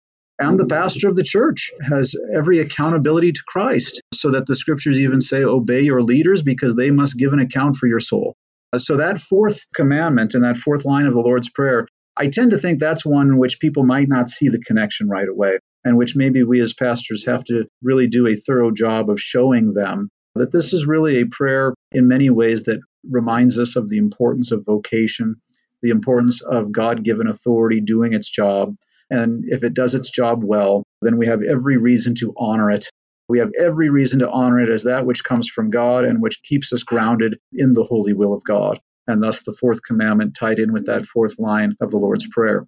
And 0.40 0.58
the 0.58 0.66
pastor 0.66 1.08
of 1.08 1.16
the 1.16 1.22
church 1.22 1.70
has 1.82 2.16
every 2.34 2.60
accountability 2.60 3.32
to 3.32 3.42
Christ, 3.46 4.00
so 4.14 4.30
that 4.30 4.46
the 4.46 4.56
scriptures 4.56 4.98
even 4.98 5.20
say, 5.20 5.44
Obey 5.44 5.82
your 5.82 6.02
leaders 6.02 6.42
because 6.42 6.74
they 6.74 6.90
must 6.90 7.18
give 7.18 7.34
an 7.34 7.40
account 7.40 7.76
for 7.76 7.86
your 7.86 8.00
soul. 8.00 8.34
Uh, 8.72 8.78
so, 8.78 8.96
that 8.96 9.20
fourth 9.20 9.66
commandment 9.74 10.34
and 10.34 10.44
that 10.44 10.56
fourth 10.56 10.86
line 10.86 11.06
of 11.06 11.12
the 11.12 11.20
Lord's 11.20 11.50
Prayer, 11.50 11.86
I 12.16 12.28
tend 12.28 12.52
to 12.52 12.58
think 12.58 12.80
that's 12.80 13.04
one 13.04 13.36
which 13.36 13.60
people 13.60 13.84
might 13.84 14.08
not 14.08 14.30
see 14.30 14.48
the 14.48 14.60
connection 14.60 15.08
right 15.08 15.28
away, 15.28 15.58
and 15.84 15.98
which 15.98 16.16
maybe 16.16 16.42
we 16.42 16.60
as 16.62 16.72
pastors 16.72 17.26
have 17.26 17.44
to 17.44 17.66
really 17.82 18.06
do 18.06 18.26
a 18.26 18.34
thorough 18.34 18.70
job 18.70 19.10
of 19.10 19.20
showing 19.20 19.74
them 19.74 20.08
that 20.36 20.52
this 20.52 20.72
is 20.72 20.86
really 20.86 21.20
a 21.20 21.26
prayer 21.26 21.74
in 21.92 22.08
many 22.08 22.30
ways 22.30 22.62
that 22.62 22.80
reminds 23.08 23.58
us 23.58 23.76
of 23.76 23.90
the 23.90 23.98
importance 23.98 24.52
of 24.52 24.64
vocation, 24.64 25.36
the 25.82 25.90
importance 25.90 26.40
of 26.40 26.72
God 26.72 27.04
given 27.04 27.26
authority 27.26 27.80
doing 27.80 28.14
its 28.14 28.30
job. 28.30 28.74
And 29.10 29.44
if 29.48 29.64
it 29.64 29.74
does 29.74 29.94
its 29.94 30.10
job 30.10 30.42
well, 30.42 30.84
then 31.02 31.16
we 31.16 31.26
have 31.26 31.42
every 31.42 31.76
reason 31.76 32.14
to 32.16 32.32
honor 32.36 32.70
it. 32.70 32.88
We 33.28 33.40
have 33.40 33.50
every 33.58 33.90
reason 33.90 34.20
to 34.20 34.30
honor 34.30 34.60
it 34.60 34.70
as 34.70 34.84
that 34.84 35.06
which 35.06 35.24
comes 35.24 35.48
from 35.48 35.70
God 35.70 36.04
and 36.04 36.20
which 36.20 36.42
keeps 36.42 36.72
us 36.72 36.82
grounded 36.82 37.38
in 37.52 37.72
the 37.72 37.84
holy 37.84 38.12
will 38.12 38.34
of 38.34 38.44
God. 38.44 38.80
And 39.06 39.22
thus 39.22 39.42
the 39.42 39.52
fourth 39.52 39.82
commandment 39.82 40.36
tied 40.36 40.58
in 40.58 40.72
with 40.72 40.86
that 40.86 41.06
fourth 41.06 41.38
line 41.38 41.76
of 41.80 41.90
the 41.90 41.98
Lord's 41.98 42.28
Prayer. 42.28 42.66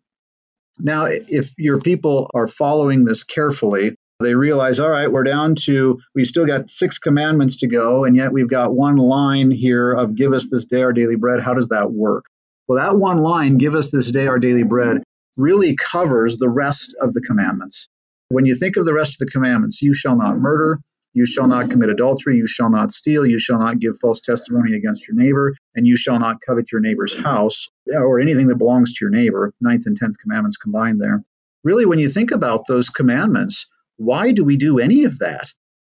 Now, 0.78 1.04
if 1.06 1.52
your 1.58 1.80
people 1.80 2.28
are 2.34 2.48
following 2.48 3.04
this 3.04 3.24
carefully, 3.24 3.94
they 4.20 4.34
realize, 4.34 4.80
all 4.80 4.88
right, 4.88 5.10
we're 5.10 5.24
down 5.24 5.56
to, 5.66 6.00
we've 6.14 6.26
still 6.26 6.46
got 6.46 6.70
six 6.70 6.98
commandments 6.98 7.58
to 7.58 7.66
go, 7.66 8.04
and 8.04 8.16
yet 8.16 8.32
we've 8.32 8.48
got 8.48 8.72
one 8.72 8.96
line 8.96 9.50
here 9.50 9.92
of 9.92 10.14
give 10.14 10.32
us 10.32 10.48
this 10.50 10.66
day 10.66 10.82
our 10.82 10.92
daily 10.92 11.16
bread. 11.16 11.40
How 11.40 11.54
does 11.54 11.68
that 11.68 11.92
work? 11.92 12.26
Well, 12.66 12.78
that 12.78 12.98
one 12.98 13.18
line, 13.18 13.58
give 13.58 13.74
us 13.74 13.90
this 13.90 14.10
day 14.10 14.28
our 14.28 14.38
daily 14.38 14.62
bread, 14.62 15.02
really 15.36 15.76
covers 15.76 16.36
the 16.36 16.48
rest 16.48 16.94
of 17.00 17.12
the 17.12 17.20
commandments. 17.20 17.88
When 18.28 18.46
you 18.46 18.54
think 18.54 18.76
of 18.76 18.84
the 18.84 18.94
rest 18.94 19.20
of 19.20 19.26
the 19.26 19.30
commandments, 19.30 19.82
you 19.82 19.94
shall 19.94 20.16
not 20.16 20.38
murder, 20.38 20.78
you 21.14 21.26
shall 21.26 21.46
not 21.46 21.70
commit 21.70 21.90
adultery, 21.90 22.38
you 22.38 22.46
shall 22.46 22.70
not 22.70 22.92
steal, 22.92 23.26
you 23.26 23.38
shall 23.38 23.58
not 23.58 23.78
give 23.78 23.98
false 23.98 24.20
testimony 24.20 24.74
against 24.74 25.06
your 25.06 25.16
neighbor, 25.16 25.54
and 25.74 25.86
you 25.86 25.96
shall 25.96 26.18
not 26.18 26.40
covet 26.40 26.72
your 26.72 26.80
neighbor's 26.80 27.14
house 27.14 27.70
or 27.92 28.20
anything 28.20 28.48
that 28.48 28.56
belongs 28.56 28.94
to 28.94 29.04
your 29.04 29.10
neighbor. 29.10 29.52
Ninth 29.60 29.86
and 29.86 29.96
tenth 29.96 30.18
commandments 30.18 30.56
combined 30.56 31.00
there. 31.00 31.22
Really, 31.64 31.84
when 31.84 31.98
you 31.98 32.08
think 32.08 32.30
about 32.30 32.66
those 32.66 32.88
commandments, 32.88 33.66
why 33.96 34.32
do 34.32 34.44
we 34.44 34.56
do 34.56 34.78
any 34.78 35.04
of 35.04 35.18
that? 35.18 35.52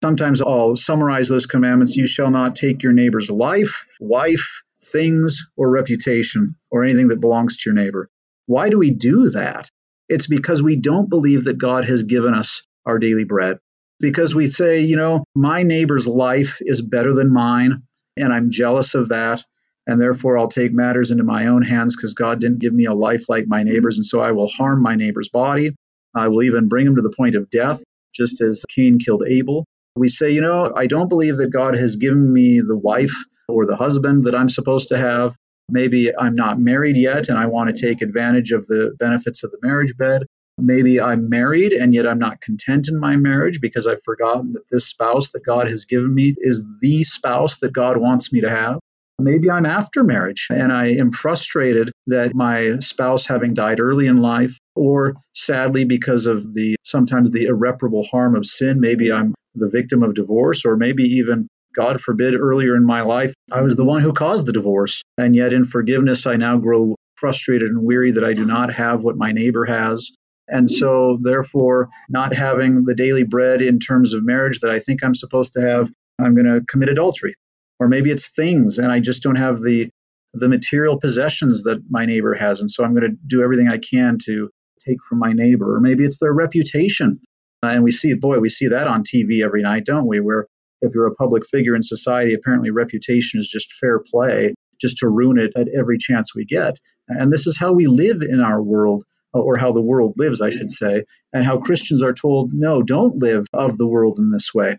Sometimes 0.04 0.42
I'll 0.42 0.76
summarize 0.76 1.30
those 1.30 1.46
commandments. 1.46 1.96
You 1.96 2.08
shall 2.08 2.32
not 2.32 2.56
take 2.56 2.84
your 2.84 2.92
neighbor's 2.92 3.30
life, 3.32 3.86
wife, 4.00 4.64
things, 4.82 5.48
or 5.56 5.70
reputation, 5.70 6.56
or 6.72 6.84
anything 6.84 7.08
that 7.10 7.22
belongs 7.22 7.58
to 7.58 7.70
your 7.70 7.76
neighbor. 7.76 8.10
Why 8.54 8.70
do 8.70 8.78
we 8.78 8.92
do 8.92 9.32
that? 9.32 9.68
It's 10.08 10.28
because 10.28 10.62
we 10.62 10.76
don't 10.76 11.10
believe 11.10 11.46
that 11.46 11.58
God 11.58 11.86
has 11.86 12.04
given 12.04 12.36
us 12.36 12.62
our 12.86 13.00
daily 13.00 13.24
bread. 13.24 13.58
Because 14.00 14.36
we 14.36 14.46
say, 14.46 14.82
you 14.82 14.96
know, 14.96 15.24
my 15.34 15.64
neighbor's 15.64 16.08
life 16.08 16.60
is 16.62 16.80
better 16.84 17.16
than 17.16 17.34
mine, 17.34 17.82
and 18.16 18.32
I'm 18.32 18.52
jealous 18.52 18.94
of 18.94 19.10
that. 19.10 19.44
And 19.88 20.00
therefore, 20.00 20.38
I'll 20.38 20.50
take 20.50 20.72
matters 20.72 21.10
into 21.10 21.24
my 21.24 21.48
own 21.48 21.64
hands 21.64 21.96
because 21.96 22.14
God 22.14 22.40
didn't 22.40 22.60
give 22.60 22.76
me 22.76 22.86
a 22.86 22.94
life 22.94 23.28
like 23.28 23.48
my 23.48 23.64
neighbor's. 23.64 23.98
And 23.98 24.06
so 24.06 24.22
I 24.22 24.34
will 24.34 24.48
harm 24.48 24.84
my 24.84 24.94
neighbor's 24.94 25.30
body. 25.30 25.72
I 26.16 26.28
will 26.28 26.44
even 26.44 26.68
bring 26.68 26.86
him 26.86 26.98
to 26.98 27.02
the 27.02 27.10
point 27.18 27.34
of 27.34 27.50
death, 27.50 27.84
just 28.14 28.40
as 28.40 28.66
Cain 28.70 29.00
killed 29.00 29.24
Abel. 29.28 29.66
We 29.96 30.10
say, 30.10 30.30
you 30.30 30.42
know, 30.42 30.72
I 30.76 30.86
don't 30.86 31.10
believe 31.10 31.38
that 31.38 31.52
God 31.52 31.76
has 31.76 31.96
given 31.96 32.32
me 32.32 32.60
the 32.60 32.78
wife 32.78 33.16
or 33.48 33.66
the 33.66 33.76
husband 33.76 34.26
that 34.26 34.36
I'm 34.36 34.50
supposed 34.50 34.90
to 34.90 34.98
have. 35.00 35.36
Maybe 35.70 36.16
I'm 36.16 36.36
not 36.36 36.60
married 36.60 36.98
yet 36.98 37.30
and 37.30 37.38
I 37.38 37.48
want 37.48 37.76
to 37.76 37.86
take 37.86 38.02
advantage 38.02 38.52
of 38.52 38.68
the 38.68 38.96
benefits 39.00 39.44
of 39.44 39.52
the 39.52 39.60
marriage 39.62 39.98
bed. 39.98 40.24
Maybe 40.58 41.02
I'm 41.02 41.30
married 41.30 41.74
and 41.74 41.94
yet 41.94 42.08
I'm 42.08 42.20
not 42.20 42.42
content 42.42 42.88
in 42.90 43.00
my 43.00 43.16
marriage 43.16 43.60
because 43.60 43.88
I've 43.88 44.04
forgotten 44.04 44.54
that 44.54 44.70
this 44.70 44.88
spouse 44.88 45.32
that 45.32 45.46
God 45.46 45.68
has 45.68 45.86
given 45.86 46.14
me 46.14 46.36
is 46.38 46.64
the 46.80 47.04
spouse 47.04 47.58
that 47.60 47.74
God 47.74 47.98
wants 47.98 48.32
me 48.32 48.42
to 48.42 48.50
have. 48.50 48.80
Maybe 49.20 49.50
I'm 49.50 49.66
after 49.66 50.04
marriage 50.04 50.48
and 50.50 50.72
I 50.72 50.96
am 50.96 51.12
frustrated 51.12 51.92
that 52.08 52.34
my 52.34 52.80
spouse 52.80 53.26
having 53.28 53.54
died 53.54 53.80
early 53.80 54.08
in 54.08 54.18
life 54.18 54.58
or 54.76 55.16
sadly 55.34 55.86
because 55.86 56.26
of 56.26 56.54
the 56.54 56.76
sometimes 56.84 57.32
the 57.32 57.46
irreparable 57.46 58.04
harm 58.04 58.36
of 58.36 58.46
sin 58.46 58.80
maybe 58.80 59.12
I'm 59.12 59.36
the 59.56 59.70
victim 59.70 60.02
of 60.02 60.16
divorce 60.16 60.66
or 60.66 60.78
maybe 60.78 61.04
even 61.04 61.48
God 61.76 62.02
forbid, 62.02 62.36
earlier 62.36 62.76
in 62.76 62.86
my 62.86 63.02
life, 63.02 63.34
I 63.52 63.62
was 63.62 63.76
the 63.76 63.86
one 63.86 64.02
who 64.02 64.14
caused 64.14 64.46
the 64.46 64.54
divorce. 64.54 65.04
And 65.18 65.36
yet, 65.36 65.54
in 65.54 65.66
forgiveness, 65.66 66.28
I 66.28 66.36
now 66.36 66.58
grow 66.58 66.96
frustrated 67.16 67.70
and 67.70 67.84
weary 67.84 68.12
that 68.12 68.24
I 68.24 68.34
do 68.34 68.46
not 68.46 68.74
have 68.74 69.04
what 69.04 69.18
my 69.18 69.32
neighbor 69.32 69.66
has. 69.66 70.12
And 70.48 70.70
so, 70.70 71.18
therefore, 71.22 71.90
not 72.10 72.34
having 72.34 72.84
the 72.86 72.96
daily 72.96 73.24
bread 73.24 73.62
in 73.62 73.80
terms 73.80 74.14
of 74.14 74.26
marriage 74.26 74.60
that 74.60 74.72
I 74.72 74.80
think 74.80 75.04
I'm 75.04 75.16
supposed 75.16 75.54
to 75.54 75.62
have, 75.62 75.90
I'm 76.20 76.36
going 76.36 76.46
to 76.46 76.66
commit 76.68 76.90
adultery. 76.90 77.36
Or 77.80 77.88
maybe 77.88 78.12
it's 78.12 78.30
things 78.30 78.78
and 78.78 78.92
I 78.92 79.00
just 79.00 79.24
don't 79.24 79.38
have 79.38 79.62
the 79.62 79.90
the 80.34 80.50
material 80.50 81.00
possessions 81.00 81.64
that 81.64 81.84
my 81.90 82.06
neighbor 82.06 82.34
has. 82.34 82.62
And 82.62 82.70
so 82.70 82.84
I'm 82.84 82.96
going 82.96 83.12
to 83.12 83.18
do 83.28 83.44
everything 83.44 83.68
I 83.68 83.78
can 83.78 84.18
to 84.26 84.50
take 84.80 84.98
from 85.04 85.20
my 85.20 85.34
neighbor. 85.34 85.76
Or 85.76 85.80
maybe 85.80 86.04
it's 86.04 86.18
their 86.18 86.34
reputation. 86.34 87.20
And 87.62 87.84
we 87.84 87.92
see, 87.92 88.14
boy, 88.16 88.40
we 88.40 88.50
see 88.50 88.70
that 88.70 88.88
on 88.88 89.04
TV 89.04 89.44
every 89.44 89.62
night, 89.62 89.86
don't 89.86 90.08
we? 90.08 90.20
Where 90.20 90.48
if 90.84 90.94
you're 90.94 91.08
a 91.08 91.16
public 91.16 91.48
figure 91.48 91.76
in 91.76 91.82
society, 91.82 92.34
apparently 92.34 92.70
reputation 92.70 93.40
is 93.40 93.50
just 93.50 93.74
fair 93.74 94.00
play, 94.00 94.54
just 94.80 94.98
to 94.98 95.10
ruin 95.10 95.40
it 95.40 95.54
at 95.56 95.70
every 95.70 95.98
chance 95.98 96.36
we 96.36 96.46
get. 96.46 96.78
And 97.08 97.32
this 97.32 97.48
is 97.48 97.58
how 97.58 97.72
we 97.74 97.88
live 97.88 98.22
in 98.22 98.42
our 98.42 98.62
world, 98.62 99.06
or 99.34 99.58
how 99.58 99.72
the 99.72 99.82
world 99.82 100.14
lives, 100.18 100.42
I 100.42 100.50
should 100.50 100.72
say, 100.72 101.06
and 101.32 101.44
how 101.44 101.60
Christians 101.60 102.04
are 102.04 102.14
told, 102.14 102.52
no, 102.54 102.84
don't 102.84 103.18
live 103.18 103.46
of 103.54 103.78
the 103.78 103.88
world 103.88 104.20
in 104.20 104.30
this 104.30 104.54
way. 104.54 104.78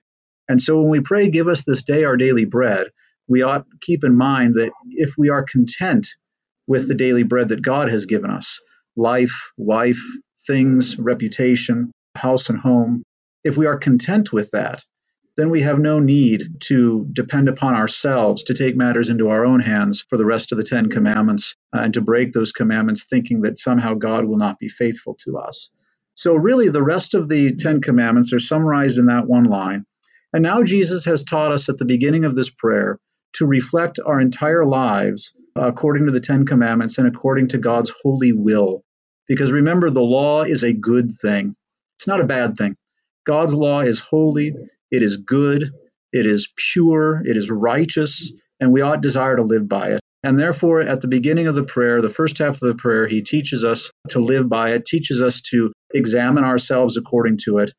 And 0.49 0.61
so 0.61 0.81
when 0.81 0.91
we 0.91 1.01
pray, 1.01 1.31
give 1.31 1.49
us 1.49 1.65
this 1.65 1.83
day 1.83 2.05
our 2.05 2.17
daily 2.17 2.45
bread, 2.45 2.89
we 3.27 3.43
ought 3.43 3.65
to 3.65 3.77
keep 3.81 4.05
in 4.05 4.17
mind 4.17 4.55
that 4.57 4.73
if 4.91 5.15
we 5.17 5.31
are 5.31 5.43
content 5.43 6.09
with 6.67 6.87
the 6.87 6.95
daily 6.95 7.23
bread 7.23 7.49
that 7.49 7.63
God 7.63 7.89
has 7.89 8.07
given 8.07 8.31
us 8.31 8.61
life, 8.95 9.53
wife, 9.57 10.03
things, 10.47 10.99
reputation, 10.99 11.91
house, 12.15 12.51
and 12.51 12.59
home 12.59 13.03
if 13.45 13.57
we 13.59 13.67
are 13.67 13.77
content 13.77 14.33
with 14.33 14.51
that, 14.53 14.83
then 15.37 15.51
we 15.51 15.63
have 15.63 15.79
no 15.79 15.99
need 15.99 16.61
to 16.61 17.07
depend 17.13 17.49
upon 17.49 17.75
ourselves 17.75 18.45
to 18.45 18.55
take 18.55 18.77
matters 18.77 19.11
into 19.11 19.29
our 19.29 19.45
own 19.45 19.61
hands 19.61 20.05
for 20.09 20.17
the 20.17 20.27
rest 20.27 20.53
of 20.53 20.59
the 20.59 20.65
Ten 20.65 20.91
Commandments 20.91 21.57
uh, 21.73 21.81
and 21.83 21.95
to 21.95 22.01
break 22.01 22.33
those 22.33 22.53
commandments 22.53 23.05
thinking 23.05 23.41
that 23.41 23.59
somehow 23.59 23.95
God 23.95 24.25
will 24.25 24.37
not 24.37 24.59
be 24.59 24.69
faithful 24.69 25.17
to 25.25 25.39
us. 25.39 25.71
So, 26.15 26.37
really, 26.37 26.69
the 26.69 26.83
rest 26.83 27.15
of 27.15 27.29
the 27.29 27.57
Ten 27.57 27.81
Commandments 27.81 28.33
are 28.33 28.39
summarized 28.39 28.99
in 28.99 29.07
that 29.07 29.27
one 29.27 29.45
line. 29.45 29.85
And 30.33 30.43
now 30.43 30.63
Jesus 30.63 31.05
has 31.07 31.25
taught 31.25 31.53
us 31.53 31.69
at 31.69 31.79
the 31.79 31.85
beginning 31.85 32.25
of 32.25 32.35
this 32.35 32.51
prayer 32.51 32.99
to 33.35 33.47
reflect 33.47 33.99
our 34.05 34.21
entire 34.21 34.65
lives 34.65 35.35
according 35.57 36.07
to 36.07 36.13
the 36.13 36.21
Ten 36.21 36.47
Commandments 36.47 36.99
and 36.99 37.09
according 37.09 37.49
to 37.49 37.59
God's 37.59 37.93
holy 38.03 38.33
will. 38.33 38.85
Because 39.27 39.53
remember, 39.53 39.91
the 39.91 40.03
law 40.03 40.43
is 40.43 40.63
a 40.63 40.73
good 40.73 41.13
thing, 41.13 41.57
it's 41.99 42.07
not 42.07 42.21
a 42.21 42.27
bad 42.27 42.57
thing. 42.57 42.77
God's 43.25 43.55
law 43.55 43.81
is 43.81 44.01
holy, 44.01 44.55
it 44.95 45.03
is 45.03 45.19
good, 45.19 45.71
it 46.13 46.27
is 46.27 46.53
pure, 46.57 47.23
it 47.25 47.37
is 47.37 47.51
righteous, 47.51 48.33
and 48.61 48.73
we 48.73 48.81
ought 48.81 49.03
desire 49.03 49.37
to 49.37 49.43
live 49.43 49.69
by 49.69 49.93
it. 49.93 50.01
And 50.23 50.39
therefore, 50.39 50.81
at 50.81 51.03
the 51.03 51.09
beginning 51.09 51.49
of 51.49 51.55
the 51.55 51.65
prayer, 51.65 52.01
the 52.01 52.09
first 52.09 52.39
half 52.39 52.55
of 52.55 52.61
the 52.61 52.75
prayer, 52.75 53.07
he 53.07 53.21
teaches 53.21 53.63
us 53.63 53.91
to 54.09 54.21
live 54.21 54.49
by 54.49 54.71
it, 54.71 54.87
teaches 54.87 55.21
us 55.21 55.43
to 55.51 55.73
examine 55.93 56.45
ourselves 56.45 56.97
according 56.97 57.39
to 57.45 57.59
it. 57.59 57.73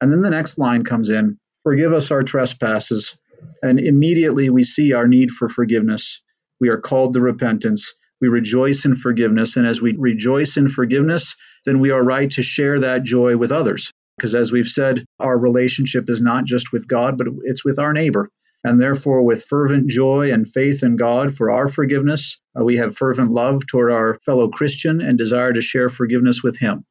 And 0.00 0.10
then 0.10 0.22
the 0.22 0.30
next 0.30 0.56
line 0.56 0.84
comes 0.84 1.10
in 1.10 1.36
Forgive 1.62 1.92
us 1.92 2.10
our 2.10 2.22
trespasses. 2.22 3.18
And 3.62 3.78
immediately 3.78 4.48
we 4.48 4.64
see 4.64 4.94
our 4.94 5.06
need 5.06 5.30
for 5.30 5.48
forgiveness. 5.48 6.22
We 6.58 6.70
are 6.70 6.80
called 6.80 7.14
to 7.14 7.20
repentance. 7.20 7.94
We 8.20 8.28
rejoice 8.28 8.86
in 8.86 8.96
forgiveness. 8.96 9.56
And 9.58 9.66
as 9.66 9.82
we 9.82 9.94
rejoice 9.98 10.56
in 10.56 10.68
forgiveness, 10.68 11.36
then 11.66 11.80
we 11.80 11.90
are 11.90 12.02
right 12.02 12.30
to 12.32 12.42
share 12.42 12.80
that 12.80 13.02
joy 13.02 13.36
with 13.36 13.52
others. 13.52 13.92
Because 14.20 14.34
as 14.34 14.52
we've 14.52 14.66
said, 14.66 15.06
our 15.18 15.38
relationship 15.38 16.10
is 16.10 16.20
not 16.20 16.44
just 16.44 16.72
with 16.72 16.86
God, 16.86 17.16
but 17.16 17.26
it's 17.40 17.64
with 17.64 17.78
our 17.78 17.94
neighbor. 17.94 18.28
And 18.62 18.78
therefore, 18.78 19.22
with 19.22 19.46
fervent 19.46 19.88
joy 19.88 20.30
and 20.30 20.46
faith 20.46 20.82
in 20.82 20.96
God 20.96 21.34
for 21.34 21.50
our 21.50 21.68
forgiveness, 21.68 22.38
uh, 22.54 22.62
we 22.62 22.76
have 22.76 22.94
fervent 22.94 23.30
love 23.30 23.66
toward 23.66 23.90
our 23.90 24.18
fellow 24.26 24.50
Christian 24.50 25.00
and 25.00 25.16
desire 25.16 25.54
to 25.54 25.62
share 25.62 25.88
forgiveness 25.88 26.42
with 26.42 26.58
him. 26.58 26.84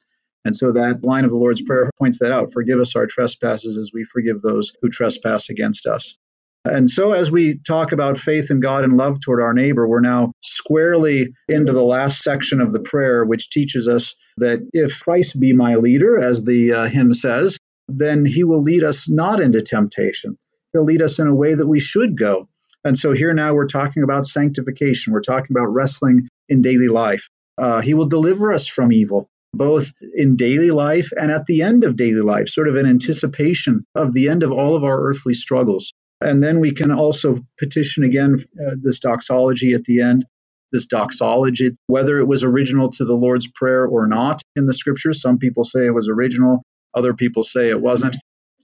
And 0.43 0.57
so 0.57 0.71
that 0.71 1.03
line 1.03 1.23
of 1.23 1.29
the 1.29 1.37
Lord's 1.37 1.61
Prayer 1.61 1.91
points 1.99 2.17
that 2.17 2.31
out 2.31 2.51
Forgive 2.51 2.79
us 2.79 2.95
our 2.95 3.05
trespasses 3.05 3.77
as 3.77 3.91
we 3.93 4.05
forgive 4.05 4.41
those 4.41 4.73
who 4.81 4.89
trespass 4.89 5.51
against 5.51 5.85
us. 5.85 6.17
And 6.65 6.89
so, 6.89 7.13
as 7.13 7.31
we 7.31 7.57
talk 7.57 7.93
about 7.93 8.17
faith 8.17 8.51
in 8.51 8.59
God 8.59 8.83
and 8.83 8.97
love 8.97 9.19
toward 9.21 9.41
our 9.41 9.53
neighbor, 9.53 9.87
we're 9.87 10.01
now 10.01 10.33
squarely 10.41 11.33
into 11.47 11.71
the 11.71 11.83
last 11.83 12.19
section 12.21 12.59
of 12.59 12.73
the 12.73 12.81
prayer, 12.81 13.23
which 13.23 13.49
teaches 13.49 13.87
us 13.87 14.15
that 14.37 14.59
if 14.73 14.99
Christ 14.99 15.39
be 15.39 15.53
my 15.53 15.75
leader, 15.75 16.17
as 16.17 16.43
the 16.43 16.73
uh, 16.73 16.85
hymn 16.87 17.13
says, 17.13 17.57
then 17.87 18.25
he 18.25 18.43
will 18.43 18.61
lead 18.61 18.83
us 18.83 19.09
not 19.09 19.39
into 19.39 19.61
temptation. 19.61 20.37
He'll 20.73 20.83
lead 20.83 21.01
us 21.01 21.19
in 21.19 21.27
a 21.27 21.35
way 21.35 21.53
that 21.53 21.67
we 21.67 21.79
should 21.79 22.17
go. 22.17 22.49
And 22.83 22.97
so, 22.97 23.13
here 23.13 23.33
now 23.33 23.53
we're 23.53 23.67
talking 23.67 24.03
about 24.03 24.25
sanctification, 24.25 25.13
we're 25.13 25.21
talking 25.21 25.55
about 25.55 25.73
wrestling 25.73 26.27
in 26.49 26.61
daily 26.61 26.89
life. 26.89 27.29
Uh, 27.57 27.79
he 27.79 27.93
will 27.93 28.07
deliver 28.07 28.51
us 28.51 28.67
from 28.67 28.91
evil 28.91 29.29
both 29.53 29.93
in 30.13 30.35
daily 30.35 30.69
life 30.69 31.09
and 31.17 31.31
at 31.31 31.47
the 31.47 31.63
end 31.63 31.83
of 31.83 31.95
daily 31.95 32.21
life, 32.21 32.47
sort 32.47 32.67
of 32.67 32.75
an 32.75 32.85
anticipation 32.85 33.83
of 33.95 34.13
the 34.13 34.29
end 34.29 34.43
of 34.43 34.51
all 34.51 34.75
of 34.75 34.83
our 34.83 35.01
earthly 35.01 35.33
struggles. 35.33 35.91
And 36.21 36.43
then 36.43 36.59
we 36.59 36.73
can 36.73 36.91
also 36.91 37.39
petition 37.57 38.03
again 38.03 38.43
uh, 38.59 38.75
this 38.81 38.99
doxology 38.99 39.73
at 39.73 39.85
the 39.85 40.01
end, 40.01 40.25
this 40.71 40.87
doxology, 40.87 41.71
whether 41.87 42.19
it 42.19 42.25
was 42.25 42.43
original 42.43 42.89
to 42.91 43.05
the 43.05 43.15
Lord's 43.15 43.47
Prayer 43.47 43.85
or 43.85 44.07
not 44.07 44.41
in 44.55 44.65
the 44.65 44.73
scriptures. 44.73 45.21
Some 45.21 45.37
people 45.37 45.63
say 45.63 45.85
it 45.85 45.93
was 45.93 46.09
original, 46.09 46.63
other 46.93 47.13
people 47.13 47.43
say 47.43 47.69
it 47.69 47.81
wasn't. 47.81 48.17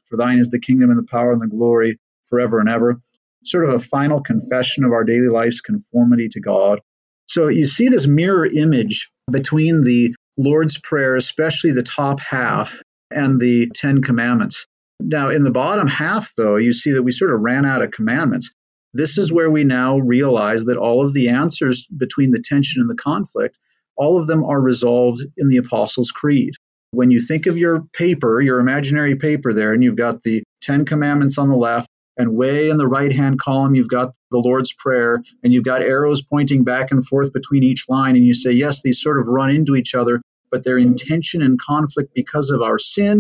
For 0.10 0.18
thine 0.18 0.39
is 0.39 0.49
the 0.49 0.60
kingdom 0.60 0.89
and 0.89 0.99
the 0.99 1.08
power 1.10 1.32
and 1.32 1.41
the 1.41 1.47
glory 1.47 1.97
forever 2.30 2.60
and 2.60 2.70
ever. 2.70 2.99
Sort 3.43 3.70
of 3.70 3.76
a 3.76 3.80
final 3.80 4.22
confession 4.22 4.84
of 4.84 4.91
our 4.91 5.03
daily 5.03 5.30
life's 5.30 5.62
conformity 5.62 6.30
to 6.30 6.41
God. 6.41 6.82
So 7.28 7.47
you 7.47 7.66
see 7.66 7.89
this 7.89 8.08
mirror 8.08 8.45
image 8.45 9.10
between 9.32 9.84
the 9.84 10.16
Lord's 10.38 10.80
Prayer, 10.80 11.16
especially 11.16 11.72
the 11.72 11.84
top 11.84 12.20
half, 12.20 12.82
and 13.12 13.39
the 13.39 13.72
Ten 13.74 14.01
Commandments. 14.01 14.66
Now, 14.99 15.29
in 15.29 15.43
the 15.43 15.51
bottom 15.51 15.87
half, 15.87 16.31
though, 16.35 16.55
you 16.55 16.73
see 16.73 16.93
that 16.93 17.03
we 17.03 17.11
sort 17.11 17.33
of 17.33 17.41
ran 17.41 17.65
out 17.65 17.81
of 17.81 17.91
commandments. 17.91 18.53
This 18.93 19.17
is 19.17 19.31
where 19.31 19.51
we 19.51 19.63
now 19.63 19.97
realize 19.97 20.65
that 20.65 20.77
all 20.77 21.05
of 21.05 21.13
the 21.13 21.29
answers 21.29 21.85
between 21.85 22.31
the 22.31 22.41
tension 22.41 22.81
and 22.81 22.89
the 22.89 22.95
conflict 22.95 23.57
all 23.97 24.19
of 24.19 24.27
them 24.27 24.43
are 24.43 24.59
resolved 24.59 25.21
in 25.37 25.47
the 25.47 25.57
Apostles' 25.57 26.11
Creed. 26.11 26.55
When 26.91 27.11
you 27.11 27.19
think 27.19 27.45
of 27.45 27.57
your 27.57 27.81
paper, 27.93 28.41
your 28.41 28.59
imaginary 28.59 29.15
paper 29.15 29.53
there, 29.53 29.73
and 29.73 29.83
you've 29.83 29.95
got 29.95 30.21
the 30.21 30.43
Ten 30.61 30.85
Commandments 30.85 31.37
on 31.37 31.49
the 31.49 31.55
left, 31.55 31.87
and 32.17 32.35
way 32.35 32.69
in 32.69 32.77
the 32.77 32.87
right 32.87 33.11
hand 33.11 33.39
column, 33.39 33.75
you've 33.75 33.89
got 33.89 34.13
the 34.31 34.37
Lord's 34.37 34.71
Prayer, 34.71 35.21
and 35.43 35.51
you've 35.51 35.65
got 35.65 35.81
arrows 35.81 36.21
pointing 36.21 36.63
back 36.63 36.91
and 36.91 37.05
forth 37.05 37.33
between 37.33 37.63
each 37.63 37.89
line, 37.89 38.15
and 38.15 38.25
you 38.25 38.33
say, 38.33 38.51
yes, 38.51 38.81
these 38.81 39.01
sort 39.01 39.19
of 39.19 39.27
run 39.27 39.51
into 39.51 39.75
each 39.75 39.95
other, 39.95 40.21
but 40.49 40.63
they're 40.63 40.77
in 40.77 40.95
tension 40.95 41.41
and 41.41 41.59
conflict 41.59 42.13
because 42.13 42.51
of 42.51 42.61
our 42.61 42.79
sin. 42.79 43.17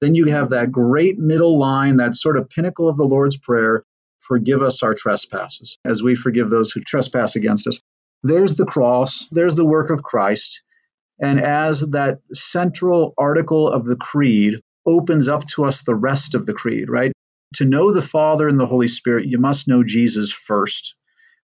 Then 0.00 0.14
you 0.14 0.26
have 0.26 0.50
that 0.50 0.70
great 0.70 1.18
middle 1.18 1.58
line, 1.58 1.96
that 1.96 2.16
sort 2.16 2.36
of 2.36 2.48
pinnacle 2.48 2.88
of 2.88 2.96
the 2.96 3.04
Lord's 3.04 3.36
Prayer 3.36 3.84
forgive 4.20 4.62
us 4.62 4.82
our 4.82 4.94
trespasses 4.94 5.78
as 5.84 6.02
we 6.02 6.14
forgive 6.14 6.50
those 6.50 6.70
who 6.70 6.80
trespass 6.80 7.36
against 7.36 7.66
us. 7.66 7.80
There's 8.22 8.56
the 8.56 8.66
cross, 8.66 9.28
there's 9.30 9.54
the 9.54 9.66
work 9.66 9.90
of 9.90 10.02
Christ. 10.02 10.62
And 11.20 11.40
as 11.40 11.80
that 11.90 12.20
central 12.32 13.14
article 13.18 13.68
of 13.68 13.84
the 13.84 13.96
creed 13.96 14.60
opens 14.86 15.28
up 15.28 15.46
to 15.46 15.64
us 15.64 15.82
the 15.82 15.94
rest 15.94 16.34
of 16.34 16.46
the 16.46 16.54
creed, 16.54 16.88
right? 16.88 17.12
To 17.56 17.64
know 17.64 17.92
the 17.92 18.02
Father 18.02 18.46
and 18.46 18.58
the 18.58 18.66
Holy 18.66 18.88
Spirit, 18.88 19.26
you 19.26 19.38
must 19.38 19.68
know 19.68 19.82
Jesus 19.82 20.32
first. 20.32 20.94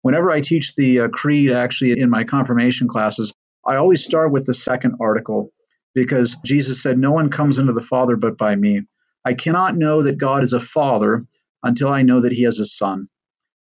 Whenever 0.02 0.30
I 0.30 0.40
teach 0.40 0.74
the 0.74 1.00
uh, 1.00 1.08
creed, 1.08 1.50
actually, 1.50 1.98
in 1.98 2.10
my 2.10 2.24
confirmation 2.24 2.88
classes, 2.88 3.32
I 3.66 3.76
always 3.76 4.04
start 4.04 4.30
with 4.30 4.44
the 4.44 4.54
second 4.54 4.96
article 5.00 5.50
because 5.94 6.36
Jesus 6.44 6.82
said, 6.82 6.98
No 6.98 7.12
one 7.12 7.30
comes 7.30 7.58
into 7.58 7.72
the 7.72 7.80
Father 7.80 8.16
but 8.16 8.36
by 8.36 8.54
me. 8.54 8.82
I 9.24 9.34
cannot 9.34 9.76
know 9.76 10.02
that 10.02 10.18
God 10.18 10.42
is 10.42 10.52
a 10.52 10.60
Father 10.60 11.24
until 11.62 11.88
I 11.88 12.02
know 12.02 12.20
that 12.20 12.32
He 12.32 12.44
has 12.44 12.58
a 12.58 12.66
Son. 12.66 13.08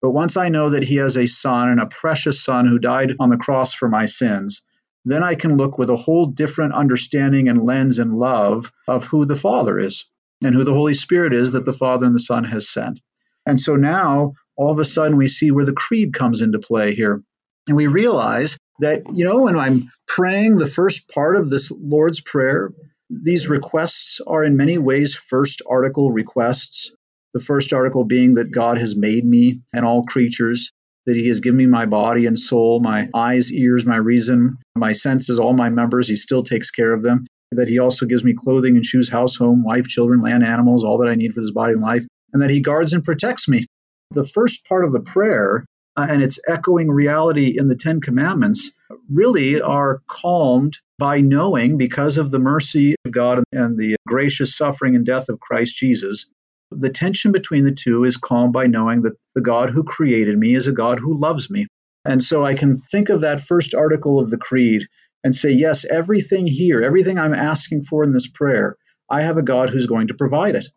But 0.01 0.12
once 0.12 0.37
I 0.37 0.49
know 0.49 0.70
that 0.70 0.85
He 0.85 0.97
has 0.97 1.16
a 1.16 1.26
Son 1.26 1.70
and 1.70 1.81
a 1.81 1.87
precious 1.87 2.43
Son 2.43 2.66
who 2.66 2.79
died 2.79 3.14
on 3.18 3.31
the 3.31 3.37
cross 3.37 3.74
for 3.74 3.89
my 3.89 4.07
sins, 4.07 4.62
then 5.05 5.22
I 5.22 5.35
can 5.35 5.57
look 5.57 5.79
with 5.79 5.91
a 5.91 5.97
whole 5.97 6.26
different 6.26 6.74
understanding 6.74 7.49
and 7.49 7.64
lens 7.64 7.99
and 7.99 8.12
love 8.12 8.70
of 8.87 9.05
who 9.05 9.24
the 9.24 9.37
Father 9.37 9.79
is 9.79 10.05
and 10.43 10.55
who 10.55 10.64
the 10.64 10.74
Holy 10.74 10.95
Spirit 10.95 11.33
is 11.33 11.53
that 11.53 11.64
the 11.64 11.72
Father 11.72 12.07
and 12.07 12.14
the 12.14 12.20
Son 12.20 12.45
has 12.45 12.68
sent. 12.68 13.01
And 13.47 13.59
so 13.59 13.76
now, 13.76 14.33
all 14.57 14.70
of 14.70 14.79
a 14.79 14.85
sudden, 14.85 15.16
we 15.16 15.29
see 15.29 15.51
where 15.51 15.64
the 15.64 15.72
creed 15.72 16.12
comes 16.12 16.43
into 16.43 16.59
play 16.59 16.95
here. 16.95 17.22
And 17.66 17.76
we 17.76 17.87
realize 17.87 18.59
that, 18.81 19.03
you 19.14 19.24
know, 19.24 19.43
when 19.43 19.57
I'm 19.57 19.91
praying 20.19 20.57
the 20.57 20.66
first 20.66 21.09
part 21.09 21.37
of 21.37 21.49
this 21.49 21.71
Lord's 21.71 22.21
Prayer, 22.21 22.73
these 23.09 23.49
requests 23.49 24.21
are 24.27 24.43
in 24.43 24.57
many 24.57 24.77
ways 24.77 25.14
first 25.14 25.62
article 25.64 26.11
requests. 26.11 26.93
The 27.35 27.41
first 27.41 27.73
article 27.73 28.05
being 28.05 28.35
that 28.35 28.51
God 28.51 28.79
has 28.79 28.97
made 28.97 29.25
me 29.25 29.61
and 29.73 29.85
all 29.85 30.03
creatures, 30.03 30.73
that 31.07 31.16
He 31.16 31.29
has 31.29 31.39
given 31.39 31.57
me 31.57 31.66
my 31.66 31.87
body 31.87 32.27
and 32.27 32.37
soul, 32.37 32.81
my 32.81 33.09
eyes, 33.14 33.53
ears, 33.53 33.87
my 33.87 33.95
reason, 33.95 34.59
my 34.75 34.91
senses, 34.91 35.39
all 35.39 35.53
my 35.53 35.71
members. 35.71 36.09
He 36.09 36.16
still 36.16 36.43
takes 36.43 36.73
care 36.73 36.93
of 36.93 37.05
them. 37.05 37.25
That 37.53 37.69
He 37.69 37.79
also 37.79 38.05
gives 38.05 38.25
me 38.25 38.35
clothing 38.35 38.75
and 38.75 38.85
shoes, 38.85 39.09
house, 39.09 39.37
home, 39.37 39.62
wife, 39.62 39.87
children, 39.87 40.21
land, 40.21 40.45
animals, 40.45 40.83
all 40.83 40.99
that 40.99 41.11
I 41.11 41.14
need 41.14 41.33
for 41.33 41.43
this 41.43 41.53
body 41.53 41.75
and 41.75 41.83
life, 41.83 42.05
and 42.33 42.43
that 42.43 42.51
He 42.51 42.61
guards 42.61 42.93
and 42.93 43.05
protects 43.05 43.47
me. 43.47 43.66
The 44.11 44.27
first 44.27 44.66
part 44.66 44.85
of 44.85 44.91
the 44.91 45.01
prayer 45.01 45.64
uh, 45.99 46.07
and 46.09 46.22
its 46.22 46.38
echoing 46.46 46.88
reality 46.88 47.59
in 47.59 47.66
the 47.66 47.74
Ten 47.74 48.01
Commandments 48.01 48.72
really 49.11 49.61
are 49.61 50.01
calmed 50.07 50.78
by 50.96 51.20
knowing, 51.20 51.76
because 51.76 52.18
of 52.18 52.30
the 52.30 52.38
mercy 52.38 52.94
of 53.05 53.11
God 53.11 53.42
and 53.53 53.76
the 53.76 53.96
gracious 54.07 54.57
suffering 54.57 54.94
and 54.94 55.05
death 55.05 55.28
of 55.28 55.40
Christ 55.40 55.76
Jesus, 55.76 56.30
the 56.70 56.90
tension 56.90 57.32
between 57.32 57.64
the 57.64 57.72
two 57.72 58.05
is 58.05 58.16
calmed 58.16 58.53
by 58.53 58.68
knowing 58.68 59.03
that 59.03 59.16
the 59.34 59.42
God 59.42 59.70
who 59.70 59.82
created 59.82 60.38
me 60.38 60.55
is 60.55 60.68
a 60.68 60.72
God 60.72 61.01
who 61.01 61.18
loves 61.18 61.51
me. 61.51 61.66
And 62.05 62.22
so 62.22 62.44
I 62.44 62.55
can 62.55 62.78
think 62.78 63.09
of 63.09 63.22
that 63.22 63.40
first 63.40 63.74
article 63.74 64.20
of 64.20 64.30
the 64.30 64.38
Creed 64.38 64.86
and 65.24 65.34
say, 65.34 65.51
yes, 65.51 65.84
everything 65.84 66.46
here, 66.46 66.82
everything 66.82 67.18
I'm 67.18 67.34
asking 67.34 67.82
for 67.82 68.05
in 68.05 68.12
this 68.12 68.28
prayer, 68.28 68.76
I 69.11 69.22
have 69.22 69.36
a 69.36 69.42
God 69.42 69.70
who's 69.70 69.86
going 69.86 70.09
to 70.09 70.14
provide 70.14 70.55
it. 70.55 70.68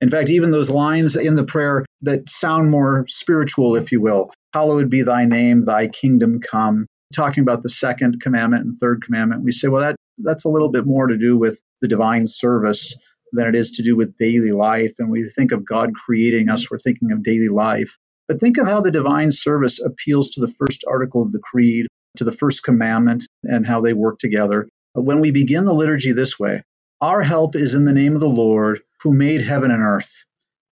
In 0.00 0.08
fact, 0.08 0.30
even 0.30 0.50
those 0.50 0.70
lines 0.70 1.16
in 1.16 1.34
the 1.34 1.44
prayer 1.44 1.84
that 2.02 2.28
sound 2.28 2.70
more 2.70 3.04
spiritual, 3.08 3.76
if 3.76 3.92
you 3.92 4.00
will, 4.00 4.32
hallowed 4.52 4.90
be 4.90 5.02
thy 5.02 5.24
name, 5.24 5.64
thy 5.64 5.88
kingdom 5.88 6.40
come, 6.40 6.86
talking 7.12 7.42
about 7.42 7.62
the 7.62 7.68
second 7.68 8.20
commandment 8.20 8.64
and 8.64 8.78
third 8.78 9.02
commandment, 9.02 9.44
we 9.44 9.52
say, 9.52 9.68
well, 9.68 9.82
that, 9.82 9.96
that's 10.18 10.44
a 10.44 10.48
little 10.48 10.70
bit 10.70 10.86
more 10.86 11.06
to 11.06 11.16
do 11.16 11.36
with 11.36 11.62
the 11.80 11.88
divine 11.88 12.26
service 12.26 12.96
than 13.32 13.46
it 13.46 13.54
is 13.54 13.72
to 13.72 13.82
do 13.82 13.96
with 13.96 14.16
daily 14.16 14.52
life. 14.52 14.94
And 14.98 15.10
we 15.10 15.24
think 15.24 15.52
of 15.52 15.64
God 15.64 15.94
creating 15.94 16.48
us, 16.48 16.70
we're 16.70 16.78
thinking 16.78 17.12
of 17.12 17.22
daily 17.22 17.48
life. 17.48 17.96
But 18.28 18.40
think 18.40 18.58
of 18.58 18.66
how 18.66 18.80
the 18.80 18.90
divine 18.90 19.30
service 19.30 19.80
appeals 19.80 20.30
to 20.30 20.40
the 20.40 20.52
first 20.52 20.84
article 20.88 21.22
of 21.22 21.32
the 21.32 21.40
creed, 21.40 21.86
to 22.16 22.24
the 22.24 22.32
first 22.32 22.62
commandment, 22.62 23.26
and 23.42 23.66
how 23.66 23.80
they 23.80 23.92
work 23.92 24.18
together. 24.18 24.68
When 24.94 25.20
we 25.20 25.30
begin 25.30 25.64
the 25.64 25.74
liturgy 25.74 26.12
this 26.12 26.38
way, 26.38 26.62
our 27.00 27.22
help 27.22 27.56
is 27.56 27.74
in 27.74 27.84
the 27.84 27.92
name 27.92 28.14
of 28.14 28.20
the 28.20 28.28
Lord 28.28 28.80
who 29.02 29.12
made 29.12 29.40
heaven 29.40 29.70
and 29.70 29.82
earth. 29.82 30.24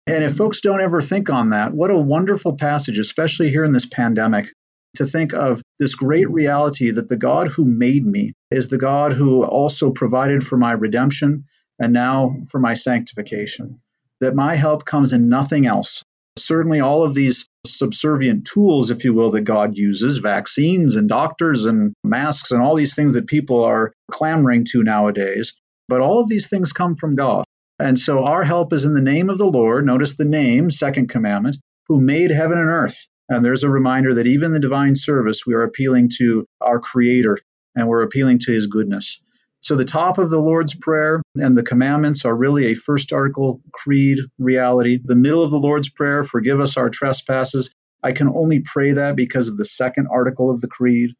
And 0.09 0.23
if 0.23 0.35
folks 0.35 0.61
don't 0.61 0.81
ever 0.81 1.03
think 1.03 1.29
on 1.29 1.51
that, 1.51 1.71
what 1.71 1.91
a 1.91 1.97
wonderful 1.97 2.57
passage, 2.57 2.97
especially 2.97 3.51
here 3.51 3.63
in 3.63 3.71
this 3.71 3.85
pandemic, 3.85 4.51
to 4.95 5.05
think 5.05 5.33
of 5.33 5.61
this 5.77 5.93
great 5.93 6.27
reality 6.31 6.89
that 6.89 7.07
the 7.07 7.17
God 7.17 7.47
who 7.47 7.65
made 7.65 8.03
me 8.03 8.33
is 8.49 8.69
the 8.69 8.79
God 8.79 9.13
who 9.13 9.45
also 9.45 9.91
provided 9.91 10.43
for 10.43 10.57
my 10.57 10.71
redemption 10.71 11.45
and 11.77 11.93
now 11.93 12.37
for 12.49 12.59
my 12.59 12.73
sanctification. 12.73 13.81
That 14.19 14.33
my 14.33 14.55
help 14.55 14.83
comes 14.83 15.13
in 15.13 15.29
nothing 15.29 15.67
else. 15.67 16.03
Certainly, 16.37 16.79
all 16.79 17.03
of 17.03 17.13
these 17.13 17.45
subservient 17.63 18.47
tools, 18.47 18.89
if 18.89 19.03
you 19.03 19.13
will, 19.13 19.29
that 19.31 19.41
God 19.41 19.77
uses 19.77 20.17
vaccines 20.17 20.95
and 20.95 21.07
doctors 21.07 21.65
and 21.65 21.93
masks 22.03 22.51
and 22.51 22.63
all 22.63 22.73
these 22.73 22.95
things 22.95 23.13
that 23.13 23.27
people 23.27 23.63
are 23.63 23.93
clamoring 24.11 24.65
to 24.71 24.83
nowadays. 24.83 25.53
But 25.87 26.01
all 26.01 26.19
of 26.19 26.29
these 26.29 26.49
things 26.49 26.73
come 26.73 26.95
from 26.95 27.15
God. 27.15 27.45
And 27.79 27.97
so 27.97 28.25
our 28.25 28.43
help 28.43 28.73
is 28.73 28.85
in 28.85 28.93
the 28.93 29.01
name 29.01 29.29
of 29.29 29.37
the 29.37 29.45
Lord. 29.45 29.85
Notice 29.85 30.15
the 30.15 30.25
name, 30.25 30.69
second 30.69 31.07
commandment, 31.07 31.57
who 31.87 31.99
made 31.99 32.29
heaven 32.29 32.57
and 32.57 32.67
earth. 32.67 33.07
And 33.29 33.43
there's 33.43 33.63
a 33.63 33.69
reminder 33.69 34.15
that 34.15 34.27
even 34.27 34.51
the 34.51 34.59
divine 34.59 34.95
service, 34.95 35.45
we 35.45 35.53
are 35.53 35.61
appealing 35.61 36.09
to 36.17 36.45
our 36.59 36.79
Creator 36.79 37.37
and 37.75 37.87
we're 37.87 38.01
appealing 38.01 38.39
to 38.39 38.51
His 38.51 38.67
goodness. 38.67 39.21
So 39.61 39.75
the 39.75 39.85
top 39.85 40.17
of 40.17 40.29
the 40.29 40.39
Lord's 40.39 40.73
Prayer 40.73 41.21
and 41.35 41.55
the 41.55 41.63
commandments 41.63 42.25
are 42.25 42.35
really 42.35 42.65
a 42.65 42.75
first 42.75 43.13
article 43.13 43.61
creed 43.71 44.19
reality. 44.37 44.99
The 45.03 45.15
middle 45.15 45.43
of 45.43 45.51
the 45.51 45.59
Lord's 45.59 45.89
Prayer, 45.89 46.23
forgive 46.23 46.59
us 46.59 46.77
our 46.77 46.89
trespasses. 46.89 47.73
I 48.01 48.13
can 48.13 48.29
only 48.29 48.61
pray 48.61 48.93
that 48.93 49.15
because 49.15 49.49
of 49.49 49.57
the 49.57 49.65
second 49.65 50.07
article 50.09 50.49
of 50.49 50.61
the 50.61 50.67
creed. 50.67 51.11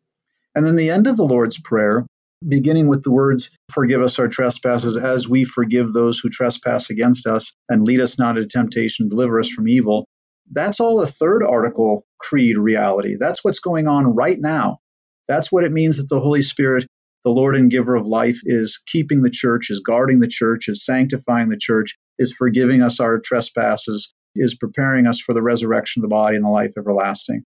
And 0.56 0.66
then 0.66 0.78
the 0.78 0.90
end 0.90 1.08
of 1.08 1.18
the 1.18 1.26
Lord's 1.26 1.60
Prayer, 1.60 2.06
beginning 2.48 2.88
with 2.88 3.04
the 3.04 3.12
words, 3.12 3.52
Forgive 3.72 4.02
us 4.02 4.18
our 4.20 4.28
trespasses 4.28 4.98
as 4.98 5.30
we 5.30 5.44
forgive 5.44 5.94
those 5.94 6.20
who 6.20 6.30
trespass 6.30 6.90
against 6.90 7.28
us, 7.28 7.54
and 7.70 7.84
lead 7.84 8.00
us 8.00 8.18
not 8.18 8.38
into 8.38 8.50
temptation, 8.50 9.10
deliver 9.10 9.40
us 9.40 9.50
from 9.50 9.68
evil. 9.68 10.08
That's 10.52 10.80
all 10.80 11.02
a 11.02 11.06
third 11.06 11.44
article 11.44 12.04
creed 12.18 12.58
reality. 12.58 13.16
That's 13.20 13.44
what's 13.44 13.60
going 13.60 13.88
on 13.88 14.16
right 14.16 14.38
now. 14.40 14.80
That's 15.28 15.52
what 15.52 15.64
it 15.64 15.72
means 15.72 15.98
that 15.98 16.10
the 16.10 16.20
Holy 16.20 16.42
Spirit 16.42 16.88
the 17.26 17.32
Lord 17.32 17.56
and 17.56 17.70
giver 17.70 17.96
of 17.96 18.08
life 18.08 18.40
is 18.44 18.82
keeping 18.86 19.22
the 19.22 19.30
church, 19.30 19.70
is 19.70 19.82
guarding 19.82 20.20
the 20.20 20.28
church, 20.28 20.70
is 20.70 20.86
sanctifying 20.86 21.50
the 21.50 21.58
church, 21.58 21.98
is 22.18 22.34
forgiving 22.34 22.82
us 22.82 23.00
our 23.00 23.20
trespasses, 23.20 24.14
is 24.36 24.56
preparing 24.56 25.06
us 25.06 25.20
for 25.20 25.34
the 25.34 25.42
resurrection 25.42 26.00
of 26.00 26.04
the 26.04 26.16
body 26.16 26.38
and 26.38 26.46
the 26.46 26.50
life 26.50 26.74
everlasting. 26.78 27.44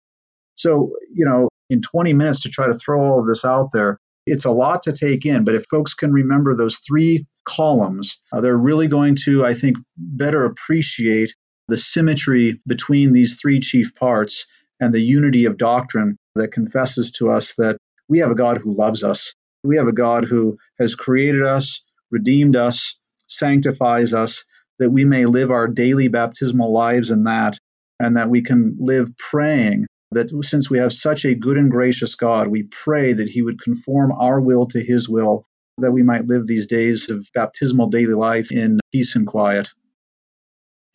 So, 0.55 0.93
you 1.13 1.25
know, 1.25 1.49
in 1.69 1.81
20 1.81 2.13
minutes 2.13 2.41
to 2.41 2.49
try 2.49 2.67
to 2.67 2.73
throw 2.73 3.01
all 3.01 3.19
of 3.19 3.27
this 3.27 3.43
out 3.43 3.69
there, 3.73 3.97
it's 4.27 4.45
a 4.45 4.51
lot 4.51 4.83
to 4.83 4.93
take 4.93 5.25
in. 5.25 5.43
But 5.43 5.55
if 5.55 5.65
folks 5.65 5.93
can 5.93 6.11
remember 6.11 6.55
those 6.55 6.79
three 6.79 7.25
columns, 7.45 8.21
uh, 8.31 8.41
they're 8.41 8.55
really 8.55 8.87
going 8.87 9.15
to, 9.25 9.45
I 9.45 9.53
think, 9.53 9.77
better 9.97 10.45
appreciate 10.45 11.33
the 11.67 11.77
symmetry 11.77 12.61
between 12.67 13.11
these 13.11 13.39
three 13.41 13.59
chief 13.59 13.95
parts 13.95 14.45
and 14.79 14.93
the 14.93 15.01
unity 15.01 15.45
of 15.45 15.57
doctrine 15.57 16.17
that 16.35 16.51
confesses 16.51 17.11
to 17.11 17.31
us 17.31 17.55
that 17.55 17.77
we 18.07 18.19
have 18.19 18.31
a 18.31 18.35
God 18.35 18.57
who 18.57 18.77
loves 18.77 19.03
us 19.03 19.33
we 19.63 19.77
have 19.77 19.87
a 19.87 19.93
God 19.93 20.25
who 20.25 20.57
has 20.79 20.95
created 20.95 21.43
us, 21.43 21.83
redeemed 22.11 22.55
us, 22.55 22.97
sanctifies 23.27 24.13
us, 24.13 24.45
that 24.79 24.89
we 24.89 25.05
may 25.05 25.25
live 25.25 25.51
our 25.51 25.67
daily 25.67 26.07
baptismal 26.07 26.71
lives 26.71 27.11
in 27.11 27.23
that, 27.25 27.57
and 27.99 28.17
that 28.17 28.29
we 28.29 28.41
can 28.43 28.77
live 28.79 29.15
praying 29.17 29.85
that 30.11 30.29
since 30.43 30.69
we 30.69 30.79
have 30.79 30.93
such 30.93 31.25
a 31.25 31.35
good 31.35 31.57
and 31.57 31.71
gracious 31.71 32.15
God, 32.15 32.47
we 32.47 32.63
pray 32.63 33.13
that 33.13 33.29
He 33.29 33.41
would 33.41 33.61
conform 33.61 34.11
our 34.11 34.39
will 34.39 34.65
to 34.67 34.79
His 34.79 35.09
will, 35.09 35.45
that 35.77 35.91
we 35.91 36.03
might 36.03 36.27
live 36.27 36.47
these 36.47 36.67
days 36.67 37.09
of 37.09 37.27
baptismal 37.33 37.87
daily 37.87 38.13
life 38.13 38.51
in 38.51 38.79
peace 38.91 39.15
and 39.15 39.27
quiet. 39.27 39.69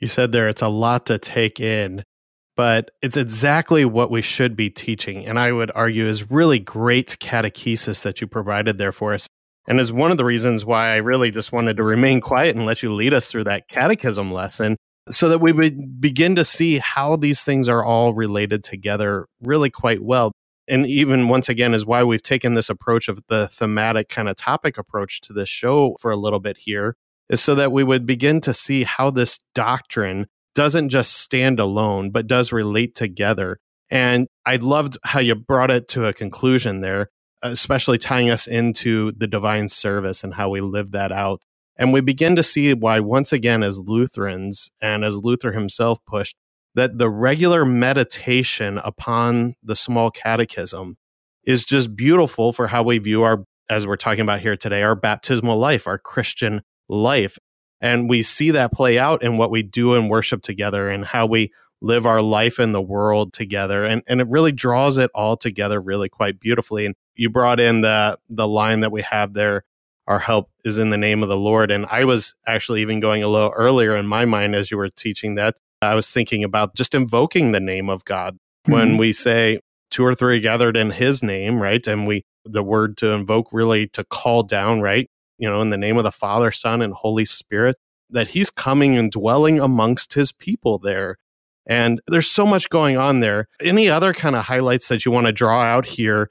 You 0.01 0.09
said 0.09 0.33
there 0.33 0.49
it's 0.49 0.63
a 0.63 0.69
lot 0.69 1.07
to 1.07 1.19
take 1.19 1.61
in 1.61 2.05
but 2.57 2.91
it's 3.01 3.17
exactly 3.17 3.85
what 3.85 4.11
we 4.11 4.23
should 4.23 4.57
be 4.57 4.71
teaching. 4.71 5.27
And 5.27 5.39
I 5.39 5.53
would 5.53 5.71
argue 5.75 6.07
is 6.07 6.31
really 6.31 6.59
great 6.59 7.17
catechesis 7.19 8.03
that 8.03 8.21
you 8.21 8.27
provided 8.27 8.79
there 8.79 8.93
for 8.93 9.15
us. 9.15 9.27
And 9.67 9.81
is 9.81 9.93
one 9.93 10.11
of 10.11 10.17
the 10.17 10.25
reasons 10.25 10.67
why 10.67 10.93
I 10.93 10.97
really 10.97 11.31
just 11.31 11.53
wanted 11.53 11.77
to 11.77 11.85
remain 11.85 12.21
quiet 12.21 12.57
and 12.57 12.67
let 12.67 12.83
you 12.83 12.93
lead 12.93 13.15
us 13.15 13.31
through 13.31 13.45
that 13.45 13.69
catechism 13.69 14.33
lesson 14.33 14.77
so 15.11 15.29
that 15.29 15.41
we 15.41 15.53
would 15.53 16.01
begin 16.01 16.37
to 16.37 16.45
see 16.45 16.79
how 16.79 17.17
these 17.17 17.43
things 17.43 17.69
are 17.69 17.85
all 17.85 18.15
related 18.15 18.63
together 18.63 19.27
really 19.41 19.71
quite 19.71 20.03
well. 20.03 20.33
and 20.69 20.87
even 20.87 21.29
once 21.29 21.49
again 21.49 21.75
is 21.75 21.85
why 21.85 22.05
we've 22.05 22.23
taken 22.23 22.55
this 22.55 22.71
approach 22.71 23.09
of 23.09 23.21
the 23.29 23.49
thematic 23.49 24.09
kind 24.09 24.29
of 24.29 24.37
topic 24.37 24.79
approach 24.79 25.21
to 25.21 25.33
this 25.33 25.49
show 25.49 25.97
for 26.01 26.13
a 26.13 26.17
little 26.17 26.39
bit 26.39 26.57
here 26.57 26.95
is 27.29 27.41
so 27.41 27.55
that 27.57 27.73
we 27.73 27.83
would 27.83 28.07
begin 28.07 28.41
to 28.41 28.55
see 28.55 28.85
how 28.85 29.11
this 29.11 29.41
doctrine 29.55 30.29
doesn't 30.55 30.91
just 30.91 31.15
stand 31.15 31.59
alone 31.59 32.11
but 32.11 32.29
does 32.29 32.53
relate 32.53 32.95
together 32.95 33.59
and 33.91 34.29
i 34.47 34.57
loved 34.57 34.97
how 35.03 35.19
you 35.19 35.35
brought 35.35 35.71
it 35.71 35.89
to 35.89 36.07
a 36.07 36.13
conclusion 36.13 36.81
there 36.81 37.09
especially 37.43 37.99
tying 37.99 38.31
us 38.31 38.47
into 38.47 39.11
the 39.13 39.27
divine 39.27 39.69
service 39.69 40.23
and 40.23 40.35
how 40.35 40.49
we 40.49 40.61
live 40.61 40.93
that 40.93 41.11
out 41.11 41.43
and 41.77 41.93
we 41.93 42.01
begin 42.01 42.37
to 42.37 42.43
see 42.43 42.75
why 42.75 43.01
once 43.01 43.33
again 43.33 43.63
as 43.63 43.79
lutherans 43.79 44.71
and 44.81 45.05
as 45.05 45.19
luther 45.19 45.53
himself 45.53 45.99
pushed 46.07 46.37
that 46.75 46.99
the 46.99 47.11
regular 47.11 47.65
meditation 47.65 48.79
upon 48.79 49.55
the 49.63 49.77
small 49.77 50.11
catechism 50.11 50.97
is 51.45 51.65
just 51.65 51.95
beautiful 51.97 52.53
for 52.53 52.69
how 52.69 52.83
we 52.83 52.99
view 52.99 53.23
our, 53.23 53.45
as 53.69 53.87
we're 53.87 53.97
talking 53.97 54.23
about 54.23 54.41
here 54.41 54.57
today, 54.57 54.83
our 54.83 54.95
baptismal 54.95 55.59
life, 55.59 55.87
our 55.87 55.99
Christian 55.99 56.63
life. 56.89 57.39
And 57.81 58.09
we 58.09 58.23
see 58.23 58.53
that 58.53 58.73
play 58.73 58.99
out 58.99 59.23
in 59.23 59.37
what 59.37 59.51
we 59.51 59.63
do 59.63 59.97
in 59.97 60.09
worship 60.09 60.43
together 60.43 60.89
and 60.89 61.05
how 61.05 61.27
we 61.27 61.53
live 61.81 62.07
our 62.07 62.23
life 62.23 62.61
in 62.61 62.73
the 62.73 62.81
world 62.81 63.33
together. 63.33 63.85
And, 63.85 64.03
and 64.07 64.21
it 64.21 64.29
really 64.29 64.53
draws 64.53 64.99
it 64.99 65.11
all 65.15 65.37
together 65.37 65.81
really 65.81 66.09
quite 66.09 66.39
beautifully. 66.39 66.87
And 66.87 66.95
you 67.17 67.29
brought 67.29 67.59
in 67.59 67.81
the, 67.81 68.19
the 68.29 68.47
line 68.47 68.81
that 68.81 68.93
we 68.93 69.03
have 69.03 69.35
there 69.35 69.65
our 70.07 70.19
help 70.19 70.51
is 70.65 70.79
in 70.79 70.91
the 70.91 70.97
name 70.97 71.23
of 71.23 71.29
the 71.29 71.37
Lord. 71.37 71.71
And 71.71 71.87
I 71.87 72.05
was 72.05 72.35
actually 72.47 72.83
even 72.83 73.01
going 73.01 73.23
a 73.23 73.29
little 73.29 73.53
earlier 73.57 73.97
in 73.97 74.07
my 74.07 74.25
mind 74.25 74.55
as 74.55 74.71
you 74.71 74.77
were 74.77 74.89
teaching 74.89 75.37
that 75.37 75.57
I 75.81 75.95
was 75.95 76.11
thinking 76.11 76.45
about 76.45 76.75
just 76.75 76.95
invoking 76.95 77.53
the 77.53 77.61
name 77.61 77.89
of 77.89 78.05
God 78.05 78.35
mm-hmm. 78.35 78.73
when 78.73 78.97
we 78.97 79.13
say 79.13 79.61
two 79.91 80.05
or 80.05 80.15
three 80.15 80.41
gathered 80.41 80.77
in 80.77 80.91
his 80.91 81.23
name, 81.23 81.61
right? 81.61 81.87
And 81.87 82.07
we, 82.07 82.25
the 82.45 82.63
word 82.63 82.97
to 82.99 83.13
invoke 83.13 83.49
really 83.53 83.89
to 83.89 84.05
call 84.05 84.43
down, 84.43 84.81
right? 84.81 85.09
You 85.39 85.49
know, 85.49 85.61
in 85.61 85.71
the 85.71 85.77
name 85.77 85.99
of 85.99 86.05
the 86.05 86.13
Father, 86.13 86.51
Son, 86.51 86.83
and 86.83 86.95
Holy 86.95 87.25
Spirit, 87.25 87.77
that 88.11 88.29
he's 88.29 88.51
coming 88.51 88.97
and 88.97 89.11
dwelling 89.11 89.59
amongst 89.59 90.15
his 90.15 90.33
people 90.33 90.79
there. 90.79 91.17
And 91.67 92.01
there's 92.09 92.31
so 92.31 92.47
much 92.47 92.69
going 92.69 92.97
on 92.97 93.21
there. 93.21 93.49
Any 93.61 93.89
other 93.89 94.13
kind 94.13 94.35
of 94.35 94.45
highlights 94.45 94.89
that 94.89 95.05
you 95.05 95.13
want 95.13 95.27
to 95.27 95.33
draw 95.33 95.63
out 95.63 95.87
here? 95.87 96.31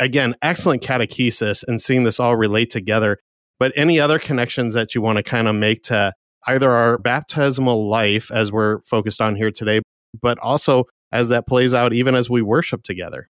Again, 0.00 0.34
excellent 0.42 0.82
catechesis 0.82 1.62
and 1.66 1.80
seeing 1.80 2.04
this 2.04 2.18
all 2.18 2.34
relate 2.34 2.70
together. 2.70 3.18
But 3.58 3.72
any 3.76 4.00
other 4.00 4.18
connections 4.18 4.72
that 4.74 4.94
you 4.94 5.02
want 5.02 5.18
to 5.18 5.22
kind 5.22 5.46
of 5.46 5.54
make 5.54 5.82
to 5.84 6.14
either 6.48 6.70
our 6.70 6.96
baptismal 6.96 7.88
life 7.88 8.30
as 8.32 8.50
we're 8.50 8.80
focused 8.88 9.20
on 9.20 9.36
here 9.36 9.50
today, 9.50 9.82
but 10.22 10.38
also 10.38 10.84
as 11.12 11.28
that 11.28 11.46
plays 11.46 11.74
out 11.74 11.92
even 11.92 12.14
as 12.14 12.30
we 12.30 12.40
worship 12.40 12.82
together? 12.82 13.26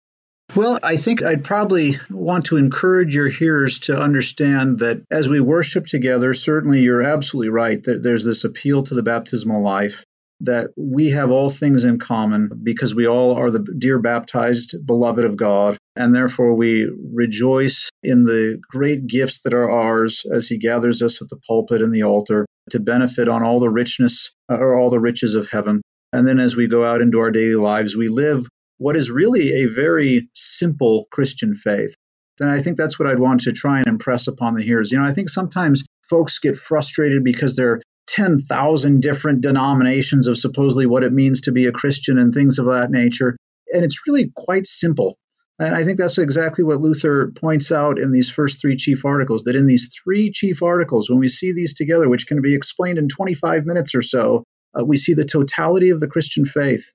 Well, 0.55 0.79
I 0.81 0.97
think 0.97 1.21
I'd 1.23 1.43
probably 1.43 1.93
want 2.09 2.45
to 2.45 2.57
encourage 2.57 3.13
your 3.13 3.29
hearers 3.29 3.79
to 3.81 3.99
understand 3.99 4.79
that 4.79 5.03
as 5.11 5.29
we 5.29 5.39
worship 5.39 5.85
together, 5.85 6.33
certainly 6.33 6.81
you're 6.81 7.03
absolutely 7.03 7.49
right 7.49 7.83
that 7.83 8.01
there's 8.01 8.25
this 8.25 8.45
appeal 8.45 8.83
to 8.83 8.95
the 8.95 9.03
baptismal 9.03 9.61
life 9.61 10.05
that 10.41 10.71
we 10.77 11.11
have 11.11 11.31
all 11.31 11.49
things 11.49 11.83
in 11.83 11.99
common 11.99 12.49
because 12.63 12.95
we 12.95 13.07
all 13.07 13.35
are 13.35 13.51
the 13.51 13.59
dear 13.59 13.99
baptized 13.99 14.75
beloved 14.85 15.25
of 15.25 15.35
God, 15.35 15.77
and 15.95 16.15
therefore 16.15 16.55
we 16.55 16.89
rejoice 17.13 17.89
in 18.03 18.23
the 18.23 18.61
great 18.69 19.07
gifts 19.07 19.41
that 19.41 19.53
are 19.53 19.69
ours 19.69 20.25
as 20.31 20.47
He 20.47 20.57
gathers 20.57 21.01
us 21.01 21.21
at 21.21 21.29
the 21.29 21.39
pulpit 21.47 21.81
and 21.81 21.93
the 21.93 22.03
altar 22.03 22.45
to 22.71 22.79
benefit 22.79 23.27
on 23.27 23.43
all 23.43 23.59
the 23.59 23.69
richness 23.69 24.31
uh, 24.49 24.57
or 24.57 24.79
all 24.79 24.89
the 24.89 24.99
riches 24.99 25.35
of 25.35 25.49
heaven. 25.49 25.81
And 26.13 26.25
then 26.25 26.39
as 26.39 26.55
we 26.55 26.67
go 26.67 26.83
out 26.83 27.01
into 27.01 27.19
our 27.19 27.31
daily 27.31 27.55
lives, 27.55 27.95
we 27.95 28.07
live 28.07 28.47
what 28.77 28.95
is 28.95 29.11
really 29.11 29.63
a 29.63 29.65
very 29.65 30.29
simple 30.33 31.07
Christian 31.11 31.53
faith. 31.53 31.93
And 32.39 32.49
I 32.49 32.61
think 32.61 32.77
that's 32.77 32.97
what 32.97 33.07
I'd 33.07 33.19
want 33.19 33.41
to 33.41 33.51
try 33.51 33.79
and 33.79 33.87
impress 33.87 34.27
upon 34.27 34.53
the 34.53 34.63
hearers. 34.63 34.91
You 34.91 34.97
know, 34.99 35.03
I 35.03 35.11
think 35.11 35.29
sometimes 35.29 35.83
folks 36.09 36.39
get 36.39 36.57
frustrated 36.57 37.23
because 37.23 37.55
there 37.55 37.73
are 37.73 37.81
10,000 38.09 39.01
different 39.01 39.41
denominations 39.41 40.27
of 40.27 40.37
supposedly 40.37 40.85
what 40.85 41.03
it 41.03 41.13
means 41.13 41.41
to 41.41 41.51
be 41.51 41.67
a 41.67 41.71
Christian 41.71 42.17
and 42.17 42.33
things 42.33 42.59
of 42.59 42.65
that 42.65 42.91
nature. 42.91 43.37
And 43.73 43.83
it's 43.83 44.07
really 44.07 44.31
quite 44.35 44.65
simple. 44.65 45.17
And 45.59 45.75
I 45.75 45.83
think 45.83 45.97
that's 45.97 46.17
exactly 46.17 46.63
what 46.63 46.79
Luther 46.79 47.31
points 47.35 47.71
out 47.71 47.99
in 47.99 48.11
these 48.11 48.31
first 48.31 48.61
three 48.61 48.77
chief 48.77 49.05
articles 49.05 49.43
that 49.43 49.55
in 49.55 49.65
these 49.65 49.89
three 50.03 50.31
chief 50.31 50.63
articles, 50.63 51.09
when 51.09 51.19
we 51.19 51.27
see 51.27 51.51
these 51.51 51.73
together, 51.73 52.07
which 52.07 52.27
can 52.27 52.41
be 52.41 52.55
explained 52.55 52.97
in 52.97 53.09
25 53.09 53.65
minutes 53.65 53.93
or 53.93 54.01
so, 54.01 54.45
uh, 54.77 54.85
we 54.85 54.97
see 54.97 55.13
the 55.13 55.25
totality 55.25 55.89
of 55.89 55.99
the 55.99 56.07
Christian 56.07 56.45
faith. 56.45 56.91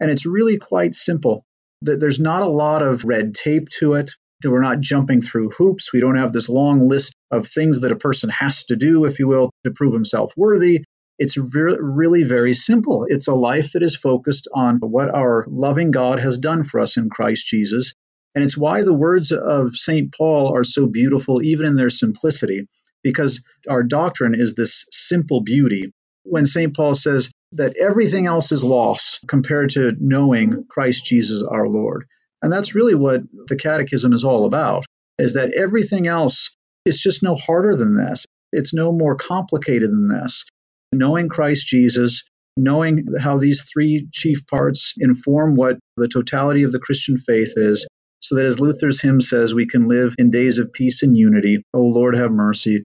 And 0.00 0.10
it's 0.10 0.24
really 0.24 0.56
quite 0.56 0.94
simple. 0.94 1.44
There's 1.82 2.20
not 2.20 2.42
a 2.42 2.48
lot 2.48 2.82
of 2.82 3.04
red 3.04 3.34
tape 3.34 3.68
to 3.80 3.94
it. 3.94 4.12
We're 4.44 4.60
not 4.60 4.80
jumping 4.80 5.20
through 5.20 5.50
hoops. 5.50 5.92
We 5.92 6.00
don't 6.00 6.16
have 6.16 6.32
this 6.32 6.48
long 6.48 6.80
list 6.80 7.14
of 7.30 7.48
things 7.48 7.80
that 7.80 7.92
a 7.92 7.96
person 7.96 8.30
has 8.30 8.64
to 8.64 8.76
do, 8.76 9.04
if 9.04 9.18
you 9.18 9.28
will, 9.28 9.50
to 9.64 9.70
prove 9.70 9.94
himself 9.94 10.32
worthy. 10.36 10.84
It's 11.18 11.38
re- 11.38 11.78
really 11.80 12.24
very 12.24 12.52
simple. 12.54 13.06
It's 13.08 13.28
a 13.28 13.34
life 13.34 13.72
that 13.72 13.82
is 13.82 13.96
focused 13.96 14.48
on 14.52 14.76
what 14.80 15.08
our 15.14 15.46
loving 15.48 15.90
God 15.90 16.18
has 16.20 16.38
done 16.38 16.62
for 16.62 16.80
us 16.80 16.98
in 16.98 17.08
Christ 17.08 17.46
Jesus. 17.46 17.94
And 18.34 18.44
it's 18.44 18.58
why 18.58 18.82
the 18.82 18.94
words 18.94 19.32
of 19.32 19.74
St. 19.74 20.14
Paul 20.14 20.54
are 20.54 20.64
so 20.64 20.86
beautiful, 20.86 21.42
even 21.42 21.64
in 21.64 21.74
their 21.74 21.88
simplicity, 21.88 22.68
because 23.02 23.42
our 23.68 23.82
doctrine 23.82 24.34
is 24.34 24.54
this 24.54 24.84
simple 24.92 25.40
beauty. 25.40 25.92
When 26.24 26.44
St. 26.44 26.76
Paul 26.76 26.94
says 26.94 27.30
that 27.52 27.76
everything 27.78 28.26
else 28.26 28.52
is 28.52 28.62
loss 28.62 29.20
compared 29.26 29.70
to 29.70 29.94
knowing 29.98 30.66
Christ 30.68 31.06
Jesus 31.06 31.42
our 31.42 31.66
Lord. 31.66 32.06
And 32.42 32.52
that's 32.52 32.74
really 32.74 32.94
what 32.94 33.22
the 33.46 33.56
catechism 33.56 34.12
is 34.12 34.24
all 34.24 34.44
about, 34.44 34.84
is 35.18 35.34
that 35.34 35.54
everything 35.54 36.06
else 36.06 36.56
is 36.84 37.00
just 37.00 37.22
no 37.22 37.34
harder 37.34 37.74
than 37.74 37.96
this. 37.96 38.26
It's 38.52 38.74
no 38.74 38.92
more 38.92 39.16
complicated 39.16 39.90
than 39.90 40.08
this 40.08 40.44
knowing 40.92 41.28
Christ 41.28 41.66
Jesus, 41.66 42.24
knowing 42.56 43.06
how 43.20 43.38
these 43.38 43.64
three 43.70 44.08
chief 44.12 44.46
parts 44.46 44.94
inform 44.98 45.56
what 45.56 45.78
the 45.96 46.08
totality 46.08 46.62
of 46.62 46.72
the 46.72 46.78
Christian 46.78 47.18
faith 47.18 47.54
is, 47.56 47.86
so 48.22 48.36
that 48.36 48.46
as 48.46 48.60
Luther's 48.60 49.00
hymn 49.00 49.20
says, 49.20 49.54
we 49.54 49.66
can 49.66 49.88
live 49.88 50.14
in 50.18 50.30
days 50.30 50.58
of 50.58 50.72
peace 50.72 51.02
and 51.02 51.16
unity. 51.16 51.62
O 51.74 51.82
Lord, 51.82 52.16
have 52.16 52.30
mercy. 52.30 52.82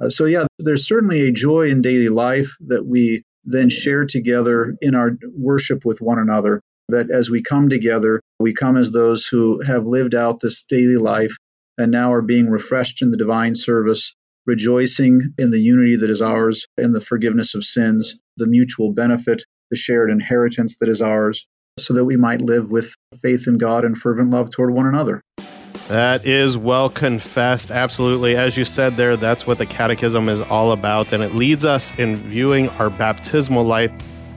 Uh, 0.00 0.08
so, 0.08 0.24
yeah, 0.24 0.46
there's 0.58 0.86
certainly 0.86 1.28
a 1.28 1.32
joy 1.32 1.68
in 1.68 1.82
daily 1.82 2.08
life 2.08 2.56
that 2.66 2.84
we 2.84 3.22
then 3.44 3.70
share 3.70 4.04
together 4.04 4.76
in 4.80 4.94
our 4.94 5.16
worship 5.36 5.84
with 5.84 6.00
one 6.00 6.18
another. 6.18 6.60
That 6.88 7.10
as 7.10 7.30
we 7.30 7.42
come 7.42 7.68
together, 7.68 8.20
we 8.38 8.54
come 8.54 8.76
as 8.76 8.90
those 8.90 9.26
who 9.26 9.62
have 9.62 9.86
lived 9.86 10.14
out 10.14 10.40
this 10.40 10.64
daily 10.64 10.96
life 10.96 11.36
and 11.78 11.90
now 11.90 12.12
are 12.12 12.22
being 12.22 12.50
refreshed 12.50 13.02
in 13.02 13.10
the 13.10 13.16
divine 13.16 13.54
service 13.54 14.14
rejoicing 14.46 15.34
in 15.38 15.50
the 15.50 15.58
unity 15.58 15.96
that 15.96 16.10
is 16.10 16.22
ours, 16.22 16.66
in 16.76 16.92
the 16.92 17.00
forgiveness 17.00 17.54
of 17.54 17.64
sins, 17.64 18.18
the 18.36 18.46
mutual 18.46 18.92
benefit, 18.92 19.44
the 19.70 19.76
shared 19.76 20.10
inheritance 20.10 20.78
that 20.78 20.88
is 20.88 21.00
ours, 21.02 21.46
so 21.78 21.94
that 21.94 22.04
we 22.04 22.16
might 22.16 22.40
live 22.40 22.70
with 22.70 22.94
faith 23.20 23.46
in 23.46 23.58
God 23.58 23.84
and 23.84 23.96
fervent 23.96 24.30
love 24.30 24.50
toward 24.50 24.74
one 24.74 24.86
another. 24.86 25.22
That 25.88 26.26
is 26.26 26.56
well 26.56 26.88
confessed. 26.88 27.70
Absolutely. 27.70 28.36
As 28.36 28.56
you 28.56 28.64
said 28.64 28.96
there, 28.96 29.16
that's 29.16 29.46
what 29.46 29.58
the 29.58 29.66
catechism 29.66 30.28
is 30.28 30.40
all 30.40 30.72
about. 30.72 31.12
And 31.12 31.22
it 31.22 31.34
leads 31.34 31.64
us 31.64 31.96
in 31.98 32.16
viewing 32.16 32.68
our 32.70 32.88
baptismal 32.88 33.64
life. 33.64 33.92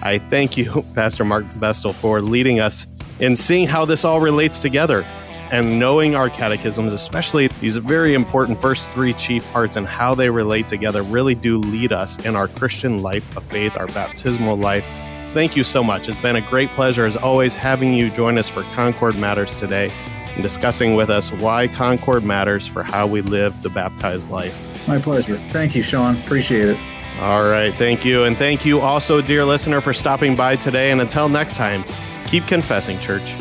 I 0.05 0.19
thank 0.19 0.55
you, 0.55 0.83
Pastor 0.95 1.25
Mark 1.25 1.45
Bestel, 1.45 1.93
for 1.93 2.21
leading 2.21 2.59
us 2.59 2.85
in 3.19 3.35
seeing 3.35 3.67
how 3.67 3.85
this 3.85 4.05
all 4.05 4.21
relates 4.21 4.59
together 4.59 5.03
and 5.51 5.79
knowing 5.79 6.15
our 6.15 6.29
catechisms, 6.29 6.93
especially 6.93 7.47
these 7.59 7.77
very 7.77 8.13
important 8.13 8.61
first 8.61 8.87
three 8.91 9.13
chief 9.13 9.43
parts 9.51 9.77
and 9.77 9.87
how 9.87 10.13
they 10.13 10.29
relate 10.29 10.67
together, 10.67 11.01
really 11.01 11.33
do 11.33 11.57
lead 11.57 11.91
us 11.91 12.23
in 12.23 12.35
our 12.35 12.47
Christian 12.47 13.01
life 13.01 13.35
of 13.35 13.43
faith, 13.43 13.75
our 13.77 13.87
baptismal 13.87 14.55
life. 14.55 14.85
Thank 15.29 15.55
you 15.55 15.63
so 15.63 15.83
much. 15.83 16.07
It's 16.07 16.21
been 16.21 16.35
a 16.35 16.41
great 16.49 16.69
pleasure, 16.71 17.05
as 17.05 17.15
always, 17.15 17.55
having 17.55 17.95
you 17.95 18.11
join 18.11 18.37
us 18.37 18.47
for 18.47 18.61
Concord 18.73 19.17
Matters 19.17 19.55
today 19.55 19.91
and 20.35 20.43
discussing 20.43 20.95
with 20.95 21.09
us 21.09 21.31
why 21.31 21.67
Concord 21.67 22.23
matters 22.23 22.67
for 22.67 22.83
how 22.83 23.07
we 23.07 23.21
live 23.21 23.59
the 23.63 23.69
baptized 23.69 24.29
life. 24.29 24.55
My 24.87 24.99
pleasure. 24.99 25.37
Thank 25.49 25.75
you, 25.75 25.81
Sean. 25.81 26.17
Appreciate 26.21 26.69
it. 26.69 26.77
All 27.19 27.43
right. 27.43 27.73
Thank 27.73 28.03
you. 28.03 28.25
And 28.25 28.37
thank 28.37 28.65
you 28.65 28.81
also, 28.81 29.21
dear 29.21 29.45
listener, 29.45 29.79
for 29.81 29.93
stopping 29.93 30.35
by 30.35 30.55
today. 30.57 30.91
And 30.91 30.99
until 30.99 31.29
next 31.29 31.55
time, 31.55 31.85
keep 32.25 32.45
confessing, 32.45 32.99
church. 32.99 33.33